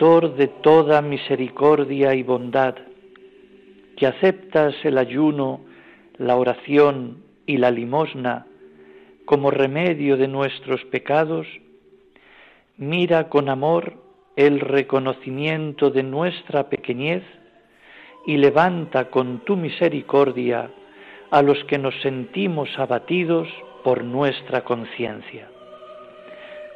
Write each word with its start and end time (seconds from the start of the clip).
Autor 0.00 0.34
de 0.34 0.48
toda 0.48 1.02
misericordia 1.02 2.14
y 2.14 2.22
bondad, 2.22 2.74
que 3.98 4.06
aceptas 4.06 4.74
el 4.82 4.96
ayuno, 4.96 5.60
la 6.16 6.36
oración 6.36 7.22
y 7.44 7.58
la 7.58 7.70
limosna 7.70 8.46
como 9.26 9.50
remedio 9.50 10.16
de 10.16 10.26
nuestros 10.26 10.82
pecados, 10.86 11.46
mira 12.78 13.28
con 13.28 13.50
amor 13.50 13.92
el 14.36 14.60
reconocimiento 14.60 15.90
de 15.90 16.02
nuestra 16.02 16.70
pequeñez 16.70 17.22
y 18.26 18.38
levanta 18.38 19.10
con 19.10 19.40
tu 19.40 19.54
misericordia 19.54 20.70
a 21.30 21.42
los 21.42 21.62
que 21.64 21.76
nos 21.76 21.94
sentimos 22.00 22.70
abatidos 22.78 23.48
por 23.84 24.02
nuestra 24.02 24.64
conciencia. 24.64 25.50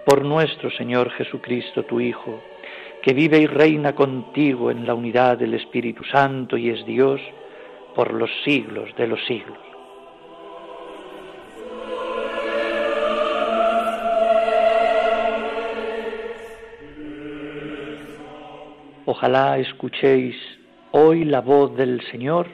Por 0.05 0.27
nuestro 0.27 0.71
Señor 0.73 1.09
Jesucristo, 1.13 1.85
tu 1.85 2.03
Hijo, 2.03 2.43
que 3.05 3.13
vive 3.13 3.39
y 3.39 3.47
reina 3.47 3.95
contigo 3.95 4.71
en 4.71 4.87
la 4.87 4.95
unidad 4.95 5.37
del 5.37 5.53
Espíritu 5.53 6.03
Santo 6.05 6.57
y 6.57 6.71
es 6.71 6.87
Dios 6.87 7.21
por 7.95 8.15
los 8.15 8.31
siglos 8.45 8.89
de 8.97 9.07
los 9.07 9.23
siglos. 9.27 9.59
Ojalá 19.05 19.59
escuchéis 19.59 20.35
hoy 20.93 21.27
la 21.27 21.43
voz 21.43 21.77
del 21.77 22.01
Señor, 22.11 22.47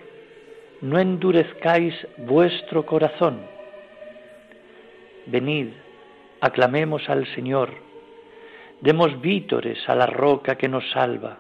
no 0.81 0.98
endurezcáis 0.98 1.95
vuestro 2.17 2.84
corazón. 2.84 3.39
Venid, 5.27 5.69
aclamemos 6.41 7.09
al 7.09 7.25
Señor, 7.37 7.71
demos 8.81 9.20
vítores 9.20 9.78
a 9.89 9.95
la 9.95 10.06
roca 10.06 10.56
que 10.56 10.69
nos 10.69 10.89
salva, 10.91 11.39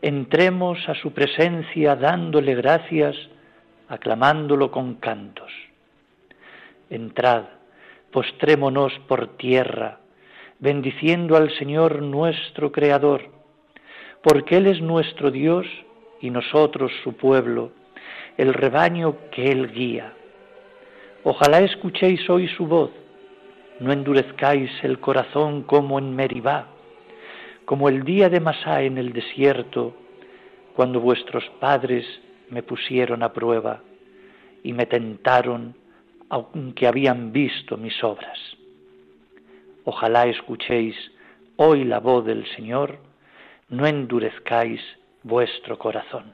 entremos 0.00 0.78
a 0.88 0.94
su 0.94 1.12
presencia 1.12 1.96
dándole 1.96 2.54
gracias, 2.54 3.16
aclamándolo 3.88 4.70
con 4.70 4.94
cantos. 4.96 5.50
Entrad, 6.90 7.44
postrémonos 8.10 8.92
por 9.08 9.36
tierra, 9.36 9.98
bendiciendo 10.58 11.36
al 11.36 11.50
Señor 11.56 12.02
nuestro 12.02 12.70
Creador, 12.70 13.22
porque 14.22 14.56
Él 14.58 14.66
es 14.66 14.80
nuestro 14.80 15.30
Dios 15.30 15.66
y 16.20 16.30
nosotros 16.30 16.92
su 17.02 17.16
pueblo, 17.16 17.72
el 18.36 18.54
rebaño 18.54 19.16
que 19.30 19.50
Él 19.50 19.72
guía. 19.72 20.12
Ojalá 21.24 21.60
escuchéis 21.60 22.28
hoy 22.28 22.48
su 22.48 22.66
voz, 22.66 22.90
no 23.82 23.92
endurezcáis 23.92 24.70
el 24.84 25.00
corazón 25.00 25.64
como 25.64 25.98
en 25.98 26.14
Meribá, 26.14 26.68
como 27.64 27.88
el 27.88 28.04
día 28.04 28.28
de 28.28 28.38
Masá 28.38 28.82
en 28.82 28.96
el 28.96 29.12
desierto, 29.12 29.96
cuando 30.76 31.00
vuestros 31.00 31.44
padres 31.58 32.06
me 32.48 32.62
pusieron 32.62 33.24
a 33.24 33.32
prueba 33.32 33.82
y 34.62 34.72
me 34.72 34.86
tentaron 34.86 35.74
aunque 36.28 36.86
habían 36.86 37.32
visto 37.32 37.76
mis 37.76 38.02
obras. 38.04 38.38
Ojalá 39.84 40.26
escuchéis 40.26 40.96
hoy 41.56 41.84
la 41.84 41.98
voz 41.98 42.24
del 42.24 42.46
Señor, 42.54 42.98
no 43.68 43.86
endurezcáis 43.86 44.80
vuestro 45.24 45.76
corazón. 45.76 46.32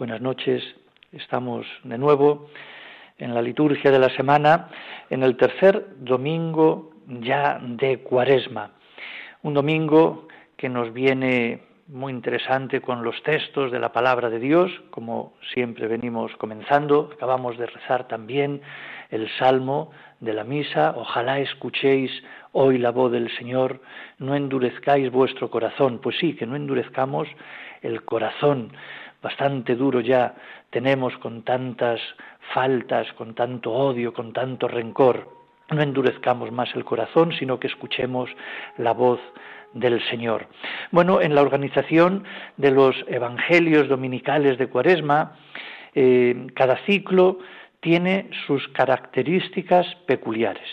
Buenas 0.00 0.22
noches, 0.22 0.62
estamos 1.12 1.66
de 1.84 1.98
nuevo 1.98 2.48
en 3.18 3.34
la 3.34 3.42
liturgia 3.42 3.90
de 3.90 3.98
la 3.98 4.08
semana, 4.16 4.70
en 5.10 5.22
el 5.22 5.36
tercer 5.36 5.88
domingo 5.98 6.92
ya 7.06 7.58
de 7.60 7.98
Cuaresma. 7.98 8.70
Un 9.42 9.52
domingo 9.52 10.26
que 10.56 10.70
nos 10.70 10.94
viene 10.94 11.64
muy 11.88 12.14
interesante 12.14 12.80
con 12.80 13.04
los 13.04 13.22
textos 13.24 13.70
de 13.70 13.78
la 13.78 13.92
palabra 13.92 14.30
de 14.30 14.38
Dios, 14.38 14.72
como 14.88 15.34
siempre 15.52 15.86
venimos 15.86 16.34
comenzando. 16.38 17.10
Acabamos 17.12 17.58
de 17.58 17.66
rezar 17.66 18.08
también 18.08 18.62
el 19.10 19.28
salmo 19.38 19.90
de 20.20 20.32
la 20.32 20.44
misa. 20.44 20.94
Ojalá 20.96 21.40
escuchéis 21.40 22.10
hoy 22.52 22.78
la 22.78 22.90
voz 22.90 23.12
del 23.12 23.30
Señor, 23.36 23.82
no 24.18 24.34
endurezcáis 24.34 25.12
vuestro 25.12 25.50
corazón. 25.50 26.00
Pues 26.02 26.16
sí, 26.18 26.36
que 26.36 26.46
no 26.46 26.56
endurezcamos 26.56 27.28
el 27.82 28.02
corazón 28.02 28.72
bastante 29.22 29.74
duro 29.74 30.00
ya 30.00 30.34
tenemos 30.70 31.16
con 31.18 31.42
tantas 31.42 32.00
faltas, 32.52 33.12
con 33.14 33.34
tanto 33.34 33.72
odio, 33.72 34.12
con 34.12 34.32
tanto 34.32 34.68
rencor. 34.68 35.28
No 35.70 35.82
endurezcamos 35.82 36.50
más 36.50 36.74
el 36.74 36.84
corazón, 36.84 37.32
sino 37.38 37.60
que 37.60 37.68
escuchemos 37.68 38.30
la 38.76 38.92
voz 38.92 39.20
del 39.72 40.02
Señor. 40.08 40.48
Bueno, 40.90 41.20
en 41.20 41.34
la 41.34 41.42
organización 41.42 42.24
de 42.56 42.72
los 42.72 42.96
Evangelios 43.06 43.88
Dominicales 43.88 44.58
de 44.58 44.68
Cuaresma, 44.68 45.36
eh, 45.94 46.48
cada 46.54 46.76
ciclo 46.86 47.38
tiene 47.80 48.30
sus 48.46 48.66
características 48.68 49.86
peculiares. 50.06 50.68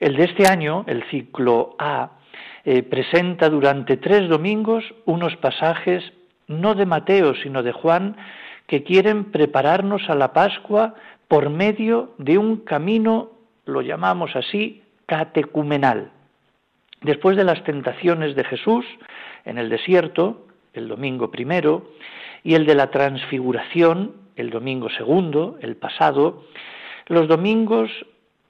El 0.00 0.16
de 0.16 0.24
este 0.24 0.48
año, 0.48 0.84
el 0.88 1.04
ciclo 1.04 1.76
A, 1.78 2.18
eh, 2.64 2.82
presenta 2.82 3.48
durante 3.48 3.96
tres 3.96 4.28
domingos 4.28 4.84
unos 5.04 5.36
pasajes 5.36 6.02
no 6.48 6.74
de 6.74 6.86
Mateo, 6.86 7.34
sino 7.34 7.62
de 7.62 7.72
Juan, 7.72 8.16
que 8.66 8.82
quieren 8.82 9.30
prepararnos 9.30 10.08
a 10.08 10.14
la 10.14 10.32
Pascua 10.32 10.94
por 11.28 11.50
medio 11.50 12.14
de 12.18 12.38
un 12.38 12.58
camino, 12.58 13.30
lo 13.64 13.82
llamamos 13.82 14.36
así, 14.36 14.82
catecumenal. 15.06 16.10
Después 17.02 17.36
de 17.36 17.44
las 17.44 17.62
tentaciones 17.64 18.34
de 18.34 18.44
Jesús 18.44 18.84
en 19.44 19.58
el 19.58 19.68
desierto, 19.68 20.46
el 20.72 20.88
domingo 20.88 21.30
primero, 21.30 21.90
y 22.42 22.54
el 22.54 22.66
de 22.66 22.74
la 22.74 22.90
transfiguración, 22.90 24.12
el 24.36 24.50
domingo 24.50 24.88
segundo, 24.90 25.58
el 25.60 25.76
pasado, 25.76 26.44
los 27.06 27.28
domingos 27.28 27.90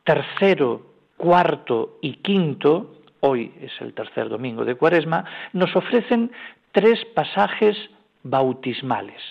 tercero, 0.04 0.82
cuarto 1.16 1.98
y 2.00 2.14
quinto, 2.16 2.96
hoy 3.20 3.52
es 3.60 3.72
el 3.80 3.94
tercer 3.94 4.28
domingo 4.28 4.64
de 4.64 4.74
Cuaresma, 4.74 5.24
nos 5.52 5.74
ofrecen 5.74 6.30
tres 6.74 7.04
pasajes 7.14 7.76
bautismales. 8.24 9.22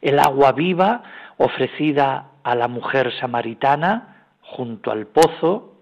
El 0.00 0.20
agua 0.20 0.52
viva 0.52 1.02
ofrecida 1.36 2.30
a 2.44 2.54
la 2.54 2.68
mujer 2.68 3.12
samaritana 3.18 4.26
junto 4.40 4.92
al 4.92 5.08
pozo, 5.08 5.74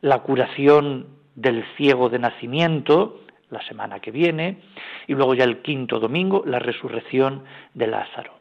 la 0.00 0.20
curación 0.20 1.08
del 1.34 1.64
ciego 1.76 2.08
de 2.08 2.20
nacimiento 2.20 3.20
la 3.50 3.62
semana 3.66 4.00
que 4.00 4.12
viene 4.12 4.62
y 5.06 5.14
luego 5.14 5.34
ya 5.34 5.44
el 5.44 5.60
quinto 5.62 5.98
domingo 5.98 6.44
la 6.46 6.60
resurrección 6.60 7.44
de 7.74 7.88
Lázaro. 7.88 8.32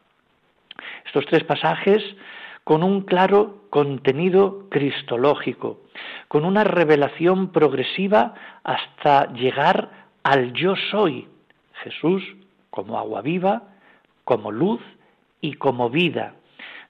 Estos 1.06 1.26
tres 1.26 1.44
pasajes 1.44 2.04
con 2.64 2.84
un 2.84 3.02
claro 3.02 3.64
contenido 3.70 4.70
cristológico, 4.70 5.82
con 6.28 6.46
una 6.46 6.64
revelación 6.64 7.52
progresiva 7.52 8.36
hasta 8.64 9.34
llegar 9.34 10.03
al 10.24 10.54
yo 10.54 10.76
soy, 10.90 11.28
Jesús 11.84 12.24
como 12.70 12.98
agua 12.98 13.22
viva, 13.22 13.64
como 14.24 14.52
luz 14.52 14.82
y 15.42 15.54
como 15.54 15.90
vida. 15.90 16.34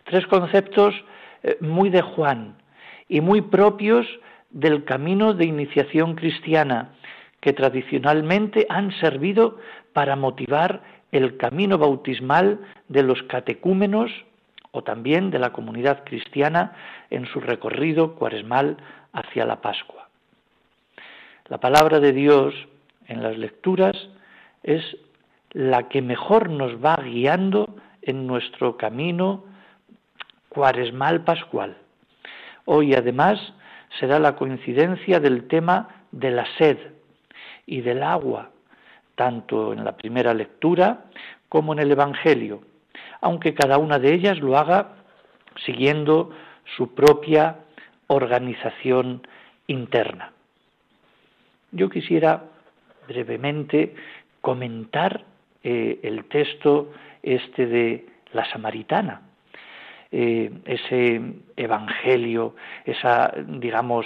Tres 0.05 0.25
conceptos 0.27 0.93
eh, 1.43 1.57
muy 1.59 1.89
de 1.89 2.01
Juan 2.01 2.55
y 3.09 3.21
muy 3.21 3.41
propios 3.41 4.07
del 4.49 4.83
camino 4.85 5.33
de 5.33 5.45
iniciación 5.45 6.15
cristiana 6.15 6.93
que 7.41 7.53
tradicionalmente 7.53 8.65
han 8.69 8.91
servido 8.99 9.57
para 9.91 10.15
motivar 10.15 10.81
el 11.11 11.37
camino 11.37 11.77
bautismal 11.77 12.59
de 12.87 13.03
los 13.03 13.21
catecúmenos 13.23 14.11
o 14.71 14.83
también 14.83 15.29
de 15.31 15.39
la 15.39 15.51
comunidad 15.51 16.03
cristiana 16.05 16.75
en 17.09 17.25
su 17.27 17.39
recorrido 17.39 18.15
cuaresmal 18.15 18.77
hacia 19.11 19.45
la 19.45 19.61
Pascua. 19.61 20.07
La 21.49 21.59
palabra 21.59 21.99
de 21.99 22.13
Dios 22.13 22.55
en 23.13 23.23
las 23.23 23.37
lecturas 23.37 23.95
es 24.63 24.83
la 25.51 25.87
que 25.87 26.01
mejor 26.01 26.49
nos 26.49 26.83
va 26.83 26.97
guiando 26.97 27.75
en 28.01 28.27
nuestro 28.27 28.75
camino 28.75 29.45
cuaresmal 30.49 31.23
pascual. 31.23 31.77
Hoy 32.65 32.93
además 32.93 33.39
será 33.99 34.19
la 34.19 34.35
coincidencia 34.35 35.19
del 35.19 35.47
tema 35.47 36.05
de 36.11 36.31
la 36.31 36.45
sed 36.57 36.77
y 37.65 37.81
del 37.81 38.03
agua, 38.03 38.51
tanto 39.15 39.73
en 39.73 39.83
la 39.83 39.95
primera 39.95 40.33
lectura 40.33 41.05
como 41.49 41.73
en 41.73 41.79
el 41.79 41.91
Evangelio, 41.91 42.61
aunque 43.21 43.53
cada 43.53 43.77
una 43.77 43.99
de 43.99 44.13
ellas 44.13 44.39
lo 44.39 44.57
haga 44.57 44.95
siguiendo 45.65 46.31
su 46.75 46.93
propia 46.93 47.57
organización 48.07 49.25
interna. 49.67 50.31
Yo 51.71 51.89
quisiera 51.89 52.43
brevemente 53.07 53.93
comentar 54.41 55.23
eh, 55.63 55.99
el 56.03 56.25
texto 56.25 56.91
este 57.21 57.65
de 57.65 58.05
la 58.33 58.45
samaritana, 58.51 59.21
eh, 60.11 60.51
ese 60.65 61.21
evangelio, 61.55 62.55
esa, 62.85 63.33
digamos, 63.47 64.05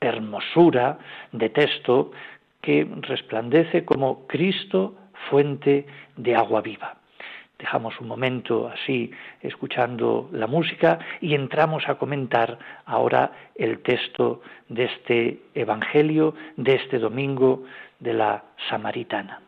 hermosura 0.00 0.98
de 1.32 1.48
texto 1.50 2.12
que 2.60 2.86
resplandece 3.02 3.84
como 3.84 4.26
Cristo 4.26 4.94
fuente 5.28 5.86
de 6.16 6.36
agua 6.36 6.60
viva. 6.60 6.96
Dejamos 7.58 8.00
un 8.00 8.08
momento 8.08 8.68
así 8.68 9.12
escuchando 9.40 10.28
la 10.32 10.48
música 10.48 10.98
y 11.20 11.34
entramos 11.34 11.88
a 11.88 11.94
comentar 11.94 12.58
ahora 12.86 13.30
el 13.54 13.82
texto 13.82 14.42
de 14.68 14.84
este 14.84 15.42
Evangelio 15.54 16.34
de 16.56 16.74
este 16.74 16.98
domingo 16.98 17.62
de 18.02 18.12
la 18.12 18.42
Samaritana. 18.68 19.40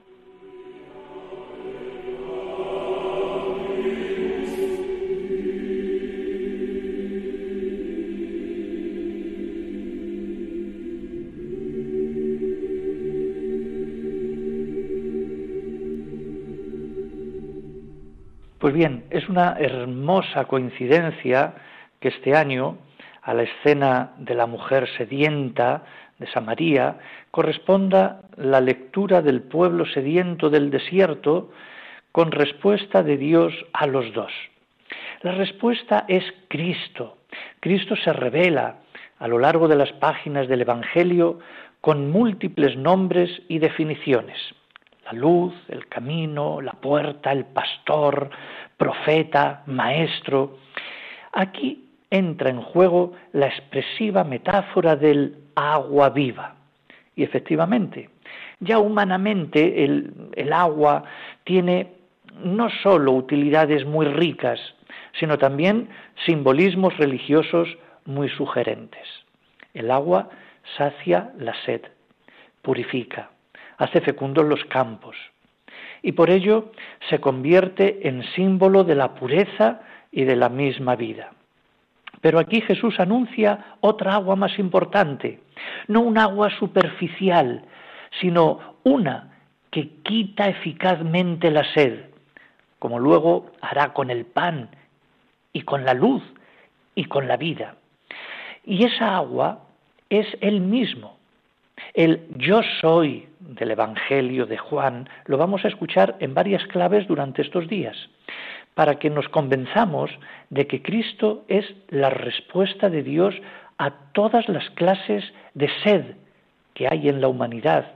Pues 18.65 18.73
bien, 18.73 19.05
es 19.11 19.29
una 19.29 19.56
hermosa 19.59 20.47
coincidencia 20.47 21.55
que 22.01 22.09
este 22.09 22.35
año, 22.35 22.79
a 23.25 23.35
la 23.35 23.43
escena 23.43 24.12
de 24.19 24.35
la 24.35 24.47
mujer 24.47 24.88
sedienta 24.97 25.82
de 26.19 26.26
Samaría, 26.29 26.99
corresponda 27.31 28.23
la 28.37 28.61
lectura 28.61 29.23
del 29.23 29.43
pueblo 29.43 29.87
sediento 29.87 30.50
del 30.50 30.71
desierto 30.71 31.50
con 32.12 32.31
respuesta 32.31 33.03
de 33.03 33.17
Dios 33.17 33.53
a 33.73 33.87
los 33.87 34.12
dos. 34.12 34.32
La 35.23 35.32
respuesta 35.32 36.05
es 36.06 36.23
Cristo. 36.49 37.17
Cristo 37.61 37.97
se 37.97 38.12
revela 38.12 38.76
a 39.19 39.27
lo 39.27 39.38
largo 39.38 39.67
de 39.69 39.77
las 39.77 39.93
páginas 39.93 40.47
del 40.47 40.61
Evangelio 40.61 41.38
con 41.81 42.11
múltiples 42.11 42.77
nombres 42.77 43.31
y 43.49 43.59
definiciones 43.59 44.38
la 45.05 45.12
luz, 45.12 45.55
el 45.69 45.87
camino, 45.88 46.61
la 46.61 46.73
puerta, 46.73 47.31
el 47.32 47.44
pastor, 47.44 48.31
profeta, 48.77 49.62
maestro. 49.67 50.59
Aquí 51.32 51.83
entra 52.14 52.50
en 52.50 52.61
juego 52.61 53.12
la 53.32 53.46
expresiva 53.46 54.25
metáfora 54.25 54.96
del 54.96 55.37
agua 55.55 56.11
viva. 56.11 56.56
Y 57.16 57.22
efectivamente, 57.22 58.11
ya 58.61 58.78
humanamente 58.78 59.84
el, 59.84 60.52
agua 60.52 61.05
tiene 61.44 61.93
no 62.43 62.69
sólo 62.82 63.12
utilidades 63.12 63.84
muy 63.84 64.06
ricas, 64.06 64.58
sino 65.19 65.38
también 65.38 65.88
simbolismos 66.26 66.96
religiosos 66.96 67.69
muy 68.05 68.28
sugerentes. 68.28 69.06
El 69.72 69.90
agua 69.90 70.28
sacia 70.76 71.32
la 71.38 71.55
sed, 71.64 71.82
purifica, 72.62 73.31
hace 73.78 74.00
fecundos 74.00 74.44
los 74.44 74.64
campos 74.64 75.17
y 76.05 76.12
por 76.12 76.31
ello 76.31 76.70
se 77.08 77.19
convierte 77.19 78.06
en 78.06 78.22
símbolo 78.34 78.84
de 78.84 78.94
la 78.94 79.14
pureza 79.14 79.81
y 80.12 80.25
de 80.25 80.37
la 80.37 80.50
misma 80.50 80.96
vida. 80.96 81.33
Pero 82.25 82.38
aquí 82.38 82.62
Jesús 82.62 82.99
anuncia 83.00 83.76
otra 83.81 84.15
agua 84.15 84.35
más 84.35 84.59
importante, 84.59 85.41
no 85.88 86.00
un 86.00 86.17
agua 86.17 86.49
superficial, 86.59 87.62
sino 88.19 88.79
una 88.82 89.35
que 89.71 89.91
quita 90.03 90.49
eficazmente 90.49 91.50
la 91.50 91.71
sed, 91.75 92.06
como 92.79 92.99
luego 92.99 93.53
hará 93.61 93.93
con 93.93 94.09
el 94.09 94.25
pan 94.25 94.71
y 95.53 95.61
con 95.65 95.85
la 95.85 95.93
luz 95.93 96.23
y 96.94 97.05
con 97.05 97.29
la 97.29 97.37
vida. 97.37 97.75
Y 98.65 98.87
esa 98.87 99.17
agua 99.17 99.59
es 100.09 100.27
Él 100.41 100.62
mismo, 100.62 101.19
el 101.93 102.27
yo 102.38 102.62
soy 102.81 103.29
del 103.38 103.73
Evangelio 103.73 104.47
de 104.47 104.56
Juan 104.56 105.11
lo 105.27 105.37
vamos 105.37 105.62
a 105.67 105.69
escuchar 105.69 106.17
en 106.20 106.32
varias 106.32 106.67
claves 106.69 107.06
durante 107.06 107.43
estos 107.43 107.69
días, 107.69 108.09
para 108.75 108.99
que 108.99 109.11
nos 109.11 109.29
convenzamos 109.29 110.11
de 110.50 110.67
que 110.67 110.82
Cristo 110.82 111.44
es 111.49 111.65
la 111.88 112.11
respuesta 112.11 112.91
de 112.91 113.03
Dios 113.03 113.35
a 113.79 113.91
todas 114.12 114.49
las 114.49 114.69
clases 114.71 115.25
de 115.55 115.69
sed 115.82 116.17
que 116.75 116.88
hay 116.91 117.09
en 117.09 117.21
la 117.21 117.29
humanidad 117.29 117.93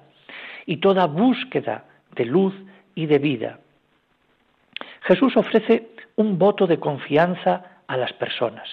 y 0.67 0.79
toda 0.79 1.07
búsqueda 1.07 1.85
de 2.15 2.25
luz 2.25 2.55
y 2.95 3.07
de 3.07 3.19
vida. 3.19 3.59
Jesús 5.02 5.37
ofrece 5.37 5.88
un 6.17 6.38
voto 6.38 6.67
de 6.67 6.79
confianza 6.79 7.83
a 7.87 7.97
las 7.97 8.12
personas. 8.12 8.69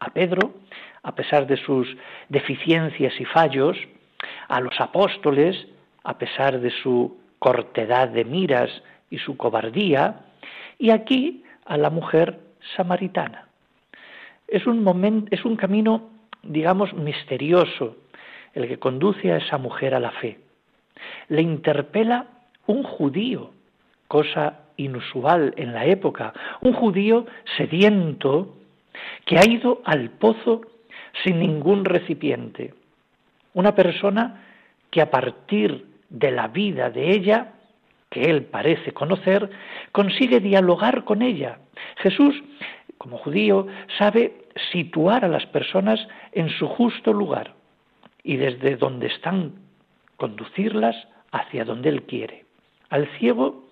A 0.00 0.10
Pedro, 0.10 0.54
a 1.02 1.14
pesar 1.14 1.46
de 1.46 1.56
sus 1.56 1.88
deficiencias 2.28 3.18
y 3.20 3.24
fallos, 3.24 3.76
a 4.48 4.60
los 4.60 4.80
apóstoles, 4.80 5.66
a 6.04 6.18
pesar 6.18 6.60
de 6.60 6.70
su 6.70 7.18
cortedad 7.38 8.08
de 8.08 8.24
miras 8.24 8.70
y 9.10 9.18
su 9.18 9.36
cobardía, 9.36 10.20
y 10.84 10.90
aquí 10.90 11.42
a 11.64 11.78
la 11.78 11.88
mujer 11.88 12.40
samaritana. 12.76 13.48
Es 14.46 14.66
un, 14.66 14.84
momento, 14.84 15.28
es 15.30 15.42
un 15.46 15.56
camino, 15.56 16.10
digamos, 16.42 16.92
misterioso 16.92 17.96
el 18.52 18.68
que 18.68 18.78
conduce 18.78 19.32
a 19.32 19.38
esa 19.38 19.56
mujer 19.56 19.94
a 19.94 19.98
la 19.98 20.10
fe. 20.10 20.40
Le 21.28 21.40
interpela 21.40 22.26
un 22.66 22.82
judío, 22.82 23.52
cosa 24.08 24.60
inusual 24.76 25.54
en 25.56 25.72
la 25.72 25.86
época, 25.86 26.34
un 26.60 26.74
judío 26.74 27.24
sediento 27.56 28.54
que 29.24 29.38
ha 29.38 29.48
ido 29.48 29.80
al 29.86 30.10
pozo 30.10 30.60
sin 31.22 31.38
ningún 31.38 31.86
recipiente 31.86 32.74
una 33.54 33.74
persona 33.74 34.42
que 34.90 35.00
a 35.00 35.10
partir 35.10 35.86
de 36.10 36.30
la 36.30 36.48
vida 36.48 36.90
de 36.90 37.10
ella, 37.10 37.54
que 38.14 38.30
él 38.30 38.44
parece 38.44 38.92
conocer, 38.92 39.50
consigue 39.90 40.38
dialogar 40.38 41.02
con 41.02 41.20
ella. 41.20 41.58
Jesús, 41.96 42.32
como 42.96 43.18
judío, 43.18 43.66
sabe 43.98 44.46
situar 44.70 45.24
a 45.24 45.28
las 45.28 45.44
personas 45.46 45.98
en 46.30 46.48
su 46.48 46.68
justo 46.68 47.12
lugar 47.12 47.54
y 48.22 48.36
desde 48.36 48.76
donde 48.76 49.08
están 49.08 49.56
conducirlas 50.16 50.96
hacia 51.32 51.64
donde 51.64 51.88
él 51.88 52.04
quiere. 52.04 52.44
Al 52.88 53.08
ciego 53.18 53.64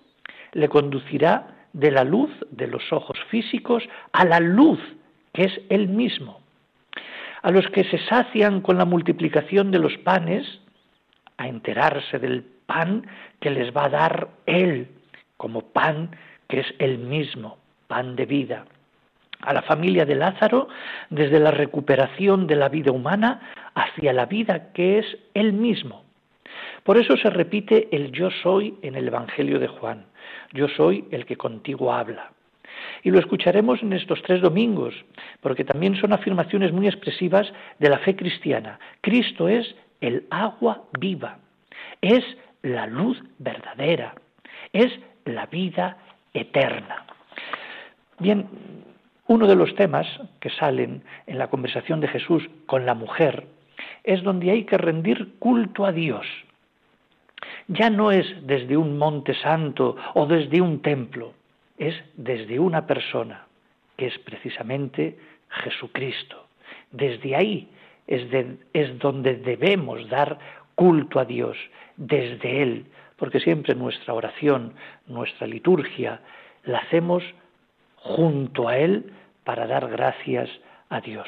le 0.51 0.67
conducirá 0.67 1.47
de 1.71 1.91
la 1.91 2.03
luz 2.03 2.29
de 2.51 2.67
los 2.67 2.91
ojos 2.91 3.17
físicos 3.29 3.81
a 4.11 4.25
la 4.25 4.41
luz 4.41 4.79
que 5.31 5.45
es 5.45 5.61
él 5.69 5.87
mismo 5.87 6.43
a 7.43 7.51
los 7.51 7.67
que 7.67 7.83
se 7.83 7.99
sacian 8.07 8.61
con 8.61 8.77
la 8.77 8.85
multiplicación 8.85 9.69
de 9.69 9.77
los 9.77 9.97
panes, 9.97 10.47
a 11.35 11.49
enterarse 11.49 12.17
del 12.17 12.52
pan 12.65 13.05
que 13.39 13.49
les 13.49 13.75
va 13.75 13.85
a 13.85 13.89
dar 13.89 14.27
Él, 14.45 14.87
como 15.37 15.61
pan 15.61 16.15
que 16.47 16.61
es 16.61 16.67
el 16.79 16.97
mismo, 16.97 17.57
pan 17.87 18.15
de 18.15 18.25
vida. 18.25 18.65
A 19.41 19.53
la 19.53 19.61
familia 19.61 20.05
de 20.05 20.15
Lázaro, 20.15 20.69
desde 21.09 21.39
la 21.39 21.51
recuperación 21.51 22.47
de 22.47 22.55
la 22.55 22.69
vida 22.69 22.91
humana 22.91 23.41
hacia 23.75 24.13
la 24.13 24.25
vida 24.25 24.71
que 24.71 24.99
es 24.99 25.17
Él 25.33 25.53
mismo. 25.53 26.03
Por 26.83 26.97
eso 26.97 27.17
se 27.17 27.29
repite 27.29 27.87
el 27.91 28.11
yo 28.11 28.29
soy 28.29 28.77
en 28.81 28.95
el 28.95 29.07
Evangelio 29.07 29.59
de 29.59 29.67
Juan. 29.67 30.05
Yo 30.51 30.67
soy 30.67 31.05
el 31.11 31.25
que 31.25 31.37
contigo 31.37 31.93
habla. 31.93 32.31
Y 33.03 33.11
lo 33.11 33.19
escucharemos 33.19 33.81
en 33.81 33.93
estos 33.93 34.21
tres 34.23 34.41
domingos, 34.41 34.93
porque 35.41 35.63
también 35.63 35.95
son 35.95 36.13
afirmaciones 36.13 36.71
muy 36.71 36.87
expresivas 36.87 37.51
de 37.79 37.89
la 37.89 37.99
fe 37.99 38.15
cristiana. 38.15 38.79
Cristo 39.01 39.47
es 39.47 39.75
el 40.01 40.25
agua 40.29 40.83
viva, 40.99 41.39
es 42.01 42.23
la 42.63 42.87
luz 42.87 43.21
verdadera, 43.37 44.15
es 44.71 44.91
la 45.25 45.45
vida 45.45 45.97
eterna. 46.33 47.05
Bien, 48.19 48.47
Uno 49.27 49.47
de 49.47 49.55
los 49.55 49.73
temas 49.75 50.05
que 50.41 50.49
salen 50.49 51.01
en 51.27 51.37
la 51.37 51.49
conversación 51.49 52.01
de 52.01 52.09
Jesús 52.09 52.43
con 52.65 52.85
la 52.85 52.93
mujer 52.93 53.47
es 54.03 54.21
donde 54.21 54.51
hay 54.51 54.65
que 54.65 54.77
rendir 54.77 55.35
culto 55.39 55.85
a 55.85 55.93
Dios. 55.93 56.25
Ya 57.67 57.89
no 57.89 58.11
es 58.11 58.27
desde 58.45 58.75
un 58.75 58.97
monte 58.97 59.33
santo 59.35 59.95
o 60.13 60.25
desde 60.25 60.59
un 60.59 60.81
templo, 60.81 61.33
es 61.77 61.95
desde 62.15 62.59
una 62.59 62.85
persona, 62.85 63.47
que 63.95 64.07
es 64.07 64.19
precisamente 64.19 65.17
Jesucristo. 65.49 66.47
Desde 66.91 67.35
ahí 67.35 67.69
es, 68.07 68.23
es 68.73 68.99
donde 68.99 69.35
debemos 69.35 70.07
dar 70.09 70.37
culto 70.75 71.19
a 71.19 71.25
Dios, 71.25 71.57
desde 71.97 72.61
Él, 72.61 72.85
porque 73.17 73.39
siempre 73.39 73.75
nuestra 73.75 74.13
oración, 74.13 74.73
nuestra 75.07 75.47
liturgia, 75.47 76.21
la 76.63 76.79
hacemos 76.79 77.23
junto 77.95 78.67
a 78.67 78.77
Él 78.77 79.13
para 79.43 79.67
dar 79.67 79.89
gracias 79.89 80.49
a 80.89 81.01
Dios. 81.01 81.27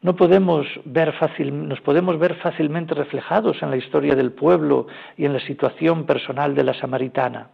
No 0.00 0.14
podemos 0.14 0.66
ver 0.84 1.12
fácil, 1.14 1.68
nos 1.68 1.80
podemos 1.80 2.18
ver 2.18 2.36
fácilmente 2.36 2.94
reflejados 2.94 3.60
en 3.62 3.70
la 3.70 3.76
historia 3.76 4.14
del 4.14 4.32
pueblo 4.32 4.86
y 5.16 5.24
en 5.24 5.32
la 5.32 5.40
situación 5.40 6.06
personal 6.06 6.54
de 6.54 6.62
la 6.62 6.74
samaritana. 6.74 7.50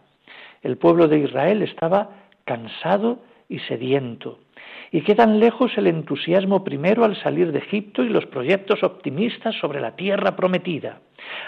El 0.61 0.77
pueblo 0.77 1.07
de 1.07 1.19
Israel 1.19 1.63
estaba 1.63 2.09
cansado 2.43 3.19
y 3.49 3.59
sediento. 3.59 4.39
Y 4.91 5.01
quedan 5.01 5.39
lejos 5.39 5.71
el 5.77 5.87
entusiasmo 5.87 6.63
primero 6.63 7.03
al 7.03 7.15
salir 7.21 7.51
de 7.51 7.59
Egipto 7.59 8.03
y 8.03 8.09
los 8.09 8.25
proyectos 8.25 8.83
optimistas 8.83 9.55
sobre 9.55 9.81
la 9.81 9.95
tierra 9.95 10.35
prometida. 10.35 10.99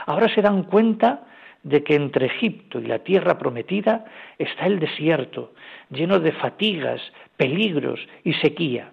Ahora 0.06 0.34
se 0.34 0.42
dan 0.42 0.64
cuenta 0.64 1.24
de 1.64 1.84
que 1.84 1.96
entre 1.96 2.28
Egipto 2.28 2.80
y 2.80 2.86
la 2.86 3.00
tierra 3.00 3.38
prometida 3.38 4.06
está 4.38 4.66
el 4.66 4.80
desierto, 4.80 5.54
lleno 5.90 6.20
de 6.20 6.32
fatigas, 6.32 7.02
peligros 7.36 8.00
y 8.24 8.34
sequía. 8.34 8.92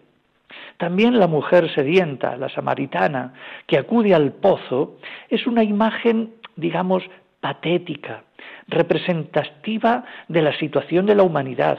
También 0.76 1.18
la 1.18 1.26
mujer 1.26 1.72
sedienta, 1.74 2.36
la 2.36 2.48
samaritana, 2.48 3.34
que 3.66 3.78
acude 3.78 4.14
al 4.14 4.32
pozo, 4.32 4.98
es 5.28 5.46
una 5.46 5.62
imagen, 5.62 6.34
digamos, 6.56 7.04
patética, 7.40 8.24
representativa 8.68 10.04
de 10.28 10.42
la 10.42 10.56
situación 10.58 11.06
de 11.06 11.14
la 11.14 11.22
humanidad. 11.22 11.78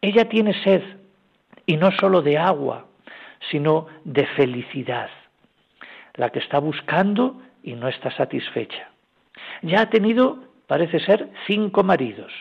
Ella 0.00 0.28
tiene 0.28 0.52
sed, 0.62 0.82
y 1.66 1.76
no 1.76 1.90
solo 1.92 2.22
de 2.22 2.38
agua, 2.38 2.86
sino 3.50 3.86
de 4.04 4.26
felicidad, 4.26 5.10
la 6.14 6.30
que 6.30 6.38
está 6.38 6.58
buscando 6.58 7.40
y 7.62 7.74
no 7.74 7.88
está 7.88 8.10
satisfecha. 8.10 8.90
Ya 9.62 9.82
ha 9.82 9.90
tenido, 9.90 10.44
parece 10.66 11.00
ser, 11.00 11.28
cinco 11.46 11.82
maridos. 11.82 12.32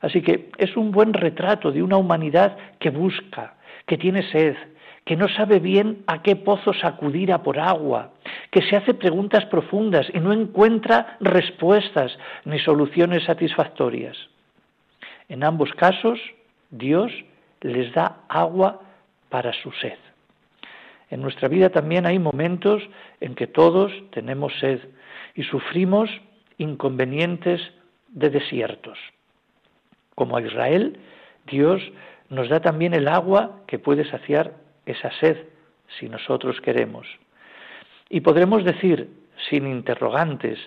Así 0.00 0.22
que 0.22 0.50
es 0.58 0.76
un 0.76 0.90
buen 0.90 1.12
retrato 1.12 1.72
de 1.72 1.82
una 1.82 1.96
humanidad 1.96 2.56
que 2.78 2.90
busca, 2.90 3.54
que 3.86 3.96
tiene 3.96 4.22
sed, 4.30 4.56
que 5.04 5.16
no 5.16 5.28
sabe 5.28 5.60
bien 5.60 6.02
a 6.06 6.22
qué 6.22 6.36
pozos 6.36 6.82
acudir 6.82 7.32
a 7.32 7.42
por 7.42 7.58
agua, 7.58 8.12
que 8.50 8.62
se 8.62 8.76
hace 8.76 8.94
preguntas 8.94 9.44
profundas 9.46 10.06
y 10.12 10.20
no 10.20 10.32
encuentra 10.32 11.16
respuestas 11.20 12.16
ni 12.44 12.58
soluciones 12.58 13.24
satisfactorias. 13.24 14.16
En 15.28 15.44
ambos 15.44 15.72
casos, 15.72 16.18
Dios 16.70 17.12
les 17.64 17.92
da 17.94 18.20
agua 18.28 18.80
para 19.30 19.52
su 19.54 19.72
sed. 19.72 19.98
En 21.10 21.22
nuestra 21.22 21.48
vida 21.48 21.70
también 21.70 22.04
hay 22.06 22.18
momentos 22.18 22.82
en 23.20 23.34
que 23.34 23.46
todos 23.46 23.90
tenemos 24.10 24.52
sed 24.60 24.80
y 25.34 25.44
sufrimos 25.44 26.10
inconvenientes 26.58 27.60
de 28.08 28.28
desiertos. 28.30 28.98
Como 30.14 30.36
a 30.36 30.42
Israel, 30.42 30.98
Dios 31.46 31.82
nos 32.28 32.48
da 32.48 32.60
también 32.60 32.92
el 32.92 33.08
agua 33.08 33.62
que 33.66 33.78
puede 33.78 34.04
saciar 34.10 34.54
esa 34.84 35.10
sed 35.18 35.48
si 35.98 36.08
nosotros 36.08 36.60
queremos. 36.60 37.06
Y 38.10 38.20
podremos 38.20 38.62
decir, 38.62 39.08
sin 39.48 39.66
interrogantes, 39.66 40.58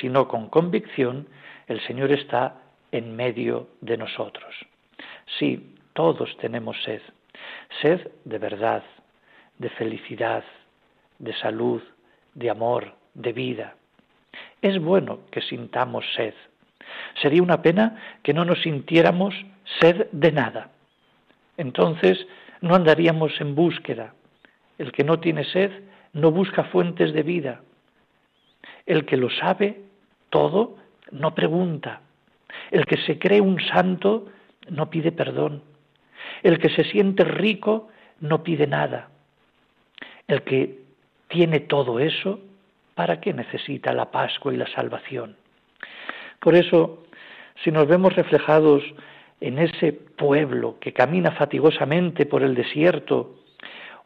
sino 0.00 0.28
con 0.28 0.48
convicción, 0.48 1.26
el 1.66 1.80
Señor 1.86 2.12
está 2.12 2.60
en 2.92 3.16
medio 3.16 3.68
de 3.80 3.96
nosotros. 3.96 4.54
Sí, 5.38 5.73
todos 5.94 6.36
tenemos 6.38 6.76
sed. 6.84 7.00
Sed 7.80 8.08
de 8.24 8.38
verdad, 8.38 8.84
de 9.58 9.70
felicidad, 9.70 10.44
de 11.18 11.34
salud, 11.34 11.82
de 12.34 12.50
amor, 12.50 12.94
de 13.14 13.32
vida. 13.32 13.76
Es 14.60 14.78
bueno 14.78 15.20
que 15.30 15.40
sintamos 15.40 16.04
sed. 16.14 16.34
Sería 17.20 17.42
una 17.42 17.62
pena 17.62 17.96
que 18.22 18.34
no 18.34 18.44
nos 18.44 18.60
sintiéramos 18.62 19.34
sed 19.80 20.08
de 20.12 20.32
nada. 20.32 20.70
Entonces 21.56 22.26
no 22.60 22.74
andaríamos 22.74 23.40
en 23.40 23.54
búsqueda. 23.54 24.14
El 24.78 24.92
que 24.92 25.04
no 25.04 25.20
tiene 25.20 25.44
sed 25.44 25.70
no 26.12 26.30
busca 26.30 26.64
fuentes 26.64 27.12
de 27.12 27.22
vida. 27.22 27.60
El 28.86 29.04
que 29.04 29.16
lo 29.16 29.30
sabe 29.30 29.82
todo 30.30 30.76
no 31.10 31.34
pregunta. 31.34 32.00
El 32.70 32.86
que 32.86 32.96
se 32.98 33.18
cree 33.18 33.40
un 33.40 33.60
santo 33.60 34.26
no 34.68 34.90
pide 34.90 35.12
perdón. 35.12 35.62
El 36.42 36.58
que 36.58 36.70
se 36.70 36.84
siente 36.84 37.24
rico 37.24 37.88
no 38.20 38.42
pide 38.42 38.66
nada. 38.66 39.08
El 40.26 40.42
que 40.42 40.78
tiene 41.28 41.60
todo 41.60 41.98
eso, 41.98 42.40
¿para 42.94 43.20
qué 43.20 43.32
necesita 43.32 43.92
la 43.92 44.10
Pascua 44.10 44.52
y 44.54 44.56
la 44.56 44.66
salvación? 44.68 45.36
Por 46.40 46.54
eso, 46.54 47.04
si 47.62 47.70
nos 47.70 47.86
vemos 47.88 48.14
reflejados 48.14 48.82
en 49.40 49.58
ese 49.58 49.92
pueblo 49.92 50.78
que 50.80 50.92
camina 50.92 51.32
fatigosamente 51.32 52.26
por 52.26 52.42
el 52.42 52.54
desierto, 52.54 53.36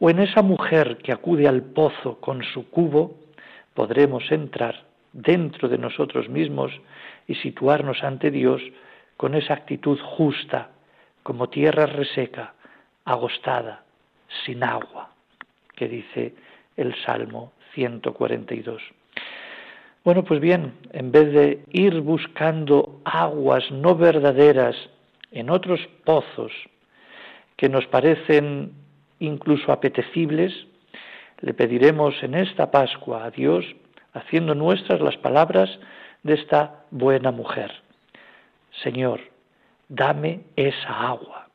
o 0.01 0.11
en 0.11 0.21
esa 0.21 0.43
mujer 0.43 0.99
que 0.99 1.13
acude 1.13 1.49
al 1.49 1.63
pozo 1.63 2.21
con 2.21 2.43
su 2.45 2.71
cubo, 2.71 3.17
podremos 3.75 4.31
entrar 4.31 4.85
dentro 5.13 5.69
de 5.69 5.79
nosotros 5.79 6.29
mismos 6.29 6.73
y 7.27 7.35
situarnos 7.37 8.03
ante 8.03 8.31
Dios 8.31 8.63
con 9.17 9.35
esa 9.35 9.55
actitud 9.55 9.99
justa, 10.01 10.71
como 11.29 11.51
tierra 11.51 11.85
reseca, 11.85 12.55
agostada, 13.05 13.83
sin 14.47 14.65
agua, 14.65 15.11
que 15.77 15.87
dice 15.87 16.35
el 16.75 16.95
Salmo 17.05 17.53
142. 17.75 18.81
Bueno, 20.05 20.25
pues 20.25 20.41
bien, 20.41 20.73
en 20.91 21.13
vez 21.13 21.31
de 21.35 21.65
ir 21.71 22.01
buscando 22.01 23.03
aguas 23.05 23.71
no 23.71 23.95
verdaderas 23.95 24.75
en 25.31 25.51
otros 25.51 25.87
pozos 26.07 26.51
que 27.59 27.69
nos 27.69 27.87
parecen 27.89 28.73
incluso 29.19 29.71
apetecibles, 29.71 30.55
le 31.43 31.53
pediremos 31.53 32.15
en 32.23 32.37
esta 32.37 32.71
Pascua 32.71 33.27
a 33.27 33.31
Dios, 33.31 33.67
haciendo 34.15 34.55
nuestras 34.55 35.03
las 35.03 35.19
palabras 35.19 35.69
de 36.23 36.33
esta 36.33 36.85
buena 36.91 37.33
mujer. 37.33 37.71
Señor, 38.83 39.21
dame 39.89 40.41
esa 40.57 41.09
agua, 41.09 41.49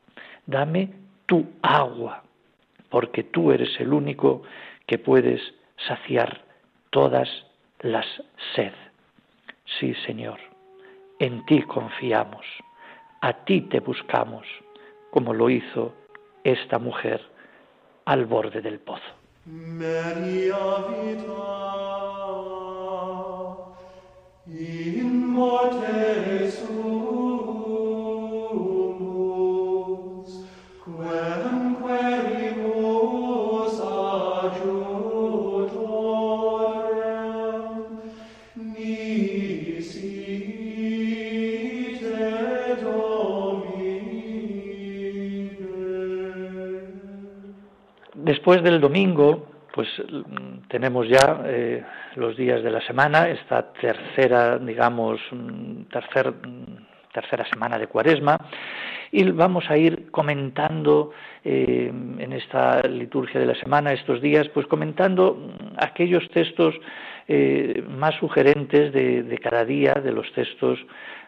dame 0.46 0.90
tu 1.26 1.46
agua, 1.62 2.22
porque 2.90 3.22
tú 3.24 3.52
eres 3.52 3.78
el 3.80 3.92
único 3.92 4.42
que 4.86 4.98
puedes 4.98 5.40
saciar 5.86 6.42
todas 6.90 7.28
las 7.80 8.06
sed. 8.54 8.72
Sí, 9.78 9.94
Señor, 10.06 10.38
en 11.18 11.44
ti 11.46 11.62
confiamos, 11.62 12.44
a 13.20 13.32
ti 13.44 13.62
te 13.62 13.80
buscamos, 13.80 14.46
como 15.10 15.32
lo 15.32 15.48
hizo 15.48 15.94
esta 16.44 16.78
mujer 16.78 17.20
al 18.04 18.26
borde 18.26 18.60
del 18.60 18.78
pozo. 18.80 19.02
Después 48.24 48.62
del 48.62 48.80
domingo, 48.80 49.48
pues 49.74 49.86
mm, 49.98 50.68
tenemos 50.68 51.06
ya 51.06 51.42
eh, 51.44 51.84
los 52.16 52.34
días 52.38 52.62
de 52.62 52.70
la 52.70 52.80
semana, 52.80 53.28
esta 53.28 53.70
tercera, 53.74 54.58
digamos, 54.58 55.20
mm, 55.30 55.82
tercer, 55.92 56.32
mm, 56.32 57.12
tercera 57.12 57.44
semana 57.50 57.76
de 57.76 57.86
Cuaresma, 57.86 58.38
y 59.12 59.24
vamos 59.24 59.68
a 59.68 59.76
ir 59.76 60.10
comentando 60.10 61.10
eh, 61.44 61.92
en 62.18 62.32
esta 62.32 62.80
liturgia 62.88 63.38
de 63.38 63.46
la 63.46 63.54
semana, 63.56 63.92
estos 63.92 64.22
días, 64.22 64.48
pues 64.54 64.66
comentando 64.68 65.50
aquellos 65.76 66.26
textos 66.30 66.74
eh, 67.28 67.84
más 67.86 68.14
sugerentes 68.14 68.90
de, 68.90 69.22
de, 69.22 69.38
cada 69.38 69.66
día, 69.66 69.92
de 70.02 70.12
los 70.12 70.32
textos 70.32 70.78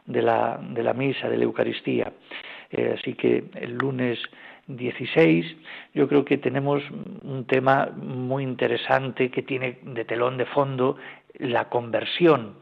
de 0.07 0.23
la, 0.23 0.59
de 0.62 0.83
la 0.83 0.95
misa, 0.95 1.29
de 1.29 1.37
la 1.37 1.45
Eucaristía. 1.45 2.11
Así 2.95 3.15
que 3.15 3.45
el 3.55 3.75
lunes 3.75 4.19
16 4.66 5.56
yo 5.94 6.08
creo 6.08 6.25
que 6.25 6.38
tenemos 6.38 6.82
un 7.23 7.44
tema 7.46 7.90
muy 7.96 8.42
interesante 8.42 9.30
que 9.30 9.42
tiene 9.42 9.78
de 9.82 10.04
telón 10.04 10.37
de 10.37 10.46
fondo 10.46 10.96
la 11.38 11.68
conversión 11.68 12.56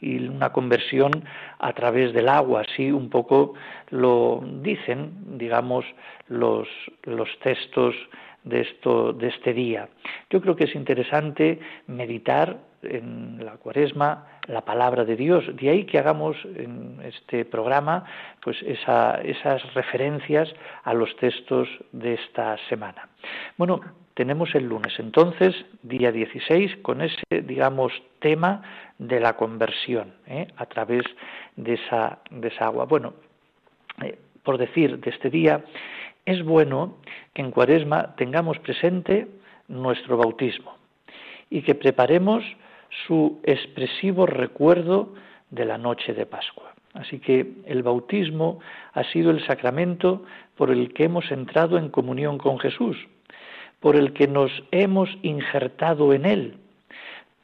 y 0.00 0.26
una 0.26 0.52
conversión 0.52 1.12
a 1.58 1.72
través 1.72 2.12
del 2.12 2.28
agua, 2.28 2.62
así 2.68 2.90
un 2.90 3.08
poco 3.08 3.54
lo 3.90 4.44
dicen, 4.62 5.38
digamos, 5.38 5.84
los, 6.28 6.68
los 7.04 7.28
textos 7.42 7.94
de, 8.42 8.60
esto, 8.60 9.12
de 9.12 9.28
este 9.28 9.54
día. 9.54 9.88
Yo 10.30 10.40
creo 10.40 10.56
que 10.56 10.64
es 10.64 10.74
interesante 10.74 11.58
meditar 11.86 12.58
en 12.86 13.44
la 13.44 13.52
cuaresma 13.52 14.26
la 14.46 14.62
palabra 14.62 15.04
de 15.04 15.16
Dios. 15.16 15.44
De 15.56 15.70
ahí 15.70 15.84
que 15.84 15.98
hagamos 15.98 16.36
en 16.44 17.00
este 17.02 17.44
programa 17.44 18.04
pues 18.42 18.56
esas 18.62 19.74
referencias 19.74 20.52
a 20.82 20.94
los 20.94 21.14
textos 21.16 21.68
de 21.92 22.14
esta 22.14 22.56
semana. 22.68 23.08
Bueno, 23.56 23.80
tenemos 24.14 24.54
el 24.54 24.68
lunes, 24.68 24.94
entonces, 24.98 25.54
día 25.82 26.12
16, 26.12 26.76
con 26.82 27.00
ese, 27.00 27.24
digamos, 27.42 27.92
tema 28.20 28.62
de 28.98 29.18
la 29.18 29.34
conversión 29.34 30.14
¿eh? 30.26 30.46
a 30.56 30.66
través 30.66 31.02
de 31.56 31.74
esa, 31.74 32.20
de 32.30 32.48
esa 32.48 32.66
agua. 32.66 32.84
Bueno, 32.84 33.14
eh, 34.02 34.18
por 34.44 34.58
decir, 34.58 35.00
de 35.00 35.10
este 35.10 35.30
día, 35.30 35.64
es 36.24 36.44
bueno 36.44 36.98
que 37.32 37.42
en 37.42 37.50
Cuaresma 37.50 38.14
tengamos 38.16 38.58
presente 38.60 39.26
nuestro 39.68 40.16
bautismo 40.16 40.76
y 41.50 41.62
que 41.62 41.74
preparemos 41.74 42.44
su 43.06 43.40
expresivo 43.42 44.26
recuerdo 44.26 45.14
de 45.50 45.64
la 45.64 45.78
noche 45.78 46.14
de 46.14 46.26
Pascua. 46.26 46.74
Así 46.94 47.18
que 47.18 47.54
el 47.66 47.82
bautismo 47.82 48.60
ha 48.92 49.02
sido 49.04 49.30
el 49.30 49.44
sacramento 49.46 50.24
por 50.56 50.70
el 50.70 50.92
que 50.94 51.04
hemos 51.04 51.30
entrado 51.32 51.76
en 51.76 51.88
comunión 51.88 52.38
con 52.38 52.58
Jesús, 52.58 52.96
por 53.80 53.96
el 53.96 54.12
que 54.12 54.28
nos 54.28 54.50
hemos 54.70 55.10
injertado 55.22 56.12
en 56.12 56.24
Él, 56.24 56.58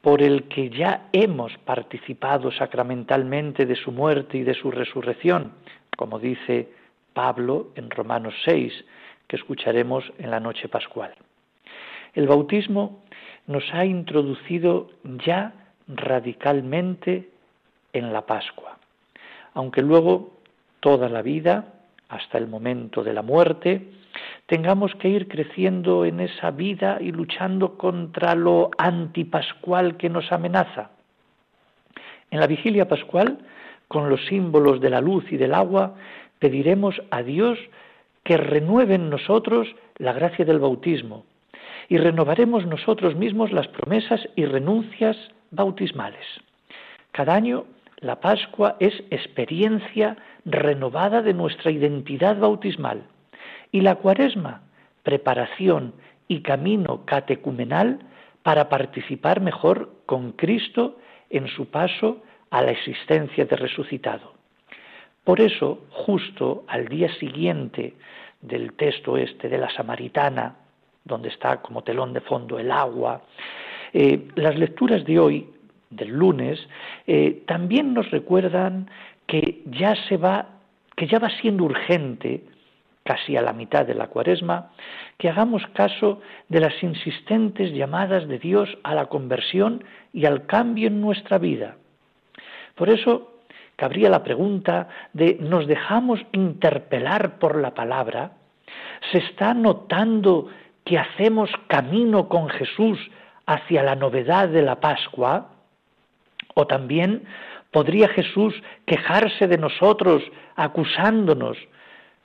por 0.01 0.21
el 0.21 0.47
que 0.47 0.69
ya 0.69 1.09
hemos 1.11 1.57
participado 1.59 2.51
sacramentalmente 2.51 3.65
de 3.65 3.75
su 3.75 3.91
muerte 3.91 4.37
y 4.37 4.43
de 4.43 4.53
su 4.53 4.71
resurrección, 4.71 5.51
como 5.97 6.17
dice 6.17 6.69
Pablo 7.13 7.67
en 7.75 7.89
Romanos 7.89 8.33
6, 8.45 8.73
que 9.27 9.35
escucharemos 9.35 10.11
en 10.17 10.31
la 10.31 10.39
noche 10.39 10.69
pascual. 10.69 11.13
El 12.13 12.27
bautismo 12.27 13.03
nos 13.47 13.63
ha 13.73 13.85
introducido 13.85 14.89
ya 15.25 15.53
radicalmente 15.87 17.29
en 17.93 18.13
la 18.13 18.25
Pascua, 18.25 18.77
aunque 19.53 19.81
luego 19.81 20.37
toda 20.79 21.09
la 21.09 21.21
vida, 21.21 21.73
hasta 22.09 22.37
el 22.37 22.47
momento 22.47 23.03
de 23.03 23.13
la 23.13 23.21
muerte, 23.21 23.89
tengamos 24.45 24.93
que 24.95 25.09
ir 25.09 25.27
creciendo 25.27 26.05
en 26.05 26.19
esa 26.19 26.51
vida 26.51 26.97
y 26.99 27.11
luchando 27.11 27.77
contra 27.77 28.35
lo 28.35 28.69
antipascual 28.77 29.97
que 29.97 30.09
nos 30.09 30.31
amenaza. 30.31 30.91
En 32.29 32.39
la 32.39 32.47
vigilia 32.47 32.87
pascual, 32.87 33.39
con 33.87 34.09
los 34.09 34.25
símbolos 34.27 34.79
de 34.79 34.89
la 34.89 35.01
luz 35.01 35.25
y 35.31 35.37
del 35.37 35.53
agua, 35.53 35.95
pediremos 36.39 37.01
a 37.11 37.23
Dios 37.23 37.59
que 38.23 38.37
renueve 38.37 38.95
en 38.95 39.09
nosotros 39.09 39.67
la 39.97 40.13
gracia 40.13 40.45
del 40.45 40.59
bautismo 40.59 41.25
y 41.91 41.97
renovaremos 41.97 42.65
nosotros 42.65 43.17
mismos 43.17 43.51
las 43.51 43.67
promesas 43.67 44.21
y 44.37 44.45
renuncias 44.45 45.17
bautismales. 45.49 46.25
Cada 47.11 47.35
año 47.35 47.65
la 47.97 48.21
Pascua 48.21 48.77
es 48.79 48.93
experiencia 49.09 50.15
renovada 50.45 51.21
de 51.21 51.33
nuestra 51.33 51.69
identidad 51.69 52.39
bautismal 52.39 53.03
y 53.73 53.81
la 53.81 53.95
Cuaresma, 53.95 54.61
preparación 55.03 55.93
y 56.29 56.39
camino 56.43 57.03
catecumenal 57.03 57.99
para 58.41 58.69
participar 58.69 59.41
mejor 59.41 59.91
con 60.05 60.31
Cristo 60.31 60.97
en 61.29 61.49
su 61.49 61.65
paso 61.71 62.23
a 62.51 62.61
la 62.61 62.71
existencia 62.71 63.43
de 63.43 63.57
resucitado. 63.57 64.31
Por 65.25 65.41
eso, 65.41 65.83
justo 65.89 66.63
al 66.69 66.87
día 66.87 67.13
siguiente 67.15 67.95
del 68.39 68.71
texto 68.75 69.17
este 69.17 69.49
de 69.49 69.57
la 69.57 69.69
Samaritana, 69.71 70.55
donde 71.03 71.29
está 71.29 71.61
como 71.61 71.83
telón 71.83 72.13
de 72.13 72.21
fondo 72.21 72.59
el 72.59 72.71
agua, 72.71 73.21
eh, 73.93 74.27
las 74.35 74.57
lecturas 74.57 75.03
de 75.05 75.19
hoy, 75.19 75.49
del 75.89 76.09
lunes, 76.09 76.59
eh, 77.05 77.43
también 77.45 77.93
nos 77.93 78.09
recuerdan 78.11 78.89
que 79.27 79.61
ya 79.65 79.95
se 80.07 80.17
va, 80.17 80.47
que 80.95 81.07
ya 81.07 81.19
va 81.19 81.29
siendo 81.41 81.65
urgente, 81.65 82.43
casi 83.03 83.35
a 83.35 83.41
la 83.41 83.53
mitad 83.53 83.85
de 83.85 83.95
la 83.95 84.07
cuaresma, 84.07 84.71
que 85.17 85.29
hagamos 85.29 85.65
caso 85.73 86.21
de 86.49 86.59
las 86.59 86.81
insistentes 86.83 87.73
llamadas 87.73 88.27
de 88.27 88.39
Dios 88.39 88.69
a 88.83 88.93
la 88.93 89.07
conversión 89.07 89.83
y 90.13 90.25
al 90.25 90.45
cambio 90.45 90.87
en 90.87 91.01
nuestra 91.01 91.37
vida. 91.37 91.75
Por 92.75 92.89
eso 92.89 93.41
cabría 93.75 94.09
la 94.09 94.23
pregunta 94.23 94.87
de 95.13 95.37
¿nos 95.39 95.67
dejamos 95.67 96.19
interpelar 96.31 97.39
por 97.39 97.59
la 97.59 97.73
palabra? 97.73 98.33
¿Se 99.11 99.17
está 99.17 99.53
notando 99.53 100.49
hacemos 100.97 101.49
camino 101.67 102.27
con 102.27 102.49
Jesús 102.49 102.99
hacia 103.45 103.83
la 103.83 103.95
novedad 103.95 104.49
de 104.49 104.61
la 104.61 104.79
Pascua? 104.79 105.49
¿O 106.53 106.67
también 106.67 107.23
podría 107.71 108.09
Jesús 108.09 108.53
quejarse 108.85 109.47
de 109.47 109.57
nosotros 109.57 110.23
acusándonos 110.55 111.57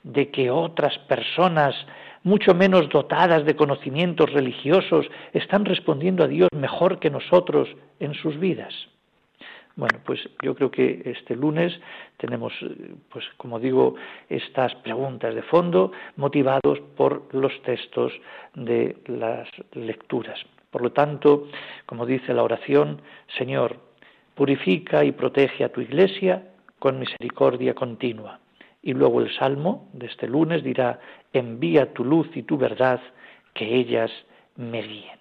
de 0.03 0.29
que 0.29 0.51
otras 0.51 0.97
personas 0.99 1.75
mucho 2.23 2.53
menos 2.53 2.89
dotadas 2.89 3.45
de 3.45 3.55
conocimientos 3.55 4.31
religiosos 4.33 5.05
están 5.33 5.65
respondiendo 5.65 6.23
a 6.23 6.27
Dios 6.27 6.49
mejor 6.53 6.99
que 6.99 7.09
nosotros 7.09 7.69
en 7.99 8.13
sus 8.15 8.37
vidas? 8.39 8.73
Bueno, 9.77 9.99
pues 10.03 10.19
yo 10.41 10.55
creo 10.55 10.71
que 10.71 11.03
este 11.05 11.35
lunes 11.35 11.71
tenemos, 12.17 12.51
pues 13.09 13.23
como 13.37 13.59
digo, 13.59 13.93
estas 14.27 14.73
preguntas 14.75 15.35
de 15.35 15.43
fondo 15.43 15.91
motivados 16.15 16.79
por 16.97 17.33
los 17.33 17.53
textos 17.61 18.11
de 18.55 18.97
las 19.05 19.47
lecturas. 19.73 20.39
Por 20.71 20.81
lo 20.81 20.91
tanto, 20.91 21.47
como 21.85 22.07
dice 22.07 22.33
la 22.33 22.41
oración, 22.41 23.03
Señor, 23.37 23.77
purifica 24.33 25.05
y 25.05 25.11
protege 25.11 25.63
a 25.63 25.71
tu 25.71 25.81
iglesia 25.81 26.43
con 26.79 26.97
misericordia 26.97 27.75
continua. 27.75 28.39
Y 28.81 28.93
luego 28.93 29.21
el 29.21 29.31
salmo 29.35 29.89
de 29.93 30.07
este 30.07 30.27
lunes 30.27 30.63
dirá, 30.63 30.99
envía 31.33 31.93
tu 31.93 32.03
luz 32.03 32.27
y 32.35 32.41
tu 32.41 32.57
verdad, 32.57 32.99
que 33.53 33.75
ellas 33.75 34.09
me 34.55 34.81
guíen. 34.81 35.19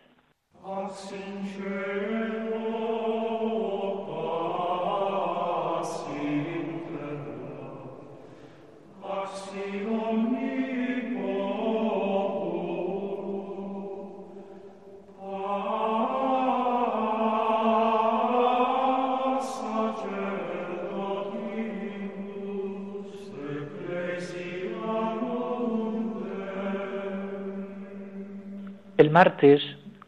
El 28.96 29.10
martes, 29.10 29.62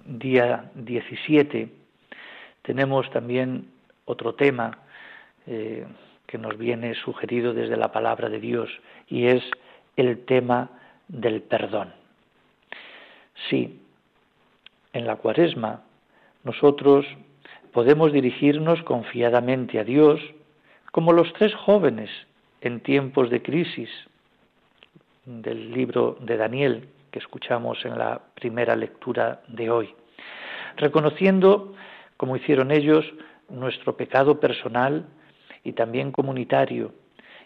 día 0.06 0.70
17, 0.74 1.68
tenemos 2.62 3.10
también 3.10 3.68
otro 4.06 4.34
tema 4.34 4.78
eh, 5.46 5.86
que 6.26 6.38
nos 6.38 6.56
viene 6.56 6.94
sugerido 6.94 7.52
desde 7.52 7.76
la 7.76 7.92
palabra 7.92 8.30
de 8.30 8.40
Dios 8.40 8.70
y 9.06 9.26
es 9.26 9.42
el 9.96 10.24
tema 10.24 10.70
del 11.06 11.42
perdón. 11.42 11.92
Sí, 13.50 13.78
en 14.94 15.06
la 15.06 15.16
cuaresma 15.16 15.82
nosotros 16.42 17.04
podemos 17.74 18.10
dirigirnos 18.10 18.82
confiadamente 18.84 19.78
a 19.78 19.84
Dios 19.84 20.18
como 20.92 21.12
los 21.12 21.30
tres 21.34 21.54
jóvenes 21.54 22.08
en 22.62 22.80
tiempos 22.80 23.28
de 23.28 23.42
crisis 23.42 23.90
del 25.26 25.72
libro 25.72 26.16
de 26.22 26.38
Daniel 26.38 26.88
que 27.10 27.18
escuchamos 27.18 27.84
en 27.84 27.98
la 27.98 28.20
primera 28.34 28.76
lectura 28.76 29.40
de 29.48 29.70
hoy, 29.70 29.94
reconociendo, 30.76 31.74
como 32.16 32.36
hicieron 32.36 32.70
ellos, 32.70 33.04
nuestro 33.48 33.96
pecado 33.96 34.40
personal 34.40 35.06
y 35.64 35.72
también 35.72 36.12
comunitario 36.12 36.92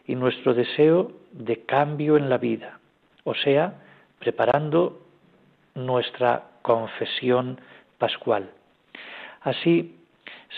y 0.07 0.15
nuestro 0.15 0.55
deseo 0.55 1.13
de 1.33 1.65
cambio 1.65 2.17
en 2.17 2.29
la 2.29 2.39
vida, 2.39 2.81
o 3.25 3.35
sea, 3.35 3.75
preparando 4.19 5.07
nuestra 5.75 6.45
confesión 6.63 7.61
pascual. 7.99 8.51
Así 9.41 9.97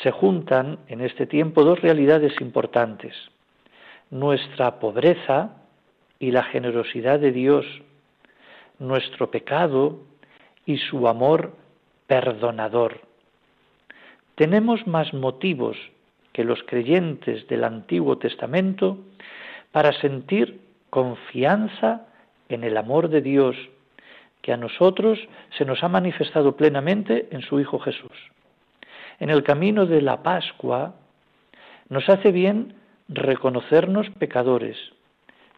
se 0.02 0.10
juntan 0.10 0.78
en 0.88 1.00
este 1.00 1.26
tiempo 1.26 1.62
dos 1.62 1.80
realidades 1.80 2.40
importantes, 2.40 3.14
nuestra 4.10 4.78
pobreza 4.78 5.56
y 6.18 6.30
la 6.30 6.42
generosidad 6.44 7.20
de 7.20 7.32
Dios, 7.32 7.66
nuestro 8.78 9.30
pecado 9.30 10.00
y 10.66 10.78
su 10.78 11.06
amor 11.08 11.52
perdonador. 12.06 13.00
Tenemos 14.34 14.86
más 14.86 15.12
motivos 15.14 15.76
que 16.32 16.44
los 16.44 16.62
creyentes 16.64 17.46
del 17.48 17.64
Antiguo 17.64 18.18
Testamento 18.18 18.98
para 19.70 19.92
sentir 20.00 20.60
confianza 20.90 22.06
en 22.48 22.64
el 22.64 22.76
amor 22.76 23.08
de 23.08 23.20
Dios 23.20 23.56
que 24.42 24.52
a 24.52 24.56
nosotros 24.56 25.18
se 25.56 25.64
nos 25.64 25.82
ha 25.82 25.88
manifestado 25.88 26.56
plenamente 26.56 27.28
en 27.30 27.40
su 27.42 27.60
Hijo 27.60 27.78
Jesús. 27.78 28.12
En 29.18 29.30
el 29.30 29.42
camino 29.42 29.86
de 29.86 30.02
la 30.02 30.22
Pascua 30.22 30.96
nos 31.88 32.08
hace 32.08 32.30
bien 32.30 32.74
reconocernos 33.08 34.10
pecadores 34.18 34.76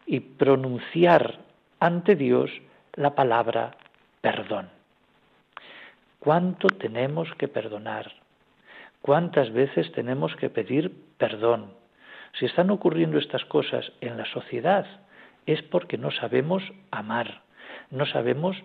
y 0.05 0.19
pronunciar 0.19 1.39
ante 1.79 2.15
Dios 2.15 2.49
la 2.97 3.15
palabra 3.15 3.77
perdón. 4.21 4.69
¿Cuánto 6.19 6.67
tenemos 6.67 7.29
que 7.37 7.47
perdonar? 7.47 8.11
¿Cuántas 9.01 9.53
veces 9.53 9.91
tenemos 9.93 10.35
que 10.35 10.49
pedir 10.49 10.91
perdón? 11.17 11.73
Si 12.39 12.45
están 12.45 12.71
ocurriendo 12.71 13.19
estas 13.19 13.45
cosas 13.45 13.93
en 14.01 14.17
la 14.17 14.25
sociedad 14.25 14.85
es 15.45 15.61
porque 15.61 15.97
no 15.97 16.11
sabemos 16.11 16.63
amar, 16.91 17.43
no 17.91 18.05
sabemos 18.07 18.57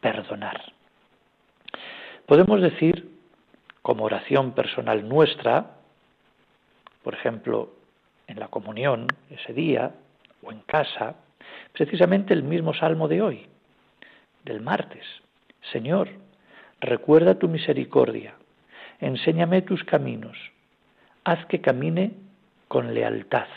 perdonar. 0.00 0.60
Podemos 2.26 2.60
decir, 2.60 3.08
como 3.82 4.04
oración 4.04 4.52
personal 4.52 5.08
nuestra, 5.08 5.76
por 7.04 7.14
ejemplo, 7.14 7.72
en 8.26 8.40
la 8.40 8.48
comunión 8.48 9.06
ese 9.30 9.52
día 9.52 9.94
o 10.42 10.50
en 10.50 10.58
casa, 10.62 11.14
precisamente 11.72 12.34
el 12.34 12.42
mismo 12.42 12.74
salmo 12.74 13.06
de 13.06 13.22
hoy, 13.22 13.46
del 14.46 14.62
martes. 14.62 15.04
Señor, 15.72 16.08
recuerda 16.80 17.38
tu 17.38 17.48
misericordia, 17.48 18.34
enséñame 19.00 19.60
tus 19.60 19.84
caminos, 19.84 20.38
haz 21.24 21.44
que 21.46 21.60
camine 21.60 22.14
con 22.68 22.94
lealtad. 22.94 23.48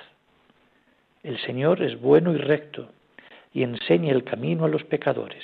El 1.24 1.40
Señor 1.42 1.82
es 1.84 2.00
bueno 2.02 2.34
y 2.34 2.38
recto 2.38 2.90
y 3.54 3.64
enseña 3.64 4.12
el 4.12 4.24
camino 4.24 4.66
a 4.66 4.70
los 4.70 4.84
pecadores. 4.84 5.44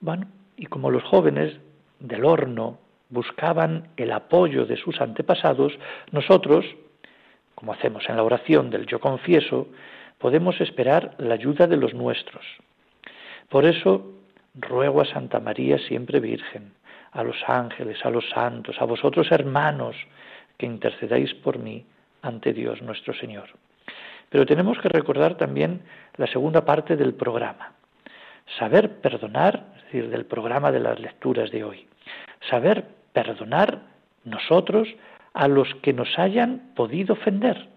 Bueno, 0.00 0.28
y 0.56 0.66
como 0.66 0.90
los 0.90 1.02
jóvenes 1.04 1.56
del 1.98 2.24
horno 2.24 2.78
buscaban 3.08 3.88
el 3.96 4.12
apoyo 4.12 4.66
de 4.66 4.76
sus 4.76 5.00
antepasados, 5.00 5.72
nosotros, 6.12 6.64
como 7.54 7.72
hacemos 7.72 8.08
en 8.08 8.16
la 8.16 8.22
oración 8.22 8.70
del 8.70 8.86
yo 8.86 9.00
confieso, 9.00 9.68
podemos 10.18 10.60
esperar 10.60 11.14
la 11.18 11.34
ayuda 11.34 11.66
de 11.66 11.76
los 11.76 11.94
nuestros. 11.94 12.44
Por 13.50 13.66
eso 13.66 14.06
ruego 14.54 15.00
a 15.00 15.04
Santa 15.04 15.40
María 15.40 15.76
siempre 15.78 16.20
Virgen, 16.20 16.72
a 17.10 17.24
los 17.24 17.36
ángeles, 17.48 17.98
a 18.04 18.10
los 18.10 18.28
santos, 18.30 18.76
a 18.80 18.84
vosotros 18.84 19.30
hermanos, 19.32 19.96
que 20.56 20.66
intercedáis 20.66 21.34
por 21.34 21.58
mí 21.58 21.84
ante 22.22 22.52
Dios 22.52 22.80
nuestro 22.80 23.12
Señor. 23.12 23.48
Pero 24.28 24.46
tenemos 24.46 24.78
que 24.78 24.88
recordar 24.88 25.36
también 25.36 25.82
la 26.16 26.28
segunda 26.28 26.64
parte 26.64 26.96
del 26.96 27.14
programa. 27.14 27.72
Saber 28.56 29.00
perdonar, 29.00 29.66
es 29.78 29.84
decir, 29.86 30.10
del 30.10 30.26
programa 30.26 30.70
de 30.70 30.80
las 30.80 31.00
lecturas 31.00 31.50
de 31.50 31.64
hoy. 31.64 31.88
Saber 32.48 32.86
perdonar 33.12 33.80
nosotros 34.24 34.86
a 35.34 35.48
los 35.48 35.74
que 35.82 35.92
nos 35.92 36.16
hayan 36.20 36.70
podido 36.76 37.14
ofender. 37.14 37.68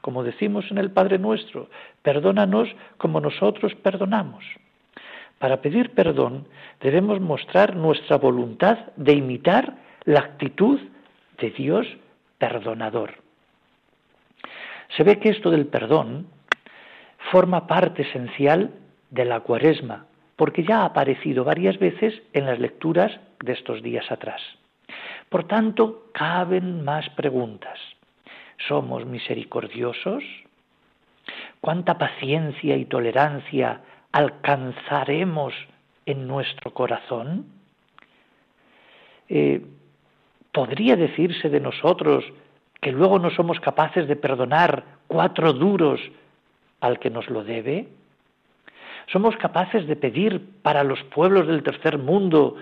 Como 0.00 0.24
decimos 0.24 0.64
en 0.70 0.78
el 0.78 0.90
Padre 0.90 1.18
nuestro, 1.18 1.68
perdónanos 2.02 2.70
como 2.96 3.20
nosotros 3.20 3.74
perdonamos. 3.74 4.42
Para 5.38 5.60
pedir 5.62 5.94
perdón 5.94 6.46
debemos 6.80 7.20
mostrar 7.20 7.76
nuestra 7.76 8.16
voluntad 8.18 8.78
de 8.96 9.12
imitar 9.12 9.76
la 10.04 10.20
actitud 10.20 10.80
de 11.38 11.50
Dios 11.50 11.86
perdonador. 12.38 13.14
Se 14.96 15.04
ve 15.04 15.18
que 15.18 15.30
esto 15.30 15.50
del 15.50 15.66
perdón 15.66 16.26
forma 17.30 17.66
parte 17.66 18.02
esencial 18.02 18.72
de 19.10 19.24
la 19.24 19.40
cuaresma, 19.40 20.06
porque 20.36 20.64
ya 20.64 20.82
ha 20.82 20.86
aparecido 20.86 21.44
varias 21.44 21.78
veces 21.78 22.14
en 22.32 22.46
las 22.46 22.58
lecturas 22.58 23.12
de 23.44 23.52
estos 23.52 23.82
días 23.82 24.10
atrás. 24.10 24.40
Por 25.28 25.44
tanto, 25.46 26.06
caben 26.12 26.84
más 26.84 27.08
preguntas. 27.10 27.78
¿Somos 28.66 29.04
misericordiosos? 29.04 30.24
¿Cuánta 31.60 31.98
paciencia 31.98 32.76
y 32.76 32.86
tolerancia 32.86 33.82
alcanzaremos 34.12 35.54
en 36.06 36.26
nuestro 36.26 36.72
corazón? 36.72 37.46
Eh, 39.28 39.64
¿Podría 40.52 40.96
decirse 40.96 41.50
de 41.50 41.60
nosotros 41.60 42.24
que 42.80 42.92
luego 42.92 43.18
no 43.18 43.30
somos 43.30 43.60
capaces 43.60 44.08
de 44.08 44.16
perdonar 44.16 44.84
cuatro 45.06 45.52
duros 45.52 46.00
al 46.80 46.98
que 46.98 47.10
nos 47.10 47.28
lo 47.28 47.44
debe? 47.44 47.88
¿Somos 49.12 49.36
capaces 49.36 49.86
de 49.86 49.96
pedir 49.96 50.60
para 50.62 50.84
los 50.84 51.02
pueblos 51.04 51.46
del 51.46 51.62
tercer 51.62 51.98
mundo 51.98 52.56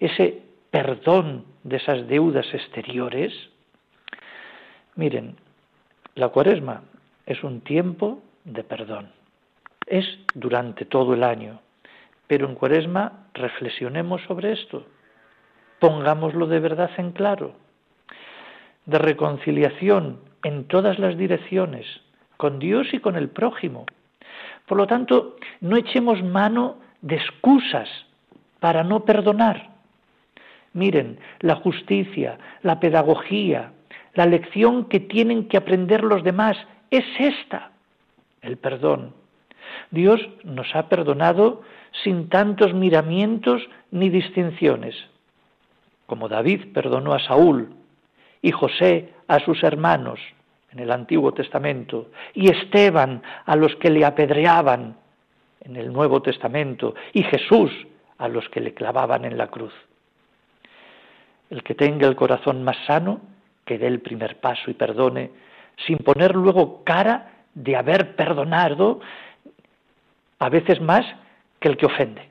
ese 0.00 0.42
perdón 0.70 1.44
de 1.62 1.76
esas 1.76 2.08
deudas 2.08 2.46
exteriores? 2.52 3.32
Miren, 4.96 5.36
la 6.14 6.28
cuaresma 6.28 6.82
es 7.26 7.42
un 7.44 7.60
tiempo 7.60 8.20
de 8.44 8.64
perdón. 8.64 9.21
Es 9.86 10.06
durante 10.34 10.84
todo 10.84 11.14
el 11.14 11.22
año. 11.24 11.60
Pero 12.26 12.48
en 12.48 12.54
cuaresma 12.54 13.26
reflexionemos 13.34 14.22
sobre 14.22 14.52
esto. 14.52 14.86
Pongámoslo 15.78 16.46
de 16.46 16.60
verdad 16.60 16.90
en 16.96 17.12
claro. 17.12 17.54
De 18.86 18.98
reconciliación 18.98 20.20
en 20.42 20.64
todas 20.64 20.98
las 20.98 21.16
direcciones, 21.16 21.86
con 22.36 22.58
Dios 22.58 22.92
y 22.92 22.98
con 22.98 23.16
el 23.16 23.28
prójimo. 23.28 23.86
Por 24.66 24.78
lo 24.78 24.86
tanto, 24.86 25.36
no 25.60 25.76
echemos 25.76 26.22
mano 26.22 26.76
de 27.00 27.16
excusas 27.16 27.88
para 28.60 28.82
no 28.84 29.04
perdonar. 29.04 29.70
Miren, 30.72 31.18
la 31.40 31.56
justicia, 31.56 32.38
la 32.62 32.80
pedagogía, 32.80 33.72
la 34.14 34.26
lección 34.26 34.86
que 34.86 35.00
tienen 35.00 35.48
que 35.48 35.56
aprender 35.56 36.02
los 36.02 36.24
demás 36.24 36.56
es 36.90 37.04
esta, 37.18 37.72
el 38.40 38.56
perdón. 38.56 39.14
Dios 39.90 40.20
nos 40.44 40.74
ha 40.74 40.88
perdonado 40.88 41.62
sin 42.02 42.28
tantos 42.28 42.72
miramientos 42.74 43.62
ni 43.90 44.08
distinciones, 44.08 44.94
como 46.06 46.28
David 46.28 46.72
perdonó 46.72 47.12
a 47.12 47.20
Saúl 47.20 47.74
y 48.40 48.50
José 48.50 49.12
a 49.28 49.38
sus 49.40 49.62
hermanos 49.62 50.18
en 50.72 50.78
el 50.78 50.90
Antiguo 50.90 51.32
Testamento, 51.32 52.10
y 52.32 52.50
Esteban 52.50 53.22
a 53.44 53.56
los 53.56 53.76
que 53.76 53.90
le 53.90 54.04
apedreaban 54.04 54.96
en 55.60 55.76
el 55.76 55.92
Nuevo 55.92 56.22
Testamento, 56.22 56.94
y 57.12 57.22
Jesús 57.24 57.70
a 58.18 58.28
los 58.28 58.48
que 58.48 58.60
le 58.60 58.72
clavaban 58.72 59.24
en 59.24 59.36
la 59.36 59.48
cruz. 59.48 59.72
El 61.50 61.62
que 61.62 61.74
tenga 61.74 62.08
el 62.08 62.16
corazón 62.16 62.64
más 62.64 62.76
sano, 62.86 63.20
que 63.64 63.78
dé 63.78 63.86
el 63.86 64.00
primer 64.00 64.40
paso 64.40 64.70
y 64.70 64.74
perdone, 64.74 65.30
sin 65.86 65.98
poner 65.98 66.34
luego 66.34 66.82
cara 66.84 67.32
de 67.54 67.76
haber 67.76 68.16
perdonado 68.16 69.00
a 70.42 70.48
veces 70.48 70.80
más 70.80 71.06
que 71.60 71.68
el 71.68 71.76
que 71.76 71.86
ofende. 71.86 72.28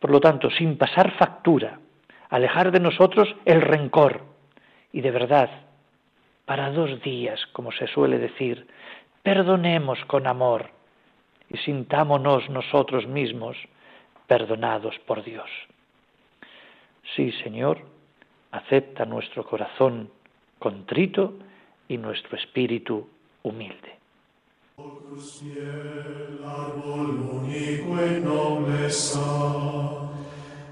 Por 0.00 0.10
lo 0.10 0.20
tanto, 0.20 0.50
sin 0.50 0.78
pasar 0.78 1.10
factura, 1.18 1.80
alejar 2.30 2.72
de 2.72 2.80
nosotros 2.80 3.28
el 3.44 3.60
rencor 3.60 4.22
y 4.90 5.02
de 5.02 5.10
verdad, 5.10 5.50
para 6.46 6.70
dos 6.70 7.02
días, 7.02 7.44
como 7.52 7.72
se 7.72 7.88
suele 7.88 8.18
decir, 8.18 8.66
perdonemos 9.22 10.02
con 10.06 10.26
amor 10.26 10.70
y 11.50 11.58
sintámonos 11.58 12.48
nosotros 12.48 13.06
mismos 13.06 13.58
perdonados 14.26 14.98
por 15.00 15.22
Dios. 15.22 15.50
Sí, 17.14 17.32
Señor, 17.44 17.82
acepta 18.50 19.04
nuestro 19.04 19.44
corazón 19.44 20.10
contrito 20.58 21.34
y 21.86 21.98
nuestro 21.98 22.38
espíritu 22.38 23.10
humilde. 23.42 23.97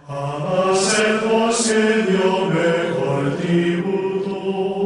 Amas 0.08 0.94
et 1.00 1.26
vos 1.26 1.70
et 1.70 2.06
Dio 2.06 2.46
mejor 2.46 3.24
tributo, 3.40 4.85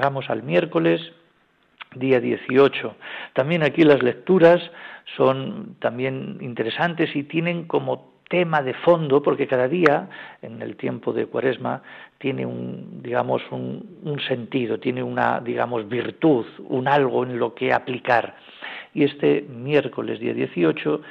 Llegamos 0.00 0.30
al 0.30 0.42
miércoles 0.42 1.12
día 1.94 2.20
18. 2.20 2.96
También 3.34 3.62
aquí 3.62 3.82
las 3.82 4.02
lecturas 4.02 4.58
son 5.14 5.76
también 5.78 6.38
interesantes 6.40 7.14
y 7.14 7.24
tienen 7.24 7.64
como 7.64 8.14
tema 8.30 8.62
de 8.62 8.72
fondo, 8.72 9.22
porque 9.22 9.46
cada 9.46 9.68
día 9.68 10.08
en 10.40 10.62
el 10.62 10.76
tiempo 10.76 11.12
de 11.12 11.26
Cuaresma 11.26 11.82
tiene 12.16 12.46
un, 12.46 13.02
digamos, 13.02 13.42
un, 13.50 13.98
un, 14.02 14.18
sentido, 14.20 14.80
tiene 14.80 15.02
una, 15.02 15.38
digamos, 15.38 15.86
virtud, 15.86 16.46
un 16.60 16.88
algo 16.88 17.22
en 17.22 17.38
lo 17.38 17.54
que 17.54 17.74
aplicar. 17.74 18.36
Y 18.94 19.04
este 19.04 19.42
miércoles 19.42 20.18
día 20.18 20.32
18 20.32 21.02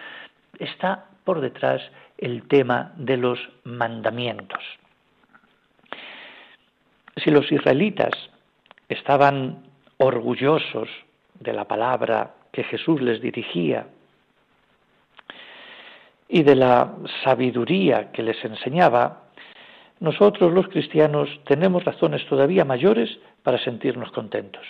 está 0.57 1.05
por 1.25 1.41
detrás 1.41 1.79
el 2.17 2.47
tema 2.47 2.93
de 2.97 3.17
los 3.17 3.37
mandamientos. 3.65 4.63
Si 7.17 7.29
los 7.29 7.51
israelitas 7.51 8.15
estaban 8.89 9.63
orgullosos 9.97 10.89
de 11.39 11.53
la 11.53 11.65
palabra 11.65 12.33
que 12.51 12.63
Jesús 12.63 13.01
les 13.01 13.21
dirigía 13.21 13.87
y 16.27 16.43
de 16.43 16.55
la 16.55 16.95
sabiduría 17.23 18.11
que 18.11 18.23
les 18.23 18.43
enseñaba, 18.43 19.23
nosotros 19.99 20.53
los 20.53 20.67
cristianos 20.67 21.29
tenemos 21.45 21.83
razones 21.83 22.25
todavía 22.27 22.65
mayores 22.65 23.19
para 23.43 23.57
sentirnos 23.63 24.11
contentos. 24.11 24.65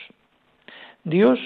Dios 1.04 1.40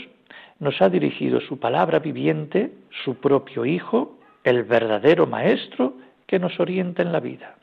nos 0.59 0.81
ha 0.81 0.89
dirigido 0.89 1.41
su 1.41 1.59
palabra 1.59 1.99
viviente, 1.99 2.71
su 3.03 3.15
propio 3.15 3.65
Hijo, 3.65 4.17
el 4.43 4.63
verdadero 4.63 5.25
Maestro 5.27 5.93
que 6.27 6.39
nos 6.39 6.59
orienta 6.59 7.01
en 7.01 7.11
la 7.11 7.19
vida. 7.19 7.55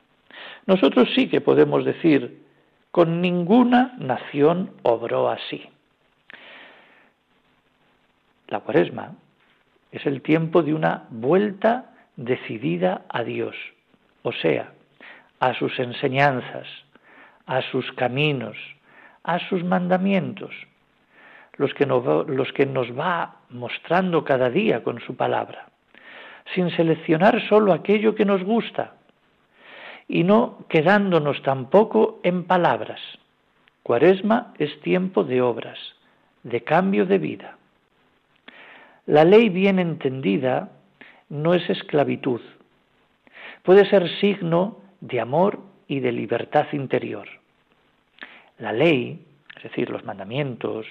Nosotros 0.66 1.08
sí 1.14 1.28
que 1.28 1.40
podemos 1.40 1.84
decir, 1.84 2.42
con 2.90 3.20
ninguna 3.20 3.94
nación 3.98 4.72
obró 4.82 5.30
así. 5.30 5.68
La 8.48 8.60
cuaresma 8.60 9.14
es 9.92 10.04
el 10.06 10.22
tiempo 10.22 10.62
de 10.62 10.74
una 10.74 11.04
vuelta 11.10 11.92
decidida 12.16 13.02
a 13.08 13.22
Dios, 13.22 13.54
o 14.22 14.32
sea, 14.32 14.72
a 15.38 15.54
sus 15.54 15.78
enseñanzas, 15.78 16.66
a 17.46 17.62
sus 17.62 17.90
caminos, 17.92 18.56
a 19.22 19.38
sus 19.48 19.62
mandamientos, 19.62 20.50
los 21.56 21.72
que, 21.74 21.86
nos, 21.86 22.28
los 22.28 22.52
que 22.52 22.66
nos 22.66 22.88
va 22.98 23.36
mostrando 23.50 24.24
cada 24.24 24.50
día 24.50 24.82
con 24.82 25.00
su 25.00 25.16
palabra, 25.16 25.68
sin 26.54 26.70
seleccionar 26.70 27.40
solo 27.48 27.72
aquello 27.72 28.14
que 28.14 28.24
nos 28.24 28.42
gusta 28.42 28.94
y 30.12 30.24
no 30.24 30.58
quedándonos 30.68 31.40
tampoco 31.42 32.18
en 32.24 32.42
palabras. 32.42 33.00
Cuaresma 33.84 34.52
es 34.58 34.80
tiempo 34.80 35.22
de 35.22 35.40
obras, 35.40 35.78
de 36.42 36.64
cambio 36.64 37.06
de 37.06 37.18
vida. 37.18 37.56
La 39.06 39.24
ley 39.24 39.48
bien 39.50 39.78
entendida 39.78 40.72
no 41.28 41.54
es 41.54 41.70
esclavitud. 41.70 42.40
Puede 43.62 43.88
ser 43.88 44.08
signo 44.18 44.78
de 45.00 45.20
amor 45.20 45.60
y 45.86 46.00
de 46.00 46.10
libertad 46.10 46.66
interior. 46.72 47.28
La 48.58 48.72
ley, 48.72 49.24
es 49.56 49.62
decir, 49.62 49.90
los 49.90 50.04
mandamientos, 50.04 50.86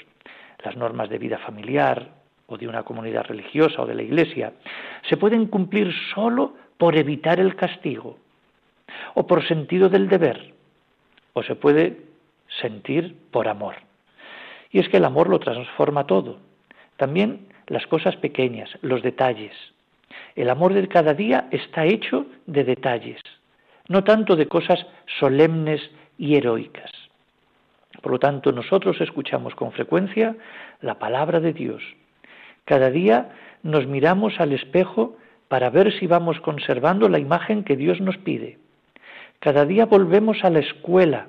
las 0.64 0.78
normas 0.78 1.10
de 1.10 1.18
vida 1.18 1.40
familiar 1.40 2.10
o 2.48 2.58
de 2.58 2.70
una 2.70 2.84
comunidad 2.84 3.26
religiosa 3.26 3.82
o 3.82 3.86
de 3.86 3.96
la 3.96 4.04
iglesia, 4.04 4.54
se 5.10 5.18
pueden 5.18 5.48
cumplir 5.48 5.94
solo 6.16 6.54
por 6.78 6.96
evitar 6.96 7.42
el 7.42 7.58
castigo 7.58 8.18
o 9.14 9.28
por 9.28 9.46
sentido 9.48 9.90
del 9.90 10.08
deber, 10.08 10.54
o 11.34 11.44
se 11.44 11.56
puede 11.56 11.98
sentir 12.62 13.16
por 13.32 13.48
amor. 13.48 13.76
Y 14.72 14.80
es 14.80 14.90
que 14.90 14.98
el 14.98 15.06
amor 15.06 15.30
lo 15.30 15.40
transforma 15.40 16.06
todo, 16.06 16.40
también 16.98 17.48
las 17.68 17.86
cosas 17.88 18.16
pequeñas, 18.18 18.70
los 18.82 19.02
detalles. 19.02 19.54
El 20.36 20.50
amor 20.50 20.74
de 20.74 20.88
cada 20.88 21.14
día 21.14 21.48
está 21.52 21.86
hecho 21.86 22.26
de 22.46 22.64
detalles, 22.64 23.22
no 23.88 24.04
tanto 24.04 24.36
de 24.36 24.48
cosas 24.48 24.86
solemnes 25.20 25.82
y 26.18 26.36
heroicas. 26.36 26.92
Por 28.02 28.14
lo 28.14 28.20
tanto, 28.20 28.52
nosotros 28.52 29.02
escuchamos 29.02 29.56
con 29.56 29.72
frecuencia 29.72 30.36
la 30.82 31.00
palabra 31.00 31.40
de 31.40 31.54
Dios. 31.54 31.84
Cada 32.66 32.90
día 32.90 33.32
nos 33.64 33.88
miramos 33.88 34.40
al 34.40 34.54
espejo 34.54 35.18
para 35.48 35.70
ver 35.70 35.92
si 36.00 36.08
vamos 36.08 36.40
conservando 36.40 37.10
la 37.10 37.20
imagen 37.20 37.64
que 37.64 37.76
Dios 37.76 38.00
nos 38.00 38.18
pide. 38.18 38.60
Cada 39.40 39.66
día 39.66 39.86
volvemos 39.86 40.44
a 40.44 40.50
la 40.50 40.60
escuela 40.60 41.28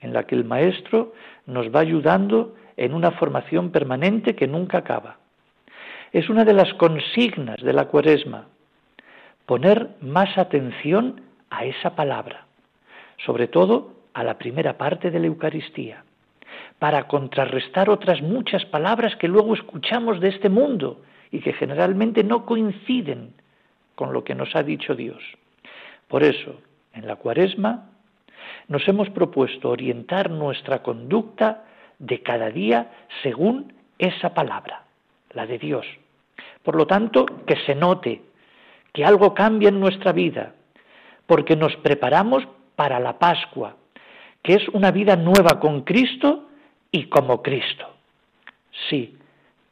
en 0.00 0.12
la 0.12 0.24
que 0.24 0.34
el 0.34 0.44
Maestro 0.44 1.14
nos 1.46 1.74
va 1.74 1.80
ayudando 1.80 2.54
en 2.76 2.92
una 2.92 3.12
formación 3.12 3.70
permanente 3.70 4.34
que 4.34 4.46
nunca 4.46 4.78
acaba 4.78 5.18
es 6.12 6.30
una 6.30 6.44
de 6.44 6.54
las 6.54 6.72
consignas 6.74 7.60
de 7.62 7.72
la 7.74 7.86
cuaresma, 7.86 8.46
poner 9.44 9.90
más 10.00 10.38
atención 10.38 11.20
a 11.50 11.66
esa 11.66 11.94
palabra, 11.94 12.46
sobre 13.24 13.48
todo 13.48 13.92
a 14.14 14.24
la 14.24 14.38
primera 14.38 14.78
parte 14.78 15.10
de 15.10 15.20
la 15.20 15.26
Eucaristía, 15.26 16.04
para 16.78 17.06
contrarrestar 17.06 17.90
otras 17.90 18.22
muchas 18.22 18.64
palabras 18.64 19.14
que 19.16 19.28
luego 19.28 19.54
escuchamos 19.54 20.20
de 20.20 20.28
este 20.28 20.48
mundo 20.48 21.02
y 21.30 21.40
que 21.40 21.52
generalmente 21.52 22.24
no 22.24 22.46
coinciden 22.46 23.34
con 23.94 24.12
lo 24.12 24.24
que 24.24 24.34
nos 24.34 24.54
ha 24.56 24.62
dicho 24.62 24.94
Dios. 24.94 25.22
Por 26.08 26.22
eso, 26.22 26.60
en 26.96 27.06
la 27.06 27.16
cuaresma, 27.16 27.90
nos 28.68 28.86
hemos 28.88 29.10
propuesto 29.10 29.70
orientar 29.70 30.30
nuestra 30.30 30.82
conducta 30.82 31.64
de 31.98 32.22
cada 32.22 32.50
día 32.50 32.90
según 33.22 33.72
esa 33.98 34.34
palabra 34.34 34.84
la 35.36 35.46
de 35.46 35.58
Dios. 35.58 35.86
Por 36.62 36.76
lo 36.76 36.86
tanto, 36.86 37.26
que 37.46 37.56
se 37.66 37.74
note 37.74 38.22
que 38.92 39.04
algo 39.04 39.34
cambia 39.34 39.68
en 39.68 39.78
nuestra 39.78 40.12
vida, 40.12 40.54
porque 41.26 41.54
nos 41.54 41.76
preparamos 41.76 42.48
para 42.74 42.98
la 42.98 43.18
Pascua, 43.18 43.76
que 44.42 44.54
es 44.54 44.68
una 44.70 44.90
vida 44.90 45.16
nueva 45.16 45.60
con 45.60 45.82
Cristo 45.82 46.48
y 46.90 47.04
como 47.04 47.42
Cristo. 47.42 47.86
Sí, 48.88 49.18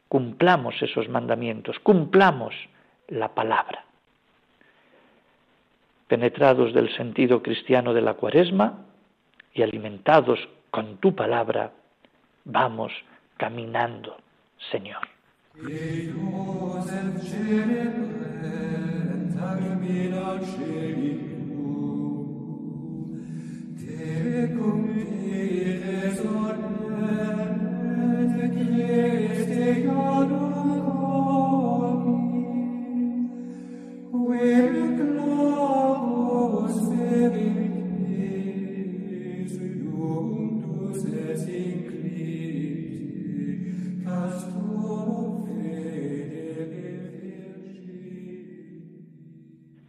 cumplamos 0.07 0.79
esos 0.81 1.09
mandamientos, 1.09 1.79
cumplamos 1.79 2.53
la 3.07 3.33
palabra. 3.33 3.84
Penetrados 6.07 6.73
del 6.73 6.95
sentido 6.95 7.41
cristiano 7.41 7.93
de 7.93 8.01
la 8.01 8.13
cuaresma 8.13 8.85
y 9.53 9.63
alimentados 9.63 10.39
con 10.69 10.97
tu 10.97 11.15
palabra, 11.15 11.71
vamos 12.43 12.91
caminando, 13.37 14.17
Señor. 14.71 15.07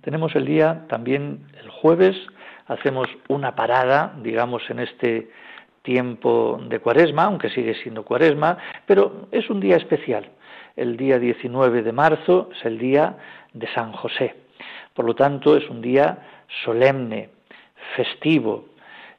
Tenemos 0.06 0.36
el 0.36 0.44
día 0.44 0.84
también 0.88 1.48
el 1.60 1.68
jueves, 1.68 2.14
hacemos 2.68 3.08
una 3.26 3.56
parada, 3.56 4.14
digamos, 4.22 4.62
en 4.70 4.78
este 4.78 5.32
tiempo 5.82 6.60
de 6.68 6.78
cuaresma, 6.78 7.24
aunque 7.24 7.50
sigue 7.50 7.74
siendo 7.82 8.04
cuaresma, 8.04 8.56
pero 8.86 9.26
es 9.32 9.50
un 9.50 9.58
día 9.58 9.74
especial. 9.74 10.30
El 10.76 10.96
día 10.96 11.18
19 11.18 11.82
de 11.82 11.90
marzo 11.90 12.50
es 12.56 12.64
el 12.64 12.78
día 12.78 13.16
de 13.52 13.66
San 13.74 13.90
José. 13.94 14.36
Por 14.94 15.06
lo 15.06 15.16
tanto, 15.16 15.56
es 15.56 15.68
un 15.68 15.82
día 15.82 16.18
solemne, 16.64 17.30
festivo. 17.96 18.66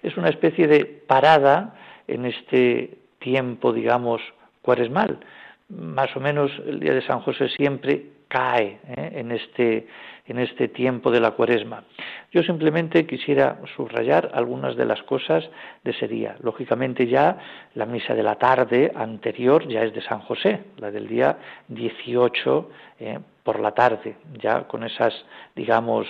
Es 0.01 0.15
una 0.15 0.29
especie 0.29 0.67
de 0.67 0.85
parada 0.85 1.75
en 2.07 2.25
este 2.25 2.97
tiempo, 3.19 3.73
digamos, 3.73 4.21
cuaresmal. 4.61 5.19
Más 5.67 6.15
o 6.15 6.21
menos 6.21 6.49
el 6.65 6.79
día 6.79 6.93
de 6.93 7.05
San 7.05 7.19
José 7.19 7.49
siempre 7.49 8.05
cae 8.27 8.79
¿eh? 8.87 9.11
en, 9.15 9.31
este, 9.31 9.87
en 10.27 10.39
este 10.39 10.67
tiempo 10.67 11.11
de 11.11 11.19
la 11.19 11.31
cuaresma. 11.31 11.83
Yo 12.31 12.43
simplemente 12.43 13.05
quisiera 13.05 13.59
subrayar 13.75 14.31
algunas 14.33 14.75
de 14.75 14.85
las 14.85 15.01
cosas 15.03 15.49
de 15.83 15.91
ese 15.91 16.07
día. 16.07 16.35
Lógicamente 16.41 17.07
ya 17.07 17.37
la 17.75 17.85
misa 17.85 18.13
de 18.13 18.23
la 18.23 18.35
tarde 18.35 18.91
anterior 18.95 19.67
ya 19.67 19.83
es 19.83 19.93
de 19.93 20.01
San 20.01 20.19
José, 20.21 20.65
la 20.77 20.91
del 20.91 21.07
día 21.07 21.37
18 21.69 22.69
eh, 22.99 23.19
por 23.47 23.61
la 23.61 23.71
tarde, 23.71 24.17
ya 24.41 24.67
con 24.67 24.83
esas, 24.83 25.13
digamos, 25.55 26.05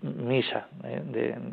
misa 0.00 0.68
eh, 0.84 1.02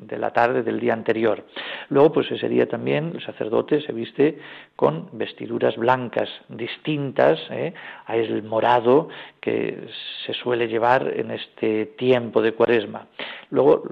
de, 0.04 0.18
la 0.20 0.30
tarde 0.30 0.62
del 0.62 0.80
día 0.80 0.94
anterior. 0.94 1.46
Luego, 1.90 2.12
pues 2.12 2.30
ese 2.30 2.48
día 2.48 2.68
también 2.68 3.14
el 3.16 3.24
sacerdote 3.24 3.82
se 3.82 3.92
viste 3.92 4.38
con 4.76 5.10
vestiduras 5.14 5.78
blancas 5.78 6.30
distintas 6.50 7.40
eh, 7.50 7.74
a 8.06 8.16
el 8.16 8.44
morado 8.44 9.10
que 9.42 9.88
se 10.28 10.34
suele 10.34 10.68
llevar 10.68 11.12
en 11.16 11.32
este 11.32 11.88
tiempo 11.96 12.42
de 12.42 12.54
cuaresma. 12.54 13.08
Luego, 13.50 13.84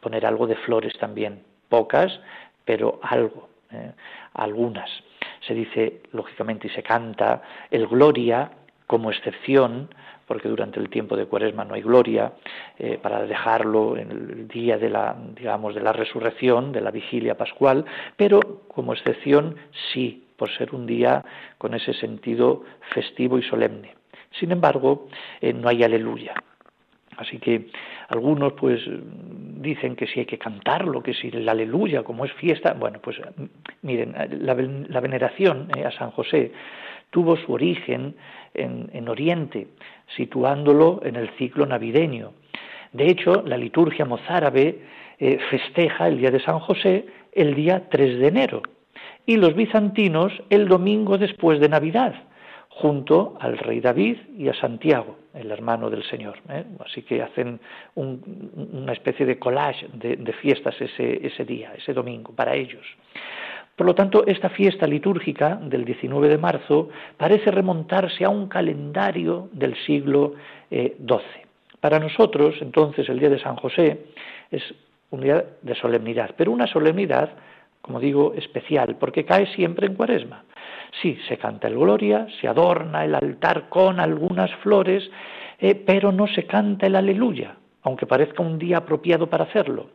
poner 0.00 0.26
algo 0.26 0.46
de 0.46 0.56
flores 0.56 0.96
también, 0.98 1.42
pocas, 1.68 2.20
pero 2.64 3.00
algo, 3.02 3.48
eh, 3.70 3.92
algunas. 4.34 4.90
Se 5.46 5.54
dice, 5.54 6.02
lógicamente, 6.12 6.68
y 6.68 6.70
se 6.70 6.82
canta 6.82 7.42
el 7.70 7.86
Gloria 7.86 8.50
como 8.86 9.10
excepción, 9.10 9.88
porque 10.26 10.48
durante 10.48 10.80
el 10.80 10.88
tiempo 10.90 11.16
de 11.16 11.26
Cuaresma 11.26 11.64
no 11.64 11.74
hay 11.74 11.82
gloria, 11.82 12.32
eh, 12.78 12.98
para 13.00 13.22
dejarlo 13.22 13.96
en 13.96 14.10
el 14.10 14.48
día 14.48 14.78
de 14.78 14.90
la, 14.90 15.16
digamos, 15.34 15.74
de 15.74 15.80
la 15.80 15.92
resurrección, 15.92 16.72
de 16.72 16.80
la 16.80 16.90
vigilia 16.90 17.36
pascual, 17.36 17.84
pero 18.16 18.40
como 18.68 18.92
excepción 18.92 19.56
sí, 19.92 20.24
por 20.36 20.50
ser 20.50 20.74
un 20.74 20.86
día 20.86 21.24
con 21.58 21.74
ese 21.74 21.94
sentido 21.94 22.64
festivo 22.92 23.38
y 23.38 23.42
solemne. 23.42 23.94
Sin 24.38 24.52
embargo, 24.52 25.08
eh, 25.40 25.52
no 25.52 25.68
hay 25.68 25.82
aleluya. 25.82 26.34
Así 27.16 27.38
que 27.38 27.68
algunos 28.08 28.52
pues 28.54 28.80
dicen 28.86 29.96
que 29.96 30.06
si 30.06 30.20
hay 30.20 30.26
que 30.26 30.38
cantarlo, 30.38 31.02
que 31.02 31.14
si 31.14 31.28
el 31.28 31.48
aleluya, 31.48 32.02
como 32.02 32.24
es 32.24 32.32
fiesta, 32.34 32.74
bueno, 32.74 33.00
pues 33.00 33.16
miren, 33.82 34.14
la, 34.40 34.54
veneración 35.00 35.68
eh, 35.76 35.84
a 35.84 35.90
San 35.92 36.10
José 36.10 36.52
tuvo 37.10 37.36
su 37.36 37.52
origen 37.52 38.14
en, 38.54 39.08
Oriente, 39.08 39.68
situándolo 40.16 41.00
en 41.04 41.16
el 41.16 41.30
ciclo 41.36 41.66
navideño. 41.66 42.32
De 42.92 43.08
hecho, 43.08 43.42
la 43.46 43.56
liturgia 43.56 44.04
mozárabe 44.04 44.80
eh, 45.18 45.38
festeja 45.50 46.08
el 46.08 46.18
día 46.18 46.30
de 46.30 46.40
San 46.40 46.58
José 46.58 47.06
el 47.32 47.54
día 47.54 47.88
3 47.90 48.18
de 48.18 48.28
enero 48.28 48.62
y 49.26 49.36
los 49.36 49.54
bizantinos 49.54 50.32
el 50.50 50.68
domingo 50.68 51.18
después 51.18 51.60
de 51.60 51.68
Navidad, 51.68 52.14
junto 52.78 53.38
al 53.40 53.56
rey 53.56 53.80
David 53.80 54.18
y 54.36 54.48
a 54.48 54.54
Santiago, 54.54 55.16
el 55.32 55.50
hermano 55.50 55.88
del 55.88 56.04
Señor. 56.04 56.36
¿eh? 56.50 56.64
Así 56.84 57.02
que 57.02 57.22
hacen 57.22 57.58
una 57.94 58.92
especie 58.92 59.24
de 59.24 59.38
collage 59.38 59.88
de, 59.94 60.32
fiestas 60.34 60.74
ese, 60.80 61.44
día, 61.46 61.72
ese 61.74 61.94
domingo, 61.94 62.32
para 62.34 62.54
ellos. 62.54 62.84
Por 63.74 63.86
lo 63.86 63.94
tanto, 63.94 64.26
esta 64.26 64.50
fiesta 64.50 64.86
litúrgica 64.86 65.56
del 65.56 65.86
19 65.86 66.28
de 66.28 66.36
marzo 66.36 66.90
parece 67.16 67.50
remontarse 67.50 68.26
a 68.26 68.28
un 68.28 68.46
calendario 68.46 69.48
del 69.52 69.74
siglo 69.86 70.34
XII. 70.68 70.78
Eh, 70.78 70.96
Para 71.80 71.98
nosotros, 71.98 72.56
entonces, 72.60 73.08
el 73.08 73.18
día 73.18 73.30
de 73.30 73.38
San 73.38 73.56
José 73.56 74.04
es 74.50 74.62
un 75.10 75.22
día 75.22 75.42
de 75.62 75.74
solemnidad, 75.76 76.34
pero 76.36 76.52
una 76.52 76.66
solemnidad, 76.66 77.30
como 77.86 78.00
digo, 78.00 78.34
especial, 78.34 78.96
porque 78.98 79.24
cae 79.24 79.46
siempre 79.54 79.86
en 79.86 79.94
cuaresma. 79.94 80.44
Sí, 81.00 81.16
se 81.28 81.38
canta 81.38 81.68
el 81.68 81.78
Gloria, 81.78 82.26
se 82.40 82.48
adorna 82.48 83.04
el 83.04 83.14
altar 83.14 83.68
con 83.68 84.00
algunas 84.00 84.52
flores, 84.56 85.08
eh, 85.60 85.76
pero 85.76 86.10
no 86.10 86.26
se 86.26 86.46
canta 86.46 86.86
el 86.86 86.96
Aleluya, 86.96 87.54
aunque 87.82 88.06
parezca 88.06 88.42
un 88.42 88.58
día 88.58 88.78
apropiado 88.78 89.28
para 89.28 89.44
hacerlo. 89.44 89.90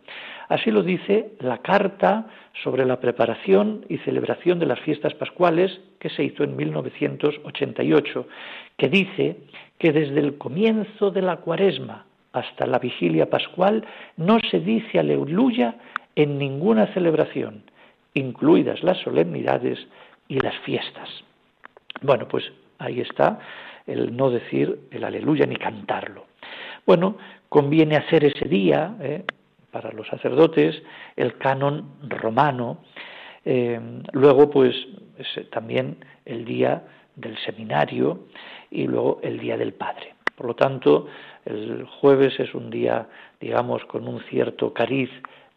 Así 0.47 0.71
lo 0.71 0.83
dice 0.83 1.33
la 1.39 1.57
carta 1.57 2.27
sobre 2.63 2.85
la 2.85 2.99
preparación 2.99 3.85
y 3.89 3.97
celebración 3.99 4.59
de 4.59 4.67
las 4.67 4.79
fiestas 4.79 5.13
pascuales 5.15 5.81
que 5.99 6.09
se 6.09 6.23
hizo 6.23 6.43
en 6.45 6.55
1988, 6.55 8.27
que 8.77 8.89
dice 8.89 9.37
que 9.77 9.91
desde 9.91 10.19
el 10.19 10.37
comienzo 10.37 11.11
de 11.11 11.21
la 11.21 11.37
cuaresma 11.37 12.05
hasta 12.31 12.65
la 12.65 12.79
vigilia 12.79 13.29
pascual 13.29 13.85
no 14.15 14.39
se 14.49 14.59
dice 14.59 14.99
aleluya 14.99 15.75
en 16.15 16.37
ninguna 16.37 16.87
celebración, 16.93 17.63
incluidas 18.13 18.83
las 18.83 18.97
solemnidades 18.99 19.79
y 20.27 20.39
las 20.39 20.57
fiestas. 20.59 21.09
Bueno, 22.01 22.27
pues 22.27 22.51
ahí 22.79 23.01
está 23.01 23.39
el 23.87 24.15
no 24.15 24.29
decir 24.29 24.79
el 24.91 25.03
aleluya 25.03 25.45
ni 25.45 25.55
cantarlo. 25.55 26.25
Bueno, 26.85 27.17
conviene 27.49 27.97
hacer 27.97 28.23
ese 28.25 28.45
día, 28.45 28.95
eh, 29.01 29.23
para 29.71 29.91
los 29.91 30.07
sacerdotes, 30.07 30.81
el 31.15 31.37
canon 31.37 31.91
romano, 32.07 32.79
eh, 33.45 33.79
luego 34.11 34.49
pues 34.49 34.75
también 35.51 35.97
el 36.25 36.45
día 36.45 36.83
del 37.15 37.37
seminario 37.39 38.27
y 38.69 38.87
luego 38.87 39.19
el 39.23 39.39
día 39.39 39.57
del 39.57 39.73
Padre. 39.73 40.15
Por 40.35 40.47
lo 40.47 40.55
tanto, 40.55 41.07
el 41.45 41.85
jueves 41.85 42.39
es 42.39 42.53
un 42.53 42.69
día, 42.69 43.07
digamos, 43.39 43.85
con 43.85 44.07
un 44.07 44.21
cierto 44.23 44.73
cariz 44.73 45.09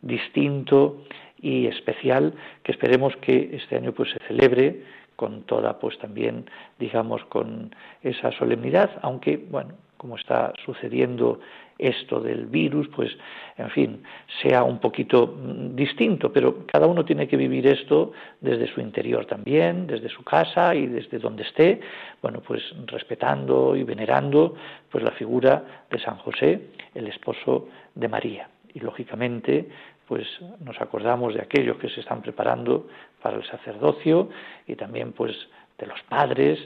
distinto 0.02 1.04
y 1.44 1.66
especial 1.66 2.32
que 2.62 2.72
esperemos 2.72 3.14
que 3.18 3.50
este 3.52 3.76
año 3.76 3.92
pues 3.92 4.10
se 4.10 4.18
celebre 4.26 4.82
con 5.14 5.42
toda 5.42 5.78
pues 5.78 5.98
también 5.98 6.50
digamos 6.78 7.22
con 7.26 7.74
esa 8.02 8.32
solemnidad 8.32 8.90
aunque 9.02 9.36
bueno 9.36 9.74
como 9.98 10.16
está 10.16 10.52
sucediendo 10.64 11.40
esto 11.78 12.20
del 12.20 12.46
virus, 12.46 12.88
pues, 12.88 13.10
en 13.56 13.70
fin, 13.70 14.02
sea 14.42 14.62
un 14.62 14.78
poquito 14.78 15.26
mm, 15.26 15.74
distinto, 15.74 16.32
pero 16.32 16.66
cada 16.66 16.86
uno 16.86 17.04
tiene 17.04 17.26
que 17.26 17.36
vivir 17.36 17.66
esto 17.66 18.12
desde 18.40 18.72
su 18.72 18.80
interior 18.80 19.26
también, 19.26 19.86
desde 19.86 20.08
su 20.08 20.22
casa 20.22 20.74
y 20.74 20.86
desde 20.86 21.18
donde 21.18 21.42
esté, 21.42 21.80
bueno, 22.22 22.40
pues 22.46 22.62
respetando 22.86 23.74
y 23.76 23.82
venerando 23.82 24.54
pues 24.90 25.02
la 25.02 25.12
figura 25.12 25.84
de 25.90 25.98
San 25.98 26.18
José, 26.18 26.60
el 26.94 27.06
esposo 27.08 27.68
de 27.94 28.08
María. 28.08 28.48
Y 28.72 28.80
lógicamente, 28.80 29.68
pues 30.06 30.26
nos 30.60 30.80
acordamos 30.80 31.34
de 31.34 31.40
aquellos 31.40 31.76
que 31.78 31.88
se 31.88 32.00
están 32.00 32.22
preparando 32.22 32.88
para 33.22 33.36
el 33.36 33.44
sacerdocio 33.46 34.28
y 34.66 34.76
también 34.76 35.12
pues 35.12 35.34
de 35.78 35.86
los 35.86 36.00
padres, 36.02 36.58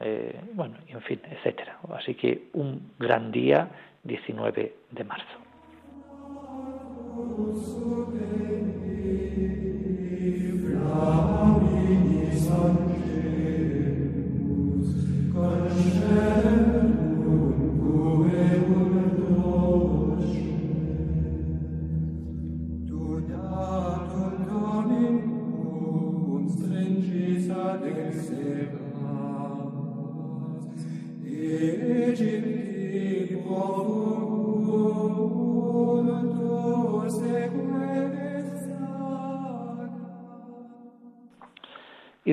eh, 0.00 0.40
bueno, 0.52 0.76
en 0.88 1.00
fin, 1.02 1.20
etcétera. 1.30 1.78
Así 1.94 2.14
que 2.14 2.48
un 2.52 2.92
gran 2.98 3.30
día 3.32 3.68
19 4.02 4.74
de 4.90 5.04
marzo. 5.04 5.44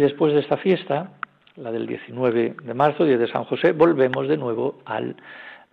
Después 0.01 0.33
de 0.33 0.41
esta 0.41 0.57
fiesta, 0.57 1.11
la 1.55 1.71
del 1.71 1.87
19 1.87 2.55
de 2.63 2.73
marzo, 2.73 3.05
día 3.05 3.17
de 3.17 3.27
San 3.27 3.45
José, 3.45 3.71
volvemos 3.71 4.27
de 4.27 4.37
nuevo 4.37 4.79
al, 4.85 5.15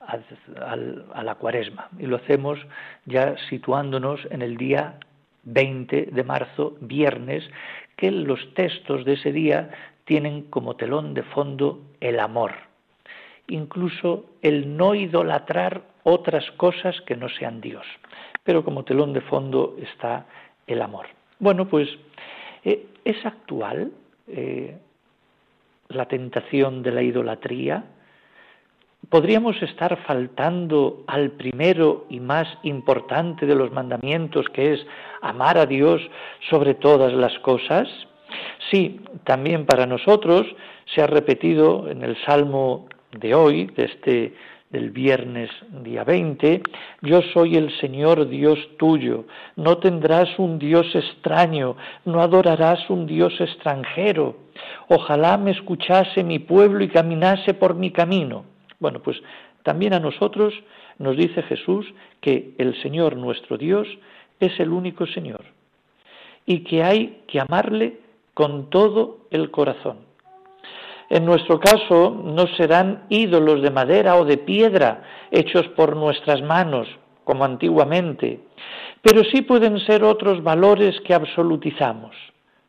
a 0.01 1.23
la 1.23 1.35
cuaresma. 1.37 1.89
Y 1.99 2.07
lo 2.07 2.17
hacemos 2.17 2.59
ya 3.07 3.37
situándonos 3.49 4.21
en 4.31 4.43
el 4.43 4.57
día 4.57 4.99
20 5.45 6.11
de 6.13 6.25
marzo, 6.25 6.77
viernes, 6.81 7.45
que 7.97 8.11
los 8.11 8.55
textos 8.55 9.05
de 9.05 9.15
ese 9.15 9.33
día 9.33 9.71
tienen 10.05 10.43
como 10.43 10.77
telón 10.77 11.15
de 11.15 11.23
fondo 11.23 11.81
el 12.01 12.21
amor, 12.21 12.53
incluso 13.49 14.27
el 14.41 14.77
no 14.77 14.95
idolatrar 14.95 15.83
otras 16.03 16.51
cosas 16.53 17.01
que 17.03 17.17
no 17.17 17.29
sean 17.29 17.61
Dios. 17.61 17.87
Pero 18.45 18.65
como 18.65 18.85
telón 18.85 19.13
de 19.13 19.21
fondo 19.21 19.77
está 19.83 20.27
el 20.67 20.81
amor. 20.81 21.07
Bueno, 21.39 21.69
pues 21.69 21.89
eh, 22.65 22.87
es 23.05 23.25
actual 23.27 23.93
eh, 24.31 24.79
la 25.89 26.07
tentación 26.07 26.83
de 26.83 26.93
la 26.93 27.03
idolatría? 27.03 27.85
¿Podríamos 29.09 29.61
estar 29.63 29.97
faltando 30.05 31.05
al 31.07 31.31
primero 31.31 32.07
y 32.11 32.21
más 32.21 32.47
importante 32.63 33.47
de 33.47 33.55
los 33.55 33.73
mandamientos, 33.73 34.47
que 34.51 34.75
es 34.75 34.87
amar 35.23 35.57
a 35.57 35.67
Dios 35.67 36.03
sobre 36.51 36.75
todas 36.75 37.13
las 37.13 37.39
cosas? 37.39 37.89
Sí, 38.71 39.01
también 39.25 39.65
para 39.65 39.87
nosotros 39.87 40.47
se 40.95 41.01
ha 41.01 41.07
repetido 41.07 41.89
en 41.89 42.03
el 42.03 42.17
Salmo 42.25 42.89
de 43.13 43.35
hoy, 43.35 43.67
de 43.77 43.85
este 43.85 44.35
del 44.71 44.91
viernes 44.91 45.51
día 45.83 46.05
20, 46.05 46.63
yo 47.03 47.23
soy 47.33 47.57
el 47.57 47.75
Señor 47.81 48.29
Dios 48.29 48.59
tuyo, 48.79 49.25
no 49.57 49.79
tendrás 49.79 50.39
un 50.39 50.59
Dios 50.59 50.87
extraño, 50.95 51.77
no 52.05 52.21
adorarás 52.21 52.91
un 52.91 53.07
Dios 53.07 53.33
extranjero, 53.41 54.37
ojalá 54.89 55.39
me 55.39 55.53
escuchase 55.53 56.23
mi 56.23 56.39
pueblo 56.39 56.85
y 56.85 56.89
caminase 56.89 57.55
por 57.55 57.75
mi 57.75 57.91
camino. 57.91 58.45
Bueno, 58.79 59.01
pues 59.01 59.17
también 59.63 59.95
a 59.95 60.01
nosotros 60.01 60.55
nos 60.99 61.17
dice 61.17 61.43
Jesús 61.43 61.87
que 62.21 62.55
el 62.59 62.81
Señor 62.83 63.17
nuestro 63.17 63.57
Dios 63.57 63.89
es 64.41 64.59
el 64.61 64.71
único 64.71 65.07
Señor 65.07 65.45
y 66.45 66.61
que 66.65 66.83
hay 66.83 67.23
que 67.27 67.41
amarle 67.41 68.01
con 68.35 68.71
todo 68.71 69.27
el 69.31 69.51
corazón. 69.51 70.08
En 71.11 71.25
nuestro 71.25 71.59
caso 71.59 72.23
no 72.23 72.47
serán 72.57 73.05
ídolos 73.09 73.63
de 73.63 73.71
madera 73.71 74.17
o 74.17 74.25
de 74.25 74.37
piedra 74.37 75.03
hechos 75.31 75.67
por 75.69 75.97
nuestras 75.97 76.43
manos, 76.43 76.89
como 77.25 77.45
antiguamente, 77.45 78.41
pero 79.03 79.23
sí 79.25 79.43
pueden 79.43 79.79
ser 79.81 80.05
otros 80.05 80.43
valores 80.43 81.01
que 81.03 81.15
absolutizamos. 81.15 82.15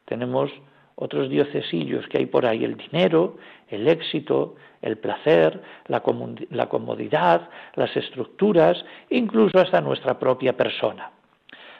Tenemos 0.05 0.51
otros 0.95 1.29
diocesillos 1.29 2.07
que 2.07 2.19
hay 2.19 2.25
por 2.25 2.45
ahí, 2.45 2.63
el 2.63 2.75
dinero, 2.75 3.37
el 3.69 3.87
éxito, 3.87 4.55
el 4.81 4.97
placer, 4.97 5.61
la, 5.87 6.01
comodidad, 6.01 7.49
las 7.75 7.95
estructuras, 7.95 8.83
incluso 9.09 9.59
hasta 9.59 9.81
nuestra 9.81 10.19
propia 10.19 10.55
persona. 10.55 11.11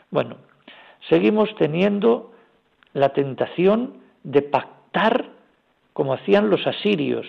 Bueno, 0.10 0.38
seguimos 1.10 1.54
teniendo 1.56 2.32
la 2.94 3.10
tentación 3.10 3.98
de 4.24 4.42
pactar 4.42 5.39
como 6.00 6.14
hacían 6.14 6.50
los 6.50 6.66
asirios, 6.66 7.28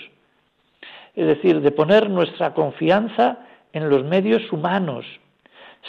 es 1.16 1.26
decir, 1.26 1.60
de 1.60 1.72
poner 1.72 2.08
nuestra 2.08 2.54
confianza 2.54 3.38
en 3.72 3.90
los 3.90 4.04
medios 4.04 4.42
humanos, 4.52 5.04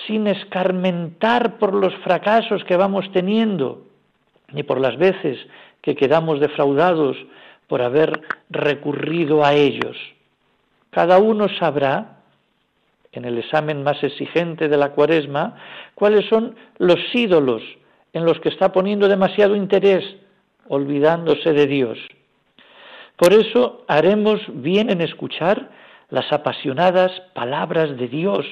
sin 0.07 0.25
escarmentar 0.25 1.59
por 1.59 1.75
los 1.75 1.93
fracasos 1.97 2.63
que 2.63 2.75
vamos 2.77 3.05
teniendo, 3.13 3.85
ni 4.51 4.63
por 4.63 4.81
las 4.81 4.97
veces 4.97 5.37
que 5.83 5.95
quedamos 5.95 6.39
defraudados 6.39 7.17
por 7.67 7.83
haber 7.83 8.19
recurrido 8.49 9.45
a 9.45 9.53
ellos. 9.53 9.95
Cada 10.89 11.19
uno 11.19 11.49
sabrá, 11.59 12.23
en 13.11 13.25
el 13.25 13.37
examen 13.37 13.83
más 13.83 14.03
exigente 14.03 14.67
de 14.67 14.77
la 14.77 14.89
cuaresma, 14.93 15.55
cuáles 15.93 16.27
son 16.29 16.55
los 16.79 16.97
ídolos 17.13 17.61
en 18.13 18.25
los 18.25 18.39
que 18.39 18.49
está 18.49 18.71
poniendo 18.71 19.07
demasiado 19.07 19.55
interés, 19.55 20.03
olvidándose 20.67 21.53
de 21.53 21.67
Dios. 21.67 21.99
Por 23.21 23.33
eso 23.33 23.83
haremos 23.87 24.41
bien 24.47 24.89
en 24.89 24.99
escuchar 24.99 25.69
las 26.09 26.33
apasionadas 26.33 27.11
palabras 27.35 27.95
de 27.95 28.07
Dios, 28.07 28.47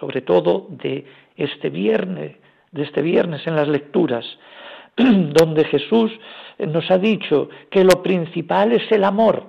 sobre 0.00 0.22
todo 0.22 0.66
de 0.70 1.04
este 1.36 1.68
viernes, 1.68 2.34
de 2.72 2.84
este 2.84 3.02
viernes 3.02 3.46
en 3.46 3.54
las 3.54 3.68
lecturas, 3.68 4.24
donde 4.96 5.66
Jesús 5.66 6.10
nos 6.58 6.90
ha 6.90 6.96
dicho 6.96 7.50
que 7.70 7.84
lo 7.84 8.02
principal 8.02 8.72
es 8.72 8.90
el 8.90 9.04
amor. 9.04 9.44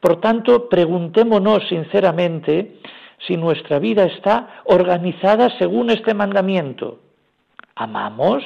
Por 0.00 0.20
tanto, 0.20 0.68
preguntémonos 0.68 1.62
sinceramente 1.68 2.78
si 3.28 3.36
nuestra 3.36 3.78
vida 3.78 4.06
está 4.06 4.62
organizada 4.64 5.56
según 5.60 5.90
este 5.90 6.14
mandamiento. 6.14 6.98
¿Amamos? 7.76 8.42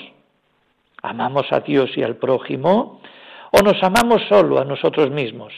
¿Amamos 1.01 1.47
a 1.53 1.61
Dios 1.61 1.89
y 1.97 2.03
al 2.03 2.17
prójimo? 2.17 2.96
O 3.59 3.63
nos 3.63 3.83
amamos 3.83 4.23
solo 4.29 4.59
a 4.61 4.65
nosotros 4.65 5.11
mismos. 5.11 5.53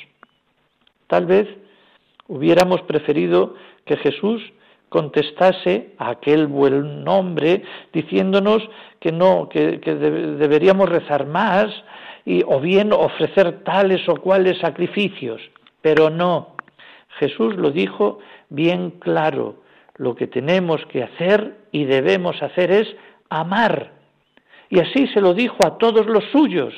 Tal 1.08 1.26
vez 1.26 1.48
hubiéramos 2.28 2.82
preferido 2.82 3.54
que 3.84 3.96
Jesús 3.96 4.42
contestase 4.88 5.94
a 5.98 6.10
aquel 6.10 6.46
buen 6.46 7.06
hombre 7.08 7.62
diciéndonos 7.92 8.62
que 9.00 9.12
no, 9.12 9.48
que, 9.48 9.78
deberíamos 9.78 10.88
rezar 10.88 11.26
más 11.26 11.66
y, 12.24 12.42
o 12.46 12.60
bien 12.60 12.92
ofrecer 12.92 13.64
tales 13.64 14.08
o 14.08 14.16
cuales 14.16 14.58
sacrificios. 14.58 15.40
Pero 15.82 16.10
no, 16.10 16.54
Jesús 17.18 17.56
lo 17.56 17.70
dijo 17.70 18.18
bien 18.48 18.90
claro, 19.00 19.56
lo 19.96 20.14
que 20.14 20.26
tenemos 20.26 20.84
que 20.86 21.02
hacer 21.02 21.56
y 21.72 21.84
debemos 21.84 22.40
hacer 22.42 22.70
es 22.70 22.88
amar. 23.28 23.92
Y 24.70 24.80
así 24.80 25.08
se 25.08 25.20
lo 25.20 25.34
dijo 25.34 25.56
a 25.66 25.78
todos 25.78 26.06
los 26.06 26.24
suyos 26.30 26.72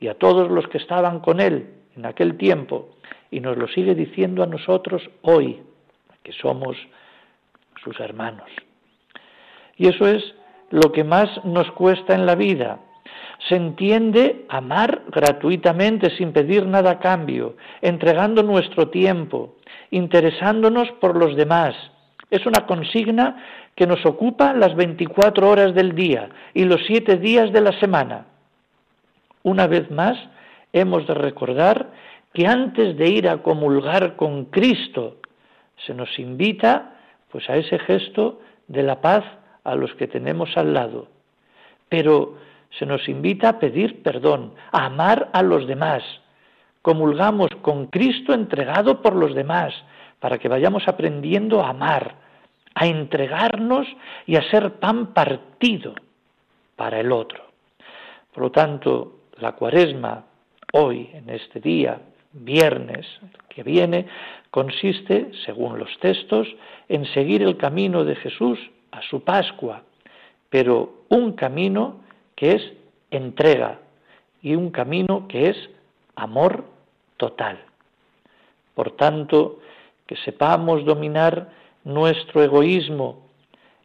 y 0.00 0.08
a 0.08 0.14
todos 0.14 0.50
los 0.50 0.66
que 0.68 0.78
estaban 0.78 1.20
con 1.20 1.40
él 1.40 1.74
en 1.96 2.06
aquel 2.06 2.36
tiempo, 2.36 2.90
y 3.30 3.40
nos 3.40 3.56
lo 3.56 3.68
sigue 3.68 3.94
diciendo 3.94 4.42
a 4.42 4.46
nosotros 4.46 5.02
hoy, 5.22 5.62
que 6.22 6.32
somos 6.32 6.76
sus 7.82 7.98
hermanos. 8.00 8.48
Y 9.76 9.88
eso 9.88 10.06
es 10.06 10.22
lo 10.70 10.92
que 10.92 11.04
más 11.04 11.28
nos 11.44 11.70
cuesta 11.72 12.14
en 12.14 12.26
la 12.26 12.34
vida. 12.34 12.80
Se 13.48 13.56
entiende 13.56 14.46
amar 14.48 15.02
gratuitamente, 15.08 16.10
sin 16.16 16.32
pedir 16.32 16.66
nada 16.66 16.92
a 16.92 16.98
cambio, 16.98 17.56
entregando 17.82 18.42
nuestro 18.42 18.88
tiempo, 18.88 19.56
interesándonos 19.90 20.90
por 21.00 21.16
los 21.16 21.36
demás. 21.36 21.74
Es 22.30 22.44
una 22.46 22.66
consigna 22.66 23.36
que 23.76 23.86
nos 23.86 24.04
ocupa 24.04 24.52
las 24.52 24.74
24 24.74 25.48
horas 25.48 25.74
del 25.74 25.94
día 25.94 26.30
y 26.54 26.64
los 26.64 26.80
siete 26.86 27.18
días 27.18 27.52
de 27.52 27.60
la 27.60 27.78
semana. 27.78 28.26
Una 29.46 29.68
vez 29.68 29.88
más, 29.92 30.18
hemos 30.72 31.06
de 31.06 31.14
recordar 31.14 31.92
que 32.34 32.48
antes 32.48 32.96
de 32.96 33.08
ir 33.08 33.28
a 33.28 33.44
comulgar 33.44 34.16
con 34.16 34.46
Cristo, 34.46 35.18
se 35.86 35.94
nos 35.94 36.18
invita 36.18 36.96
pues 37.30 37.48
a 37.48 37.54
ese 37.56 37.78
gesto 37.78 38.40
de 38.66 38.82
la 38.82 39.00
paz 39.00 39.22
a 39.62 39.76
los 39.76 39.94
que 39.94 40.08
tenemos 40.08 40.56
al 40.56 40.74
lado. 40.74 41.06
Pero 41.88 42.38
se 42.76 42.86
nos 42.86 43.08
invita 43.08 43.50
a 43.50 43.58
pedir 43.60 44.02
perdón, 44.02 44.52
a 44.72 44.86
amar 44.86 45.30
a 45.32 45.44
los 45.44 45.68
demás. 45.68 46.02
Comulgamos 46.82 47.50
con 47.62 47.86
Cristo 47.86 48.34
entregado 48.34 49.00
por 49.00 49.14
los 49.14 49.32
demás, 49.32 49.72
para 50.18 50.38
que 50.38 50.48
vayamos 50.48 50.88
aprendiendo 50.88 51.62
a 51.62 51.68
amar, 51.68 52.16
a 52.74 52.84
entregarnos 52.88 53.86
y 54.26 54.34
a 54.34 54.50
ser 54.50 54.80
pan 54.80 55.14
partido 55.14 55.94
para 56.74 56.98
el 56.98 57.12
otro. 57.12 57.44
Por 58.32 58.42
lo 58.42 58.50
tanto, 58.50 59.15
la 59.38 59.52
cuaresma 59.52 60.24
hoy, 60.72 61.10
en 61.12 61.30
este 61.30 61.60
día, 61.60 62.00
viernes 62.32 63.06
que 63.48 63.62
viene, 63.62 64.06
consiste, 64.50 65.30
según 65.44 65.78
los 65.78 65.90
textos, 66.00 66.48
en 66.88 67.04
seguir 67.06 67.42
el 67.42 67.56
camino 67.56 68.04
de 68.04 68.16
Jesús 68.16 68.58
a 68.90 69.02
su 69.02 69.22
Pascua, 69.22 69.82
pero 70.50 71.04
un 71.08 71.32
camino 71.32 72.00
que 72.34 72.52
es 72.52 72.72
entrega 73.10 73.80
y 74.42 74.54
un 74.54 74.70
camino 74.70 75.26
que 75.28 75.50
es 75.50 75.56
amor 76.14 76.64
total. 77.16 77.58
Por 78.74 78.92
tanto, 78.92 79.60
que 80.06 80.16
sepamos 80.16 80.84
dominar 80.84 81.50
nuestro 81.84 82.42
egoísmo 82.42 83.26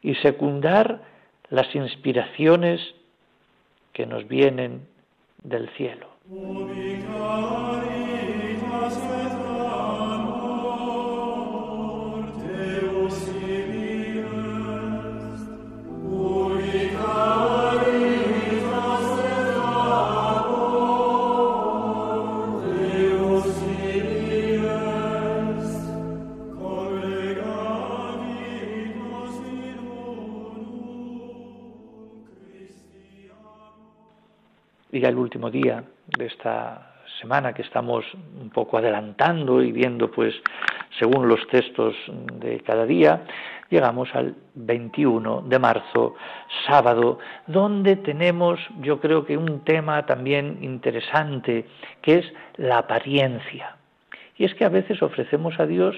y 0.02 0.16
secundar 0.16 1.02
las 1.50 1.74
inspiraciones 1.76 2.82
que 3.94 4.06
nos 4.06 4.28
vienen 4.28 4.88
del 5.42 5.70
cielo. 5.76 6.08
El 35.10 35.18
último 35.18 35.50
día 35.50 35.84
de 36.18 36.26
esta 36.26 36.94
semana 37.20 37.54
que 37.54 37.62
estamos 37.62 38.06
un 38.40 38.50
poco 38.50 38.78
adelantando 38.78 39.62
y 39.62 39.72
viendo 39.72 40.10
pues 40.12 40.34
según 41.00 41.28
los 41.28 41.46
textos 41.48 41.96
de 42.40 42.60
cada 42.62 42.86
día, 42.86 43.24
llegamos 43.70 44.14
al 44.14 44.36
21 44.56 45.44
de 45.44 45.60
marzo, 45.60 46.16
sábado, 46.68 47.20
donde 47.48 47.96
tenemos 47.96 48.60
yo 48.82 49.00
creo 49.00 49.26
que 49.26 49.38
un 49.38 49.64
tema 49.64 50.06
también 50.06 50.60
interesante, 50.62 51.66
que 52.02 52.20
es 52.20 52.34
la 52.58 52.80
apariencia. 52.80 53.78
Y 54.38 54.46
es 54.46 54.54
que 54.56 54.66
a 54.66 54.70
veces 54.70 55.02
ofrecemos 55.02 55.60
a 55.60 55.66
Dios 55.66 55.96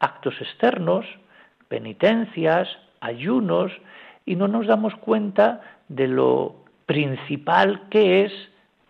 actos 0.00 0.34
externos, 0.40 1.06
penitencias, 1.68 2.68
ayunos, 3.00 3.72
y 4.24 4.36
no 4.36 4.48
nos 4.48 4.66
damos 4.66 4.94
cuenta 4.96 5.60
de 5.88 6.08
lo 6.08 6.61
principal 6.86 7.88
que 7.90 8.24
es, 8.24 8.32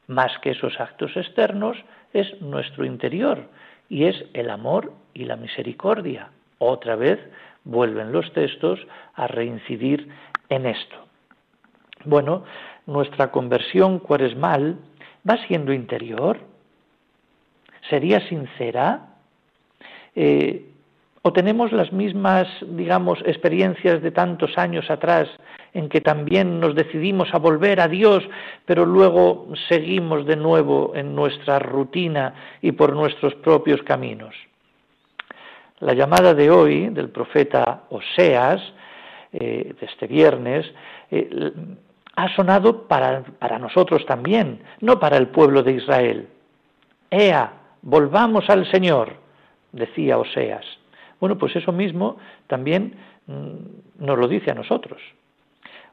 más 0.07 0.33
que 0.41 0.51
esos 0.51 0.79
actos 0.81 1.17
externos, 1.17 1.77
es 2.13 2.41
nuestro 2.41 2.85
interior 2.85 3.49
y 3.89 4.05
es 4.05 4.25
el 4.35 4.51
amor 4.51 4.93
y 5.15 5.25
la 5.25 5.37
misericordia, 5.37 6.31
Otra 6.59 6.95
vez 6.97 7.19
vuelven 7.65 8.13
los 8.13 8.33
textos 8.33 8.79
a 9.15 9.27
reincidir 9.27 10.09
en 10.49 10.67
esto. 10.67 10.97
Bueno, 12.05 12.45
nuestra 12.87 13.31
conversión 13.31 13.99
cuaresmal 13.99 14.77
va 15.29 15.37
siendo 15.47 15.73
interior, 15.73 16.39
sería 17.89 18.21
sincera, 18.29 19.09
eh, 20.15 20.72
o 21.25 21.33
tenemos 21.33 21.71
las 21.71 21.93
mismas, 21.93 22.49
digamos, 22.67 23.21
experiencias 23.25 24.03
de 24.03 24.11
tantos 24.11 24.59
años 24.59 24.91
atrás 24.91 25.29
en 25.73 25.89
que 25.89 26.01
también 26.01 26.59
nos 26.59 26.75
decidimos 26.75 27.33
a 27.33 27.39
volver 27.39 27.81
a 27.81 27.87
Dios, 27.87 28.25
pero 28.67 28.85
luego 28.85 29.47
seguimos 29.69 30.27
de 30.27 30.35
nuevo 30.35 30.93
en 30.97 31.15
nuestra 31.15 31.61
rutina 31.61 32.35
y 32.61 32.73
por 32.73 32.93
nuestros 32.93 33.37
propios 33.37 33.81
caminos. 33.85 34.35
La 35.79 35.95
llamada 35.95 36.35
de 36.35 36.51
hoy 36.51 36.89
del 36.89 37.11
profeta 37.11 37.85
Oseas, 37.91 38.61
eh, 39.33 39.75
de 39.79 39.87
este 39.87 40.09
viernes, 40.09 40.67
eh, 41.13 41.53
ha 42.17 42.35
sonado 42.35 42.89
para, 42.89 43.23
para 43.39 43.61
nosotros 43.61 44.05
también, 44.07 44.61
no 44.81 44.99
para 44.99 45.19
el 45.19 45.29
pueblo 45.29 45.63
de 45.63 45.73
Israel. 45.73 46.29
Ea, 47.11 47.53
volvamos 47.81 48.51
al 48.51 48.69
Señor, 48.73 49.15
decía 49.71 50.19
Oseas. 50.19 50.82
Bueno, 51.23 51.39
pues 51.39 51.55
eso 51.55 51.71
mismo 51.71 52.17
también 52.49 52.97
mm, 53.29 54.05
nos 54.05 54.19
lo 54.19 54.27
dice 54.27 54.51
a 54.51 54.55
nosotros. 54.55 55.01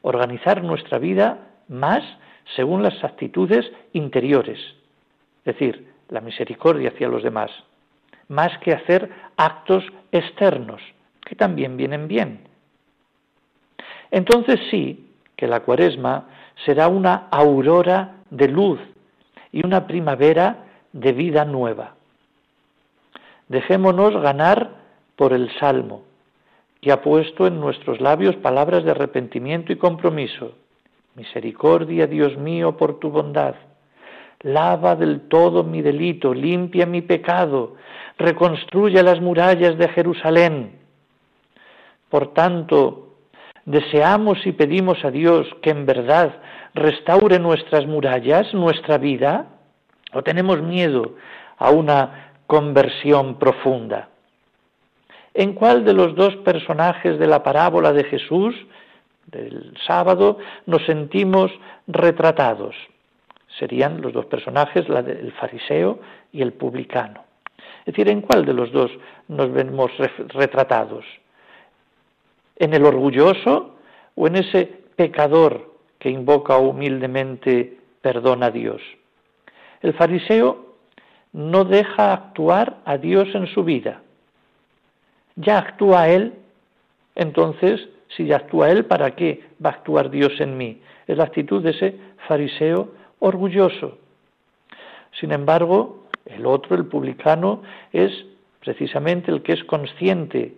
Organizar 0.02 0.64
nuestra 0.64 0.98
vida 0.98 1.50
más 1.68 2.02
según 2.56 2.82
las 2.82 3.04
actitudes 3.04 3.72
interiores, 3.94 4.58
es 5.46 5.54
decir, 5.54 5.94
la 6.10 6.22
misericordia 6.22 6.90
hacia 6.90 7.10
los 7.10 7.22
demás, 7.22 7.52
más 8.28 8.58
que 8.58 8.74
hacer 8.74 9.08
actos 9.38 9.84
externos, 10.12 10.82
que 11.24 11.36
también 11.36 11.78
vienen 11.78 12.08
bien. 12.08 12.48
Entonces 14.10 14.60
sí, 14.72 15.12
que 15.36 15.46
la 15.46 15.60
cuaresma 15.60 16.28
será 16.66 16.88
una 16.88 17.28
aurora 17.30 18.16
de 18.32 18.48
luz 18.48 18.80
y 19.52 19.64
una 19.64 19.86
primavera 19.86 20.66
de 20.92 21.12
vida 21.12 21.46
nueva. 21.46 21.94
Dejémonos 23.48 24.20
ganar 24.24 24.79
por 25.20 25.34
el 25.34 25.52
Salmo, 25.60 26.04
que 26.80 26.94
ha 26.94 27.02
puesto 27.02 27.46
en 27.46 27.60
nuestros 27.60 28.00
labios 28.00 28.38
palabras 28.38 28.86
de 28.86 28.92
arrepentimiento 28.92 29.74
y 29.74 29.76
compromiso. 29.76 30.54
Misericordia, 31.16 32.08
Dios 32.08 32.38
mío, 32.38 32.78
por 32.78 33.00
tu 33.00 33.10
bondad. 33.10 33.56
Lava 34.44 34.96
del 34.96 35.28
todo 35.28 35.66
mi 35.66 35.82
delito, 35.82 36.34
limpia 36.34 36.86
mi 36.86 37.02
pecado, 37.02 37.76
reconstruye 38.18 39.04
las 39.04 39.20
murallas 39.20 39.78
de 39.78 39.90
Jerusalén. 39.90 40.80
Por 42.08 42.34
tanto, 42.34 43.16
deseamos 43.66 44.38
y 44.46 44.54
pedimos 44.54 45.04
a 45.04 45.12
Dios 45.12 45.48
que 45.62 45.72
en 45.72 45.86
verdad 45.86 46.34
restaure 46.74 47.40
nuestras 47.40 47.86
murallas, 47.86 48.54
nuestra 48.54 48.98
vida, 48.98 49.48
o 50.14 50.24
tenemos 50.24 50.62
miedo 50.62 51.16
a 51.58 51.72
una 51.72 52.36
conversión 52.48 53.38
profunda. 53.38 54.08
¿En 55.34 55.54
cuál 55.54 55.86
de 55.86 55.94
los 55.94 56.16
dos 56.16 56.36
personajes 56.38 57.20
de 57.20 57.28
la 57.28 57.44
parábola 57.44 57.94
de 57.94 58.04
Jesús, 58.04 58.56
del 59.28 59.74
sábado, 59.86 60.38
nos 60.66 60.86
sentimos 60.86 61.52
retratados? 61.88 62.76
Serían 63.60 64.02
los 64.02 64.14
dos 64.14 64.26
personajes, 64.26 64.86
el 64.88 65.32
fariseo 65.34 66.00
y 66.32 66.42
el 66.42 66.54
publicano. 66.54 67.24
Es 67.82 67.94
decir, 67.94 68.10
¿en 68.10 68.22
cuál 68.22 68.46
de 68.46 68.54
los 68.54 68.72
dos 68.72 68.92
nos 69.28 69.52
vemos 69.52 69.92
retratados? 70.30 71.06
en 72.60 72.74
el 72.74 72.86
orgulloso 72.86 73.76
o 74.16 74.28
en 74.28 74.36
ese 74.36 74.66
pecador 74.96 75.74
que 75.98 76.10
invoca 76.10 76.58
humildemente 76.58 77.78
perdón 78.02 78.44
a 78.44 78.52
Dios. 78.52 78.82
El 79.82 79.94
fariseo 79.94 80.76
no 81.32 81.64
deja 81.64 82.14
actuar 82.14 82.78
a 82.86 82.98
Dios 82.98 83.30
en 83.34 83.48
su 83.48 83.64
vida. 83.64 84.02
Ya 85.40 85.58
actúa 85.58 86.10
Él, 86.10 86.34
entonces, 87.16 87.88
si 88.16 88.26
ya 88.26 88.38
actúa 88.38 88.72
Él, 88.72 88.86
¿para 88.86 89.16
qué 89.16 89.44
va 89.64 89.70
a 89.70 89.74
actuar 89.74 90.10
Dios 90.10 90.34
en 90.40 90.58
mí? 90.58 90.82
Es 91.08 91.18
la 91.18 91.24
actitud 91.24 91.64
de 91.64 91.72
ese 91.72 91.96
fariseo 92.28 92.92
orgulloso. 93.20 93.98
Sin 95.20 95.32
embargo, 95.32 96.08
el 96.26 96.46
otro, 96.46 96.76
el 96.76 96.86
publicano, 96.86 97.64
es 97.94 98.12
precisamente 98.60 99.32
el 99.32 99.42
que 99.42 99.54
es 99.54 99.64
consciente 99.64 100.56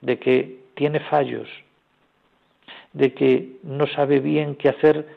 de 0.00 0.18
que 0.20 0.60
tiene 0.74 1.00
fallos, 1.00 1.48
de 2.92 3.12
que 3.12 3.56
no 3.64 3.88
sabe 3.88 4.20
bien 4.20 4.54
qué 4.54 4.68
hacer 4.68 5.08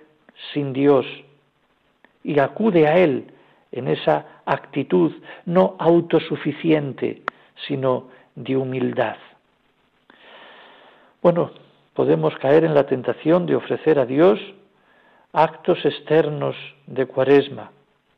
sin 0.54 0.74
Dios 0.74 1.06
y 2.24 2.40
acude 2.40 2.88
a 2.88 2.98
Él 2.98 3.28
en 3.72 3.88
esa 3.88 4.42
actitud 4.46 5.12
no 5.46 5.76
autosuficiente, 5.78 7.22
sino 7.68 8.10
de 8.36 8.58
humildad. 8.58 9.18
Bueno, 11.22 11.52
podemos 11.94 12.36
caer 12.38 12.64
en 12.64 12.74
la 12.74 12.86
tentación 12.86 13.46
de 13.46 13.56
ofrecer 13.56 14.00
a 14.00 14.06
Dios 14.06 14.40
actos 15.32 15.84
externos 15.86 16.56
de 16.86 17.06
cuaresma, 17.06 17.72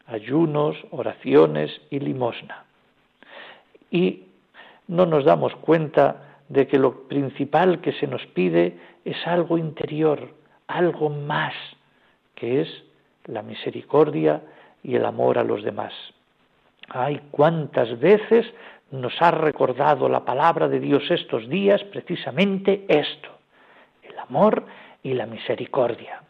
ayunos, 0.07 0.75
oraciones 0.91 1.71
y 1.89 1.99
limosna. 1.99 2.65
Y 3.91 4.23
no 4.87 5.05
nos 5.05 5.25
damos 5.25 5.55
cuenta 5.57 6.37
de 6.49 6.67
que 6.67 6.77
lo 6.77 7.07
principal 7.07 7.81
que 7.81 7.93
se 7.93 8.07
nos 8.07 8.25
pide 8.27 8.77
es 9.03 9.15
algo 9.25 9.57
interior, 9.57 10.29
algo 10.67 11.09
más, 11.09 11.53
que 12.35 12.61
es 12.61 12.83
la 13.25 13.41
misericordia 13.41 14.41
y 14.83 14.95
el 14.95 15.05
amor 15.05 15.37
a 15.37 15.43
los 15.43 15.63
demás. 15.63 15.93
Ay, 16.89 17.21
cuántas 17.31 17.99
veces 17.99 18.45
nos 18.91 19.13
ha 19.21 19.31
recordado 19.31 20.07
la 20.07 20.23
palabra 20.23 20.67
de 20.67 20.79
Dios 20.79 21.03
estos 21.09 21.47
días 21.49 21.83
precisamente 21.85 22.85
esto, 22.87 23.29
el 24.03 24.17
amor 24.19 24.65
y 25.03 25.13
la 25.13 25.25
misericordia. 25.25 26.21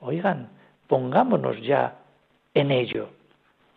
Oigan, 0.00 0.50
pongámonos 0.86 1.60
ya 1.60 1.96
en 2.52 2.70
ello. 2.70 3.10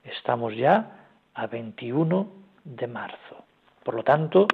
Estamos 0.03 0.55
ya 0.55 1.05
a 1.33 1.47
21 1.47 2.27
de 2.63 2.87
marzo. 2.87 3.43
Por 3.83 3.95
lo 3.95 4.03
tanto, 4.03 4.47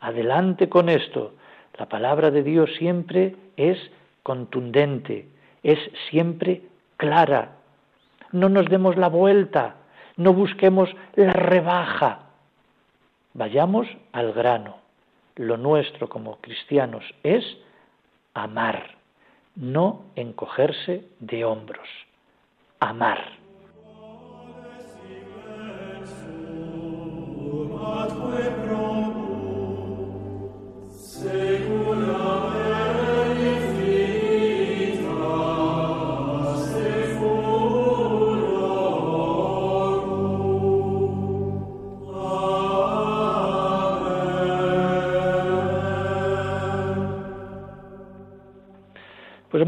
Adelante 0.00 0.68
con 0.68 0.88
esto. 0.88 1.34
La 1.76 1.86
palabra 1.86 2.30
de 2.30 2.42
Dios 2.42 2.70
siempre 2.78 3.36
es 3.56 3.78
contundente, 4.22 5.28
es 5.62 5.78
siempre 6.10 6.62
clara. 6.96 7.56
No 8.32 8.48
nos 8.48 8.66
demos 8.66 8.96
la 8.96 9.08
vuelta, 9.08 9.76
no 10.16 10.32
busquemos 10.32 10.90
la 11.14 11.32
rebaja. 11.32 12.27
Vayamos 13.38 13.86
al 14.10 14.32
grano. 14.32 14.78
Lo 15.36 15.56
nuestro 15.56 16.08
como 16.08 16.38
cristianos 16.40 17.04
es 17.22 17.44
amar, 18.34 18.96
no 19.54 20.06
encogerse 20.16 21.04
de 21.20 21.44
hombros. 21.44 21.88
Amar. 22.80 23.37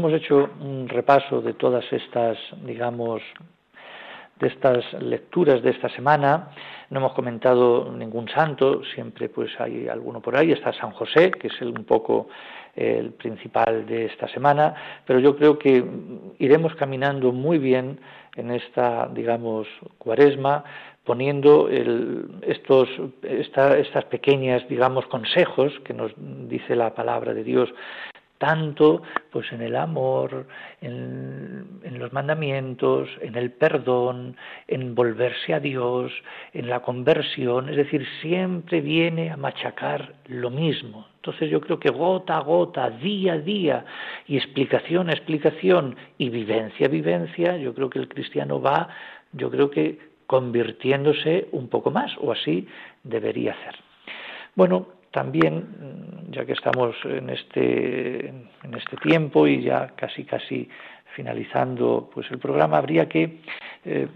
Hemos 0.01 0.13
hecho 0.13 0.49
un 0.59 0.89
repaso 0.89 1.41
de 1.41 1.53
todas 1.53 1.85
estas, 1.93 2.35
digamos, 2.65 3.21
de 4.39 4.47
estas 4.47 4.83
lecturas 4.93 5.61
de 5.61 5.69
esta 5.69 5.89
semana. 5.89 6.47
No 6.89 7.01
hemos 7.01 7.13
comentado 7.13 7.91
ningún 7.95 8.27
santo, 8.27 8.81
siempre 8.95 9.29
pues 9.29 9.51
hay 9.59 9.87
alguno 9.87 10.19
por 10.19 10.35
ahí. 10.35 10.51
Está 10.53 10.73
San 10.73 10.89
José, 10.89 11.29
que 11.29 11.49
es 11.49 11.61
un 11.61 11.85
poco 11.85 12.29
el 12.75 13.11
principal 13.11 13.85
de 13.85 14.05
esta 14.05 14.27
semana, 14.29 14.73
pero 15.05 15.19
yo 15.19 15.35
creo 15.35 15.59
que 15.59 15.85
iremos 16.39 16.73
caminando 16.73 17.31
muy 17.31 17.59
bien 17.59 17.99
en 18.35 18.49
esta, 18.49 19.07
digamos, 19.13 19.67
cuaresma, 19.99 20.63
poniendo 21.03 21.69
estos, 21.69 22.89
estas 23.21 24.05
pequeñas, 24.05 24.67
digamos, 24.67 25.05
consejos 25.05 25.71
que 25.83 25.93
nos 25.93 26.11
dice 26.17 26.75
la 26.75 26.95
palabra 26.95 27.35
de 27.35 27.43
Dios 27.43 27.69
tanto 28.41 29.03
pues 29.29 29.51
en 29.51 29.61
el 29.61 29.75
amor, 29.75 30.47
en, 30.81 31.99
los 31.99 32.11
mandamientos, 32.11 33.07
en 33.21 33.35
el 33.35 33.51
perdón, 33.51 34.35
en 34.67 34.95
volverse 34.95 35.53
a 35.53 35.59
Dios, 35.59 36.11
en 36.51 36.67
la 36.67 36.79
conversión, 36.79 37.69
es 37.69 37.75
decir, 37.75 38.03
siempre 38.19 38.81
viene 38.81 39.29
a 39.29 39.37
machacar 39.37 40.15
lo 40.25 40.49
mismo. 40.49 41.05
Entonces 41.17 41.51
yo 41.51 41.61
creo 41.61 41.79
que 41.79 41.91
gota 41.91 42.37
a 42.37 42.39
gota, 42.39 42.89
día 42.89 43.33
a 43.33 43.37
día, 43.37 43.85
y 44.27 44.37
explicación 44.37 45.09
a 45.09 45.13
explicación, 45.13 45.95
y 46.17 46.29
vivencia 46.29 46.87
a 46.87 46.89
vivencia, 46.89 47.57
yo 47.57 47.75
creo 47.75 47.91
que 47.91 47.99
el 47.99 48.07
cristiano 48.07 48.59
va, 48.59 48.89
yo 49.33 49.51
creo 49.51 49.69
que 49.69 49.99
convirtiéndose 50.25 51.47
un 51.51 51.67
poco 51.67 51.91
más, 51.91 52.11
o 52.19 52.31
así 52.31 52.67
debería 53.03 53.53
ser. 53.63 53.75
Bueno, 54.55 54.87
también, 55.11 55.57
mm, 55.57 56.31
ya 56.31 56.45
que 56.45 56.53
estamos 56.53 56.95
en 57.05 57.29
este, 57.29 58.27
en 58.29 58.73
este 58.73 58.97
tiempo 58.97 59.47
y 59.47 59.61
ya 59.61 59.93
casi 59.95 60.23
casi 60.23 60.67
finalizando 61.15 62.09
pues 62.13 62.29
el 62.31 62.39
programa, 62.39 62.77
habría 62.77 63.07
que 63.07 63.39
eh, 63.85 64.07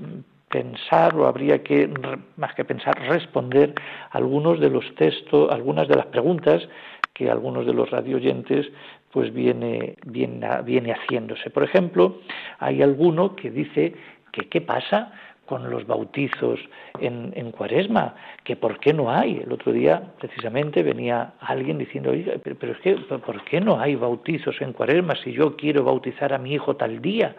pensar 0.50 1.16
o 1.16 1.28
habría 1.28 1.64
que, 1.64 1.90
más 2.38 2.54
que 2.56 2.64
pensar, 2.64 2.98
responder 3.10 3.74
algunos 4.12 4.60
de 4.60 4.70
los 4.70 4.96
textos, 4.96 5.52
algunas 5.52 5.88
de 5.88 5.96
las 5.96 6.06
preguntas 6.08 6.68
que 7.14 7.30
algunos 7.30 7.66
de 7.66 7.74
los 7.74 7.90
radioyentes 7.90 8.68
pues 9.12 9.34
viene, 9.34 9.96
viene, 10.06 10.62
viene 10.64 10.94
haciéndose. 10.94 11.50
Por 11.50 11.64
ejemplo, 11.64 12.20
hay 12.60 12.82
alguno 12.82 13.36
que 13.36 13.50
dice 13.50 13.96
que 14.32 14.50
qué 14.50 14.62
pasa 14.62 15.14
con 15.46 15.70
los 15.70 15.86
bautizos 15.86 16.60
en, 17.00 17.32
en, 17.36 17.52
cuaresma, 17.52 18.16
que 18.44 18.56
por 18.56 18.80
qué 18.80 18.94
no 18.94 19.12
hay. 19.12 19.42
El 19.46 19.52
otro 19.52 19.72
día 19.72 20.02
precisamente 20.20 20.84
venía 20.84 21.34
alguien 21.40 21.78
diciendo, 21.78 22.12
Oye, 22.12 22.40
pero, 22.44 22.72
es 22.72 22.80
que, 22.80 22.96
¿por 22.96 23.44
qué 23.46 23.62
no 23.62 23.80
hay 23.80 23.96
bautizos 23.96 24.60
en 24.62 24.74
cuaresma 24.74 25.16
si 25.24 25.32
yo 25.32 25.56
quiero 25.56 25.84
bautizar 25.84 26.34
a 26.34 26.38
mi 26.38 26.54
hijo 26.54 26.76
tal 26.76 27.02
día? 27.02 27.36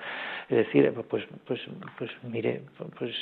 Es 0.48 0.58
decir, 0.58 0.92
pues, 1.08 1.24
pues, 1.44 1.60
pues 1.98 2.10
mire, 2.22 2.62
pues 2.96 3.12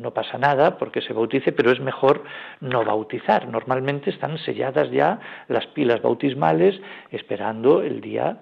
no 0.00 0.10
pasa 0.10 0.38
nada 0.38 0.76
porque 0.76 1.00
se 1.00 1.12
bautice, 1.12 1.52
pero 1.52 1.70
es 1.70 1.78
mejor 1.78 2.24
no 2.60 2.84
bautizar. 2.84 3.46
Normalmente 3.46 4.10
están 4.10 4.38
selladas 4.38 4.90
ya 4.90 5.20
las 5.46 5.66
pilas 5.68 6.02
bautismales 6.02 6.80
esperando 7.12 7.82
el 7.82 8.00
día 8.00 8.38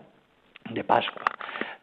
de 0.73 0.85
Pascua. 0.85 1.25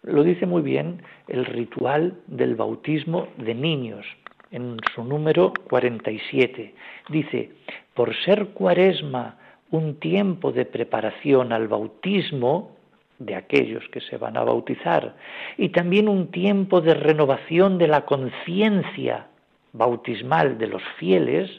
Lo 0.03 0.23
dice 0.23 0.45
muy 0.45 0.61
bien 0.61 1.01
el 1.27 1.45
ritual 1.45 2.15
del 2.27 2.55
bautismo 2.55 3.27
de 3.37 3.53
niños 3.55 4.05
en 4.51 4.77
su 4.93 5.03
número 5.03 5.53
47. 5.69 6.73
Dice, 7.09 7.51
por 7.93 8.15
ser 8.23 8.47
cuaresma 8.49 9.37
un 9.71 9.99
tiempo 9.99 10.51
de 10.51 10.65
preparación 10.65 11.51
al 11.51 11.67
bautismo 11.67 12.77
de 13.19 13.35
aquellos 13.35 13.83
que 13.89 13.99
se 14.01 14.17
van 14.17 14.37
a 14.37 14.43
bautizar 14.43 15.15
y 15.57 15.69
también 15.69 16.07
un 16.07 16.29
tiempo 16.31 16.81
de 16.81 16.93
renovación 16.93 17.77
de 17.77 17.87
la 17.87 18.05
conciencia 18.05 19.27
bautismal 19.73 20.57
de 20.57 20.67
los 20.67 20.83
fieles, 20.97 21.49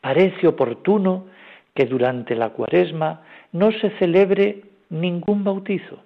parece 0.00 0.46
oportuno 0.46 1.26
que 1.74 1.86
durante 1.86 2.34
la 2.34 2.50
cuaresma 2.50 3.22
no 3.52 3.72
se 3.72 3.90
celebre 3.98 4.62
ningún 4.90 5.44
bautizo, 5.44 6.02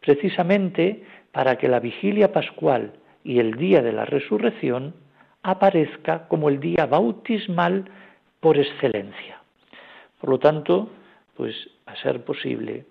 precisamente 0.00 1.04
para 1.32 1.56
que 1.56 1.68
la 1.68 1.80
vigilia 1.80 2.32
pascual 2.32 2.92
y 3.24 3.38
el 3.38 3.54
día 3.54 3.82
de 3.82 3.92
la 3.92 4.04
resurrección 4.04 4.94
aparezca 5.42 6.28
como 6.28 6.48
el 6.48 6.60
día 6.60 6.86
bautismal 6.86 7.84
por 8.40 8.58
excelencia. 8.58 9.40
Por 10.20 10.30
lo 10.30 10.38
tanto, 10.38 10.90
pues 11.36 11.54
a 11.86 11.96
ser 11.96 12.24
posible, 12.24 12.84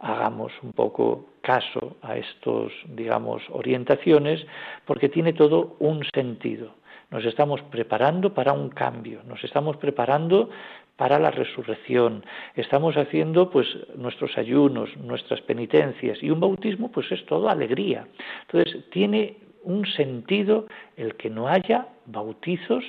hagamos 0.00 0.52
un 0.62 0.72
poco 0.72 1.30
caso 1.40 1.96
a 2.02 2.16
estos, 2.16 2.72
digamos, 2.88 3.42
orientaciones, 3.50 4.44
porque 4.84 5.08
tiene 5.08 5.32
todo 5.32 5.76
un 5.78 6.04
sentido. 6.14 6.74
Nos 7.10 7.24
estamos 7.24 7.62
preparando 7.62 8.34
para 8.34 8.52
un 8.52 8.68
cambio, 8.68 9.22
nos 9.26 9.42
estamos 9.44 9.76
preparando 9.76 10.50
para 10.96 11.18
la 11.18 11.30
resurrección. 11.30 12.24
Estamos 12.54 12.96
haciendo 12.96 13.50
pues 13.50 13.66
nuestros 13.96 14.36
ayunos, 14.38 14.96
nuestras 14.96 15.40
penitencias 15.42 16.22
y 16.22 16.30
un 16.30 16.40
bautismo 16.40 16.90
pues 16.90 17.10
es 17.12 17.24
todo 17.26 17.48
alegría. 17.48 18.06
Entonces, 18.42 18.88
tiene 18.90 19.36
un 19.62 19.84
sentido 19.86 20.66
el 20.96 21.16
que 21.16 21.28
no 21.28 21.48
haya 21.48 21.88
bautizos 22.06 22.84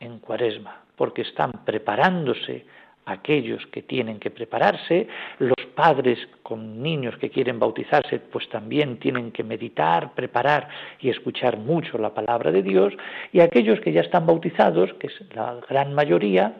en 0.00 0.18
Cuaresma, 0.18 0.82
porque 0.96 1.22
están 1.22 1.52
preparándose 1.64 2.64
aquellos 3.06 3.64
que 3.66 3.82
tienen 3.82 4.18
que 4.18 4.30
prepararse, 4.30 5.06
los 5.38 5.54
padres 5.74 6.18
con 6.42 6.82
niños 6.82 7.16
que 7.18 7.28
quieren 7.28 7.58
bautizarse, 7.58 8.18
pues 8.18 8.48
también 8.48 8.98
tienen 8.98 9.30
que 9.32 9.44
meditar, 9.44 10.14
preparar 10.14 10.68
y 11.00 11.10
escuchar 11.10 11.58
mucho 11.58 11.98
la 11.98 12.14
palabra 12.14 12.50
de 12.50 12.62
Dios, 12.62 12.94
y 13.32 13.40
aquellos 13.40 13.80
que 13.80 13.92
ya 13.92 14.00
están 14.00 14.26
bautizados, 14.26 14.94
que 14.94 15.08
es 15.08 15.34
la 15.34 15.60
gran 15.68 15.92
mayoría, 15.92 16.54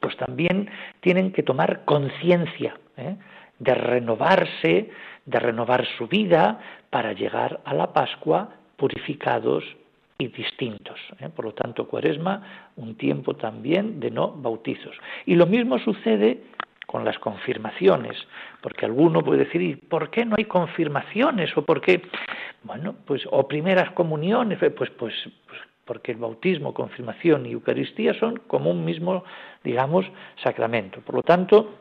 pues 0.00 0.16
también 0.16 0.70
tienen 1.00 1.32
que 1.32 1.42
tomar 1.42 1.84
conciencia 1.84 2.78
¿eh? 2.96 3.16
de 3.58 3.74
renovarse, 3.74 4.90
de 5.24 5.38
renovar 5.38 5.86
su 5.98 6.06
vida 6.08 6.58
para 6.90 7.12
llegar 7.12 7.60
a 7.64 7.74
la 7.74 7.92
Pascua 7.92 8.50
purificados 8.76 9.64
y 10.18 10.28
distintos. 10.28 10.98
¿eh? 11.20 11.28
Por 11.28 11.46
lo 11.46 11.54
tanto, 11.54 11.86
cuaresma, 11.86 12.70
un 12.76 12.96
tiempo 12.96 13.34
también 13.34 14.00
de 14.00 14.10
no 14.10 14.32
bautizos. 14.32 14.96
Y 15.26 15.34
lo 15.34 15.46
mismo 15.46 15.78
sucede 15.78 16.42
con 16.86 17.04
las 17.04 17.18
confirmaciones, 17.18 18.16
porque 18.60 18.84
alguno 18.84 19.22
puede 19.22 19.44
decir, 19.44 19.62
¿y 19.62 19.76
por 19.76 20.10
qué 20.10 20.24
no 20.24 20.34
hay 20.36 20.44
confirmaciones? 20.44 21.56
¿O 21.56 21.64
por 21.64 21.80
qué? 21.80 22.02
Bueno, 22.64 22.94
pues, 23.06 23.22
o 23.30 23.48
primeras 23.48 23.90
comuniones, 23.92 24.58
pues, 24.58 24.90
pues, 24.90 25.14
pues 25.46 25.60
porque 25.84 26.12
el 26.12 26.18
bautismo, 26.18 26.74
confirmación 26.74 27.46
y 27.46 27.52
Eucaristía 27.52 28.14
son 28.14 28.36
como 28.46 28.70
un 28.70 28.84
mismo, 28.84 29.24
digamos, 29.64 30.06
sacramento. 30.42 31.00
Por 31.00 31.16
lo 31.16 31.22
tanto, 31.22 31.74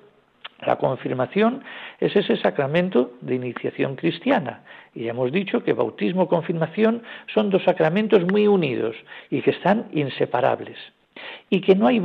la 0.66 0.78
confirmación 0.78 1.64
es 2.00 2.16
ese 2.16 2.38
sacramento 2.38 3.14
de 3.22 3.36
iniciación 3.36 3.96
cristiana. 3.96 4.64
Y 4.94 5.06
ya 5.06 5.12
hemos 5.12 5.32
dicho 5.32 5.64
que 5.64 5.74
bautismo 5.74 6.24
y 6.24 6.28
confirmación 6.28 7.04
son 7.34 7.50
dos 7.50 7.64
sacramentos 7.64 8.24
muy 8.32 8.48
unidos 8.48 8.96
y 9.30 9.42
que 9.42 9.52
están 9.52 9.88
inseparables. 9.92 10.78
Y 11.50 11.62
que 11.62 11.76
no 11.76 11.88
hay 11.88 12.02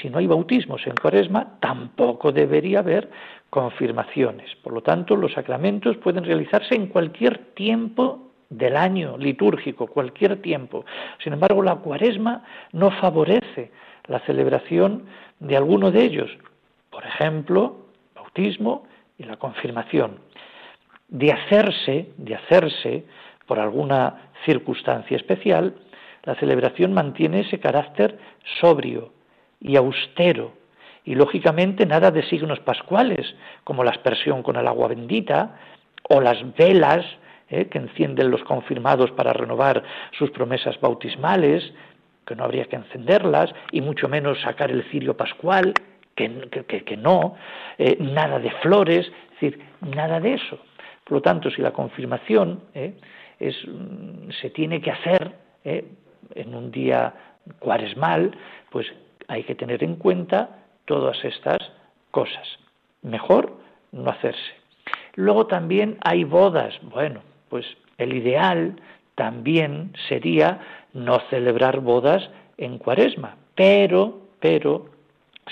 si 0.00 0.08
no 0.08 0.18
hay 0.18 0.26
bautismos 0.26 0.86
en 0.86 0.94
cuaresma, 0.94 1.58
tampoco 1.60 2.32
debería 2.32 2.78
haber 2.80 3.10
confirmaciones. 3.50 4.54
Por 4.62 4.72
lo 4.72 4.82
tanto, 4.82 5.16
los 5.16 5.32
sacramentos 5.32 5.96
pueden 5.98 6.24
realizarse 6.24 6.74
en 6.74 6.86
cualquier 6.86 7.38
tiempo 7.54 8.29
del 8.50 8.76
año 8.76 9.16
litúrgico, 9.16 9.86
cualquier 9.86 10.42
tiempo. 10.42 10.84
Sin 11.22 11.32
embargo, 11.32 11.62
la 11.62 11.76
cuaresma 11.76 12.44
no 12.72 12.90
favorece 12.90 13.70
la 14.06 14.18
celebración 14.20 15.04
de 15.38 15.56
alguno 15.56 15.90
de 15.90 16.02
ellos, 16.02 16.30
por 16.90 17.06
ejemplo, 17.06 17.86
bautismo 18.14 18.86
y 19.16 19.22
la 19.22 19.36
confirmación. 19.36 20.18
De 21.08 21.32
hacerse, 21.32 22.10
de 22.16 22.34
hacerse 22.34 23.04
por 23.46 23.58
alguna 23.58 24.30
circunstancia 24.44 25.16
especial, 25.16 25.74
la 26.24 26.34
celebración 26.34 26.92
mantiene 26.92 27.40
ese 27.40 27.60
carácter 27.60 28.18
sobrio 28.60 29.12
y 29.60 29.76
austero, 29.76 30.52
y 31.04 31.14
lógicamente 31.14 31.86
nada 31.86 32.10
de 32.10 32.22
signos 32.24 32.60
pascuales, 32.60 33.34
como 33.64 33.84
la 33.84 33.90
aspersión 33.90 34.42
con 34.42 34.56
el 34.56 34.66
agua 34.66 34.88
bendita, 34.88 35.56
o 36.08 36.20
las 36.20 36.38
velas 36.56 37.06
eh, 37.50 37.66
que 37.66 37.78
encienden 37.78 38.30
los 38.30 38.42
confirmados 38.44 39.10
para 39.12 39.32
renovar 39.32 39.82
sus 40.16 40.30
promesas 40.30 40.80
bautismales, 40.80 41.72
que 42.24 42.36
no 42.36 42.44
habría 42.44 42.66
que 42.66 42.76
encenderlas, 42.76 43.52
y 43.72 43.80
mucho 43.80 44.08
menos 44.08 44.40
sacar 44.40 44.70
el 44.70 44.84
cirio 44.84 45.16
pascual, 45.16 45.74
que, 46.14 46.96
no, 46.98 47.34
eh, 47.78 47.96
nada 47.98 48.38
de 48.38 48.50
flores, 48.62 49.06
es 49.06 49.30
decir, 49.40 49.60
nada 49.80 50.20
de 50.20 50.34
eso. 50.34 50.58
Por 51.04 51.14
lo 51.14 51.22
tanto, 51.22 51.50
si 51.50 51.60
la 51.62 51.72
confirmación 51.72 52.60
eh, 52.74 52.94
es, 53.38 53.56
mm, 53.66 54.30
se 54.40 54.50
tiene 54.50 54.80
que 54.80 54.90
hacer 54.90 55.32
en 55.64 56.54
un 56.54 56.70
día 56.70 57.12
cuaresmal, 57.58 58.30
pues 58.70 58.86
hay 59.28 59.42
que 59.44 59.54
tener 59.54 59.82
en 59.82 59.96
cuenta 59.96 60.58
todas 60.84 61.24
estas 61.24 61.58
cosas. 62.10 62.46
Mejor 63.02 63.58
no 63.92 64.10
hacerse. 64.10 64.52
Luego 65.14 65.46
también 65.46 65.98
hay 66.02 66.24
bodas. 66.24 66.74
Bueno, 66.82 67.22
pues 67.50 67.66
el 67.98 68.14
ideal 68.14 68.76
también 69.14 69.92
sería 70.08 70.60
no 70.94 71.20
celebrar 71.28 71.80
bodas 71.80 72.30
en 72.56 72.78
cuaresma, 72.78 73.36
pero, 73.54 74.20
pero 74.40 74.86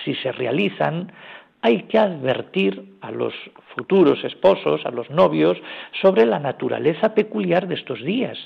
si 0.05 0.15
se 0.15 0.33
realizan, 0.33 1.13
hay 1.61 1.83
que 1.83 1.99
advertir 1.99 2.97
a 3.01 3.11
los 3.11 3.35
futuros 3.75 4.23
esposos, 4.25 4.87
a 4.87 4.91
los 4.91 5.11
novios, 5.11 5.59
sobre 6.01 6.25
la 6.25 6.39
naturaleza 6.39 7.15
peculiar 7.15 7.67
de 7.67 7.75
estos 7.75 8.03
días. 8.03 8.39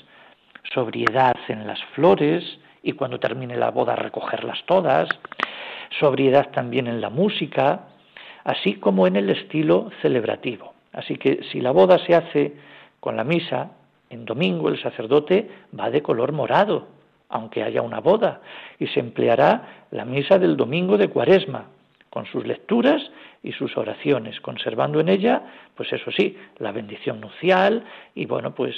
Sobriedad 0.73 1.35
en 1.47 1.67
las 1.67 1.81
flores 1.95 2.59
y 2.81 2.93
cuando 2.93 3.19
termine 3.19 3.55
la 3.55 3.71
boda 3.71 3.95
recogerlas 3.95 4.63
todas. 4.65 5.07
Sobriedad 5.99 6.49
también 6.51 6.87
en 6.87 7.01
la 7.01 7.09
música. 7.09 7.87
así 8.45 8.73
como 8.73 9.07
en 9.07 9.15
el 9.15 9.29
estilo 9.29 9.89
celebrativo. 10.01 10.73
Así 10.91 11.15
que 11.15 11.43
si 11.49 11.61
la 11.61 11.71
boda 11.71 11.97
se 11.99 12.13
hace 12.13 12.53
con 13.03 13.17
la 13.17 13.25
misa, 13.25 13.71
en 14.09 14.23
domingo 14.23 14.69
el 14.69 14.81
sacerdote 14.81 15.49
va 15.77 15.89
de 15.89 16.01
color 16.01 16.31
morado, 16.31 16.87
aunque 17.27 17.61
haya 17.61 17.81
una 17.81 17.99
boda, 17.99 18.39
y 18.79 18.87
se 18.87 19.01
empleará 19.01 19.87
la 19.91 20.05
misa 20.05 20.39
del 20.39 20.55
domingo 20.55 20.97
de 20.97 21.09
cuaresma, 21.09 21.65
con 22.09 22.25
sus 22.27 22.47
lecturas 22.47 23.01
y 23.43 23.51
sus 23.51 23.75
oraciones, 23.75 24.39
conservando 24.39 25.01
en 25.01 25.09
ella, 25.09 25.41
pues 25.75 25.91
eso 25.91 26.11
sí, 26.11 26.37
la 26.59 26.71
bendición 26.71 27.19
nupcial 27.19 27.83
y 28.15 28.25
bueno, 28.25 28.55
pues 28.55 28.73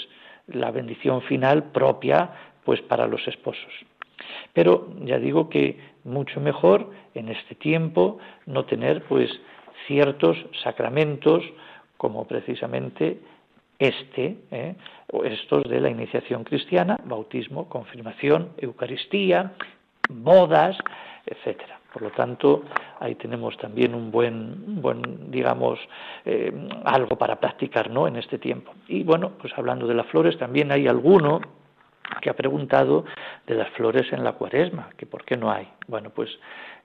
la 0.47 0.71
bendición 0.71 1.21
final 1.21 1.65
propia 1.65 2.31
pues 2.63 2.81
para 2.81 3.05
los 3.05 3.27
esposos. 3.27 3.73
Pero 4.53 4.87
ya 5.03 5.19
digo 5.19 5.49
que 5.49 5.77
mucho 6.03 6.39
mejor 6.39 6.89
en 7.13 7.29
este 7.29 7.53
tiempo 7.53 8.17
no 8.47 8.65
tener 8.65 9.03
pues 9.03 9.29
ciertos 9.85 10.35
sacramentos 10.63 11.43
como 11.97 12.27
precisamente 12.27 13.19
este, 13.79 14.37
¿eh? 14.51 14.75
estos 15.23 15.63
de 15.63 15.79
la 15.79 15.89
iniciación 15.89 16.43
cristiana, 16.43 16.97
bautismo, 17.05 17.67
confirmación, 17.69 18.51
Eucaristía, 18.57 19.53
bodas, 20.09 20.77
etcétera. 21.25 21.79
Por 21.91 22.01
lo 22.01 22.11
tanto, 22.11 22.63
ahí 22.99 23.15
tenemos 23.15 23.57
también 23.57 23.95
un 23.95 24.11
buen, 24.11 24.81
buen 24.81 25.31
digamos, 25.31 25.79
eh, 26.25 26.51
algo 26.83 27.17
para 27.17 27.39
practicar, 27.39 27.89
¿no? 27.89 28.07
En 28.07 28.17
este 28.17 28.37
tiempo. 28.37 28.73
Y 28.87 29.03
bueno, 29.03 29.31
pues 29.39 29.53
hablando 29.57 29.87
de 29.87 29.93
las 29.93 30.05
flores, 30.07 30.37
también 30.37 30.71
hay 30.73 30.87
alguno 30.87 31.39
que 32.21 32.29
ha 32.29 32.33
preguntado 32.33 33.05
de 33.47 33.55
las 33.55 33.69
flores 33.69 34.11
en 34.11 34.23
la 34.23 34.33
cuaresma, 34.33 34.89
que 34.97 35.05
por 35.05 35.23
qué 35.23 35.37
no 35.37 35.51
hay. 35.51 35.67
Bueno, 35.87 36.09
pues 36.09 36.29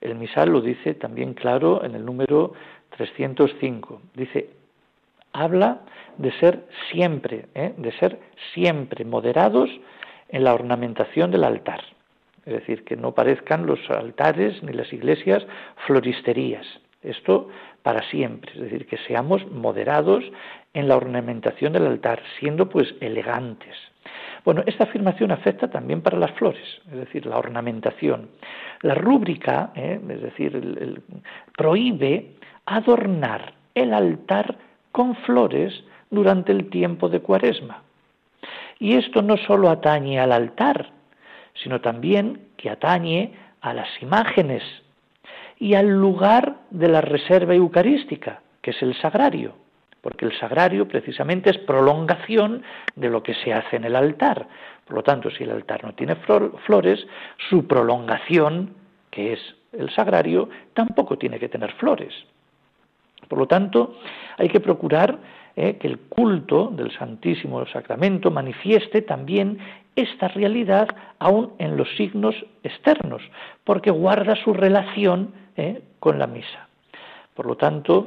el 0.01 0.15
misal 0.15 0.51
lo 0.51 0.61
dice 0.61 0.95
también 0.95 1.35
claro 1.35 1.85
en 1.85 1.95
el 1.95 2.05
número 2.05 2.53
305. 2.97 4.03
Dice, 4.15 4.51
habla 5.33 5.81
de 6.19 6.33
ser 6.39 6.67
siempre, 6.91 7.47
¿eh? 7.55 7.73
de 7.77 7.93
ser 7.93 8.19
siempre 8.55 9.05
moderados 9.05 9.71
en 10.29 10.45
la 10.45 10.55
ornamentación 10.55 11.31
del 11.31 11.45
altar. 11.45 11.83
Es 12.47 12.55
decir, 12.55 12.85
que 12.85 12.97
no 12.97 13.13
parezcan 13.13 13.67
los 13.67 13.79
altares 13.91 14.63
ni 14.63 14.73
las 14.73 14.93
iglesias 14.93 15.47
floristerías. 15.87 16.67
Esto 17.03 17.49
para 17.83 18.03
siempre, 18.11 18.53
es 18.55 18.61
decir, 18.61 18.87
que 18.87 18.99
seamos 18.99 19.47
moderados 19.51 20.23
en 20.75 20.89
la 20.89 20.97
ornamentación 20.97 21.73
del 21.73 21.87
altar, 21.87 22.23
siendo 22.39 22.69
pues 22.69 22.95
elegantes. 23.01 23.75
Bueno, 24.45 24.63
esta 24.67 24.85
afirmación 24.85 25.31
afecta 25.31 25.69
también 25.69 26.03
para 26.03 26.19
las 26.19 26.33
flores, 26.33 26.81
es 26.91 26.97
decir, 26.97 27.27
la 27.27 27.39
ornamentación. 27.39 28.31
La 28.83 28.95
rúbrica, 28.95 29.73
¿eh? 29.75 30.01
es 30.09 30.23
decir, 30.23 31.03
prohíbe 31.57 32.33
adornar 32.67 33.55
el 33.75 33.93
altar 33.93 34.57
con 34.93 35.15
flores 35.17 35.85
durante 36.11 36.53
el 36.53 36.71
tiempo 36.71 37.09
de 37.09 37.21
cuaresma. 37.21 37.83
Y 38.79 38.97
esto 38.97 39.23
no 39.23 39.37
solo 39.37 39.71
atañe 39.71 40.19
al 40.19 40.33
altar, 40.33 40.91
sino 41.63 41.81
también 41.81 42.49
que 42.57 42.71
atañe 42.71 43.33
a 43.61 43.75
las 43.75 43.89
imágenes 44.03 44.63
y 45.59 45.75
al 45.75 45.89
lugar 45.89 46.57
de 46.71 46.89
la 46.89 47.03
reserva 47.03 47.55
eucarística, 47.55 48.41
que 48.63 48.71
es 48.71 48.83
el 48.83 48.95
sagrario, 48.97 49.55
porque 50.01 50.25
el 50.25 50.39
sagrario 50.39 50.89
precisamente 50.89 51.51
es 51.51 51.59
prolongación 51.59 52.63
de 52.97 53.11
lo 53.11 53.23
que 53.23 53.35
se 53.35 53.53
hace 53.53 53.77
en 53.77 53.85
el 53.85 53.97
altar. 53.97 54.49
Por 54.87 54.97
lo 54.97 55.03
tanto, 55.03 55.31
si 55.31 55.45
el 55.45 55.51
altar 55.51 55.85
no 55.85 55.95
tiene 55.95 56.17
flores, 56.17 57.07
su 57.51 57.67
prolongación, 57.67 58.75
que 59.11 59.35
es 59.35 59.41
el 59.73 59.91
sagrario, 59.91 60.49
tampoco 60.73 61.19
tiene 61.19 61.39
que 61.39 61.49
tener 61.49 61.73
flores. 61.73 62.15
Por 63.29 63.39
lo 63.39 63.47
tanto, 63.47 63.97
hay 64.37 64.49
que 64.49 64.61
procurar 64.61 65.19
eh, 65.57 65.77
que 65.79 65.89
el 65.89 65.99
culto 65.99 66.69
del 66.69 66.91
Santísimo 66.93 67.65
Sacramento 67.67 68.31
manifieste 68.31 69.03
también 69.03 69.59
esta 69.97 70.29
realidad 70.29 70.89
aún 71.19 71.53
en 71.59 71.77
los 71.77 71.89
signos 71.97 72.35
externos, 72.63 73.23
porque 73.65 73.91
guarda 73.91 74.37
su 74.37 74.53
relación 74.53 75.33
eh, 75.57 75.83
con 75.99 76.19
la 76.19 76.27
misa. 76.27 76.69
Por 77.35 77.47
lo 77.47 77.57
tanto, 77.57 78.07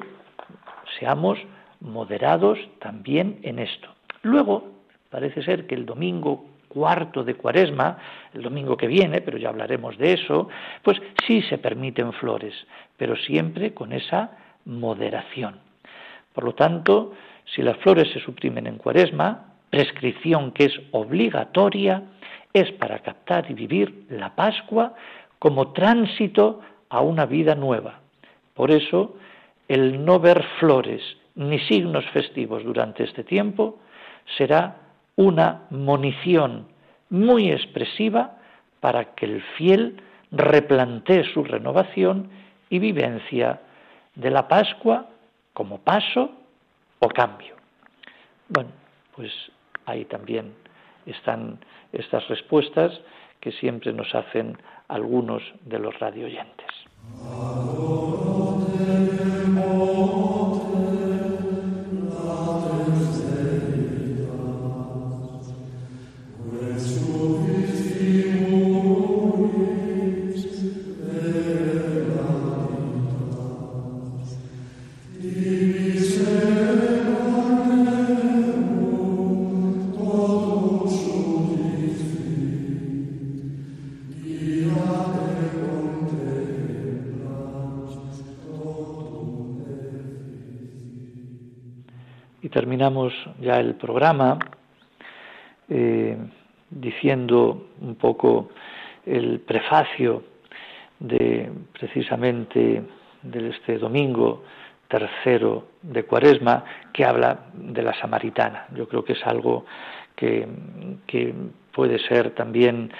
seamos 1.00 1.38
moderados 1.82 2.58
también 2.80 3.40
en 3.44 3.60
esto. 3.60 3.90
Luego, 4.22 4.72
parece 5.10 5.44
ser 5.44 5.68
que 5.68 5.76
el 5.76 5.86
domingo 5.86 6.46
cuarto 6.70 7.24
de 7.24 7.36
cuaresma, 7.36 7.98
el 8.34 8.42
domingo 8.42 8.76
que 8.76 8.88
viene, 8.88 9.22
pero 9.22 9.38
ya 9.38 9.50
hablaremos 9.50 9.98
de 9.98 10.14
eso, 10.14 10.50
pues 10.82 11.00
sí 11.28 11.42
se 11.44 11.58
permiten 11.58 12.14
flores, 12.14 12.54
pero 12.98 13.16
siempre 13.16 13.74
con 13.74 13.94
esa 13.94 14.32
moderación. 14.66 15.60
Por 16.34 16.46
lo 16.46 16.54
tanto, 16.54 17.14
si 17.46 17.62
las 17.62 17.78
flores 17.78 18.12
se 18.12 18.20
suprimen 18.20 18.68
en 18.68 18.78
cuaresma, 18.78 19.54
prescripción 19.70 20.52
que 20.52 20.66
es 20.66 20.80
obligatoria, 20.92 22.04
es 22.54 22.72
para 22.74 23.00
captar 23.00 23.50
y 23.50 23.54
vivir 23.54 24.06
la 24.10 24.36
Pascua 24.36 24.94
como 25.40 25.74
tránsito 25.74 26.62
a 26.90 27.02
una 27.02 27.26
vida 27.26 27.56
nueva. 27.56 28.00
Por 28.54 28.72
eso, 28.72 29.16
el 29.68 30.06
no 30.06 30.20
ver 30.20 30.44
flores 30.60 31.02
ni 31.36 31.60
signos 31.60 32.06
festivos 32.12 32.64
durante 32.64 33.04
este 33.04 33.24
tiempo 33.24 33.80
será 34.38 34.78
una 35.16 35.64
munición 35.70 36.68
muy 37.10 37.52
expresiva 37.52 38.38
para 38.80 39.16
que 39.16 39.26
el 39.26 39.42
fiel 39.58 40.02
replantee 40.32 41.24
su 41.34 41.44
renovación 41.44 42.30
y 42.70 42.80
vivencia 42.80 43.62
de 44.16 44.30
la 44.30 44.48
Pascua 44.48 45.08
como 45.54 45.80
paso 45.80 46.32
o 47.00 47.08
cambio. 47.10 47.56
Bueno, 48.50 48.70
pues 49.16 49.32
ahí 49.86 50.06
también 50.06 50.54
están 51.06 51.60
estas 51.92 52.28
respuestas 52.28 52.92
que 53.40 53.52
siempre 53.52 53.92
nos 53.94 54.14
hacen 54.16 54.58
algunos 54.88 55.44
de 55.66 55.80
los 55.80 55.98
radioyentes. 56.00 56.68
Ya 93.40 93.60
el 93.60 93.76
programa 93.76 94.38
eh, 95.70 96.18
diciendo 96.70 97.68
un 97.82 97.96
poco 97.96 98.50
el 99.06 99.40
prefacio 99.42 100.24
de 101.00 101.52
precisamente 101.74 102.84
de 103.22 103.50
este 103.50 103.78
domingo 103.78 104.44
tercero 104.88 105.70
de 105.82 106.04
Cuaresma 106.04 106.64
que 106.94 107.04
habla 107.04 107.48
de 107.54 107.82
la 107.82 107.94
samaritana. 108.00 108.68
Yo 108.76 108.88
creo 108.88 109.04
que 109.04 109.14
es 109.14 109.26
algo 109.26 109.66
que, 110.16 110.48
puede 111.74 111.98
ser 112.08 112.36
también 112.36 112.92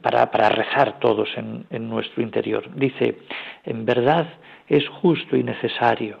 para, 0.00 0.24
rezar 0.48 0.98
todos 0.98 1.28
en, 1.36 1.66
en 1.68 1.88
nuestro 1.88 2.22
interior. 2.22 2.64
Dice, 2.74 3.18
en 3.64 3.84
verdad 3.84 4.26
es 4.66 4.88
justo 4.88 5.36
y 5.36 5.42
necesario, 5.42 6.20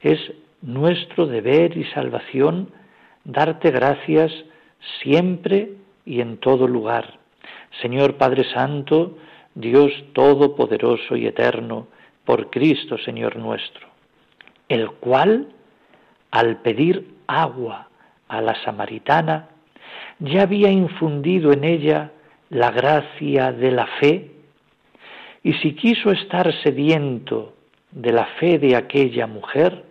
es 0.00 0.18
nuestro 0.62 1.26
deber 1.26 1.76
y 1.76 1.84
salvación 1.86 2.70
darte 3.24 3.70
gracias 3.70 4.32
siempre 5.02 5.72
y 6.04 6.20
en 6.20 6.38
todo 6.38 6.66
lugar. 6.66 7.18
Señor 7.82 8.16
Padre 8.16 8.44
Santo, 8.52 9.18
Dios 9.54 9.92
Todopoderoso 10.14 11.16
y 11.16 11.26
Eterno, 11.26 11.88
por 12.24 12.50
Cristo 12.50 12.98
Señor 12.98 13.36
nuestro, 13.36 13.88
el 14.68 14.90
cual, 14.92 15.48
al 16.30 16.58
pedir 16.58 17.14
agua 17.26 17.88
a 18.28 18.40
la 18.42 18.54
samaritana, 18.64 19.48
ya 20.18 20.42
había 20.42 20.70
infundido 20.70 21.52
en 21.52 21.64
ella 21.64 22.12
la 22.50 22.70
gracia 22.70 23.52
de 23.52 23.70
la 23.70 23.86
fe, 24.00 24.30
y 25.42 25.52
si 25.54 25.74
quiso 25.74 26.10
estar 26.10 26.52
sediento 26.62 27.54
de 27.90 28.12
la 28.12 28.26
fe 28.38 28.58
de 28.58 28.76
aquella 28.76 29.26
mujer, 29.26 29.84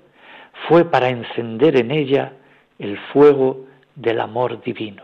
fue 0.68 0.86
para 0.86 1.10
encender 1.10 1.78
en 1.78 1.92
ella 1.92 2.34
el 2.80 2.98
fuego 3.14 3.66
del 3.96 4.20
amor 4.20 4.62
divino. 4.62 5.04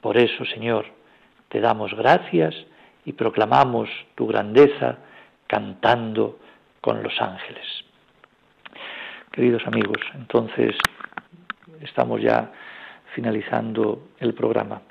Por 0.00 0.16
eso, 0.16 0.44
Señor, 0.44 0.86
te 1.48 1.60
damos 1.60 1.94
gracias 1.94 2.54
y 3.04 3.12
proclamamos 3.12 3.88
tu 4.14 4.26
grandeza 4.26 4.98
cantando 5.46 6.38
con 6.80 7.02
los 7.02 7.20
ángeles. 7.20 7.66
queridos 9.30 9.66
amigos. 9.66 9.96
Entonces, 10.14 10.76
estamos 11.80 12.20
ya 12.20 12.52
finalizando 13.14 14.08
el 14.18 14.34
programa. 14.34 14.82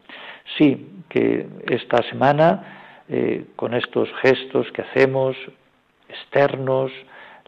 Sí, 0.57 1.03
que 1.09 1.47
esta 1.67 2.01
semana, 2.09 3.03
eh, 3.07 3.45
con 3.55 3.73
estos 3.73 4.09
gestos 4.21 4.71
que 4.71 4.81
hacemos, 4.81 5.35
externos, 6.09 6.91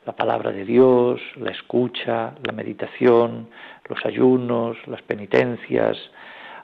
la 0.06 0.14
palabra 0.14 0.52
de 0.52 0.66
Dios, 0.66 1.22
la 1.38 1.52
escucha, 1.52 2.34
la 2.44 2.52
meditación, 2.52 3.50
los 3.88 4.06
ayunos, 4.06 4.78
las 4.88 5.02
penitencias, 5.04 5.98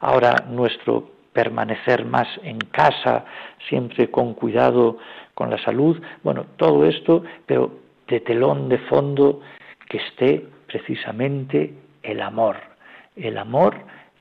ahora 0.01 0.35
nuestro 0.49 1.11
permanecer 1.33 2.05
más 2.05 2.27
en 2.43 2.57
casa, 2.59 3.25
siempre 3.67 4.09
con 4.09 4.33
cuidado 4.33 4.97
con 5.33 5.49
la 5.49 5.57
salud, 5.63 6.01
bueno, 6.23 6.45
todo 6.57 6.85
esto, 6.85 7.23
pero 7.45 7.71
de 8.07 8.19
telón 8.21 8.67
de 8.67 8.79
fondo 8.79 9.41
que 9.87 9.97
esté 9.97 10.45
precisamente 10.67 11.73
el 12.03 12.21
amor, 12.21 12.57
el 13.15 13.37
amor 13.37 13.75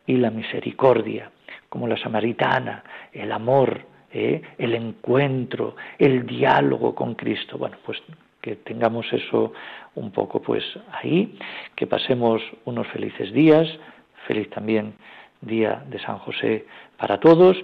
y 0.07 0.17
la 0.17 0.31
misericordia, 0.31 1.31
como 1.69 1.87
la 1.87 1.97
samaritana, 1.97 2.85
el 3.13 3.33
amor, 3.33 3.81
¿eh? 4.13 4.41
el 4.59 4.75
encuentro, 4.75 5.77
el 5.99 6.27
diálogo 6.27 6.95
con 6.95 7.15
Cristo. 7.15 7.59
Bueno, 7.59 7.77
pues 7.85 7.99
que 8.49 8.57
tengamos 8.57 9.07
eso 9.13 9.53
un 9.95 10.11
poco 10.11 10.41
pues 10.41 10.65
ahí, 10.91 11.39
que 11.77 11.87
pasemos 11.87 12.41
unos 12.65 12.87
felices 12.89 13.33
días, 13.33 13.69
feliz 14.27 14.49
también 14.51 14.95
día 15.43 15.85
de 15.87 15.99
San 16.01 16.19
José 16.19 16.65
para 16.97 17.21
todos 17.21 17.57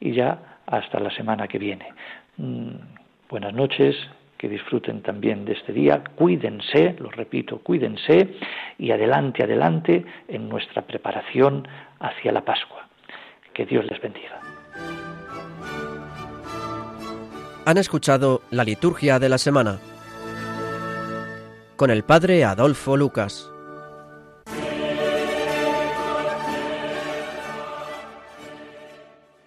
y 0.00 0.12
ya 0.12 0.58
hasta 0.66 0.98
la 0.98 1.10
semana 1.10 1.46
que 1.46 1.58
viene. 1.58 1.86
Mm, 2.38 2.70
buenas 3.28 3.52
noches, 3.52 3.94
que 4.38 4.48
disfruten 4.48 5.02
también 5.02 5.44
de 5.44 5.52
este 5.52 5.74
día, 5.74 6.02
cuídense, 6.16 6.96
lo 6.98 7.10
repito, 7.10 7.58
cuídense 7.58 8.36
y 8.78 8.90
adelante, 8.90 9.44
adelante 9.44 10.06
en 10.28 10.48
nuestra 10.48 10.82
preparación 10.82 11.68
hacia 11.98 12.32
la 12.32 12.42
Pascua. 12.42 12.88
Que 13.52 13.66
Dios 13.66 13.84
les 13.90 14.00
bendiga. 14.00 14.40
Han 17.66 17.76
escuchado 17.76 18.40
la 18.50 18.64
liturgia 18.64 19.18
de 19.18 19.28
la 19.28 19.36
semana 19.36 19.80
con 21.80 21.90
el 21.90 22.04
Padre 22.04 22.44
Adolfo 22.44 22.94
Lucas. 22.94 23.50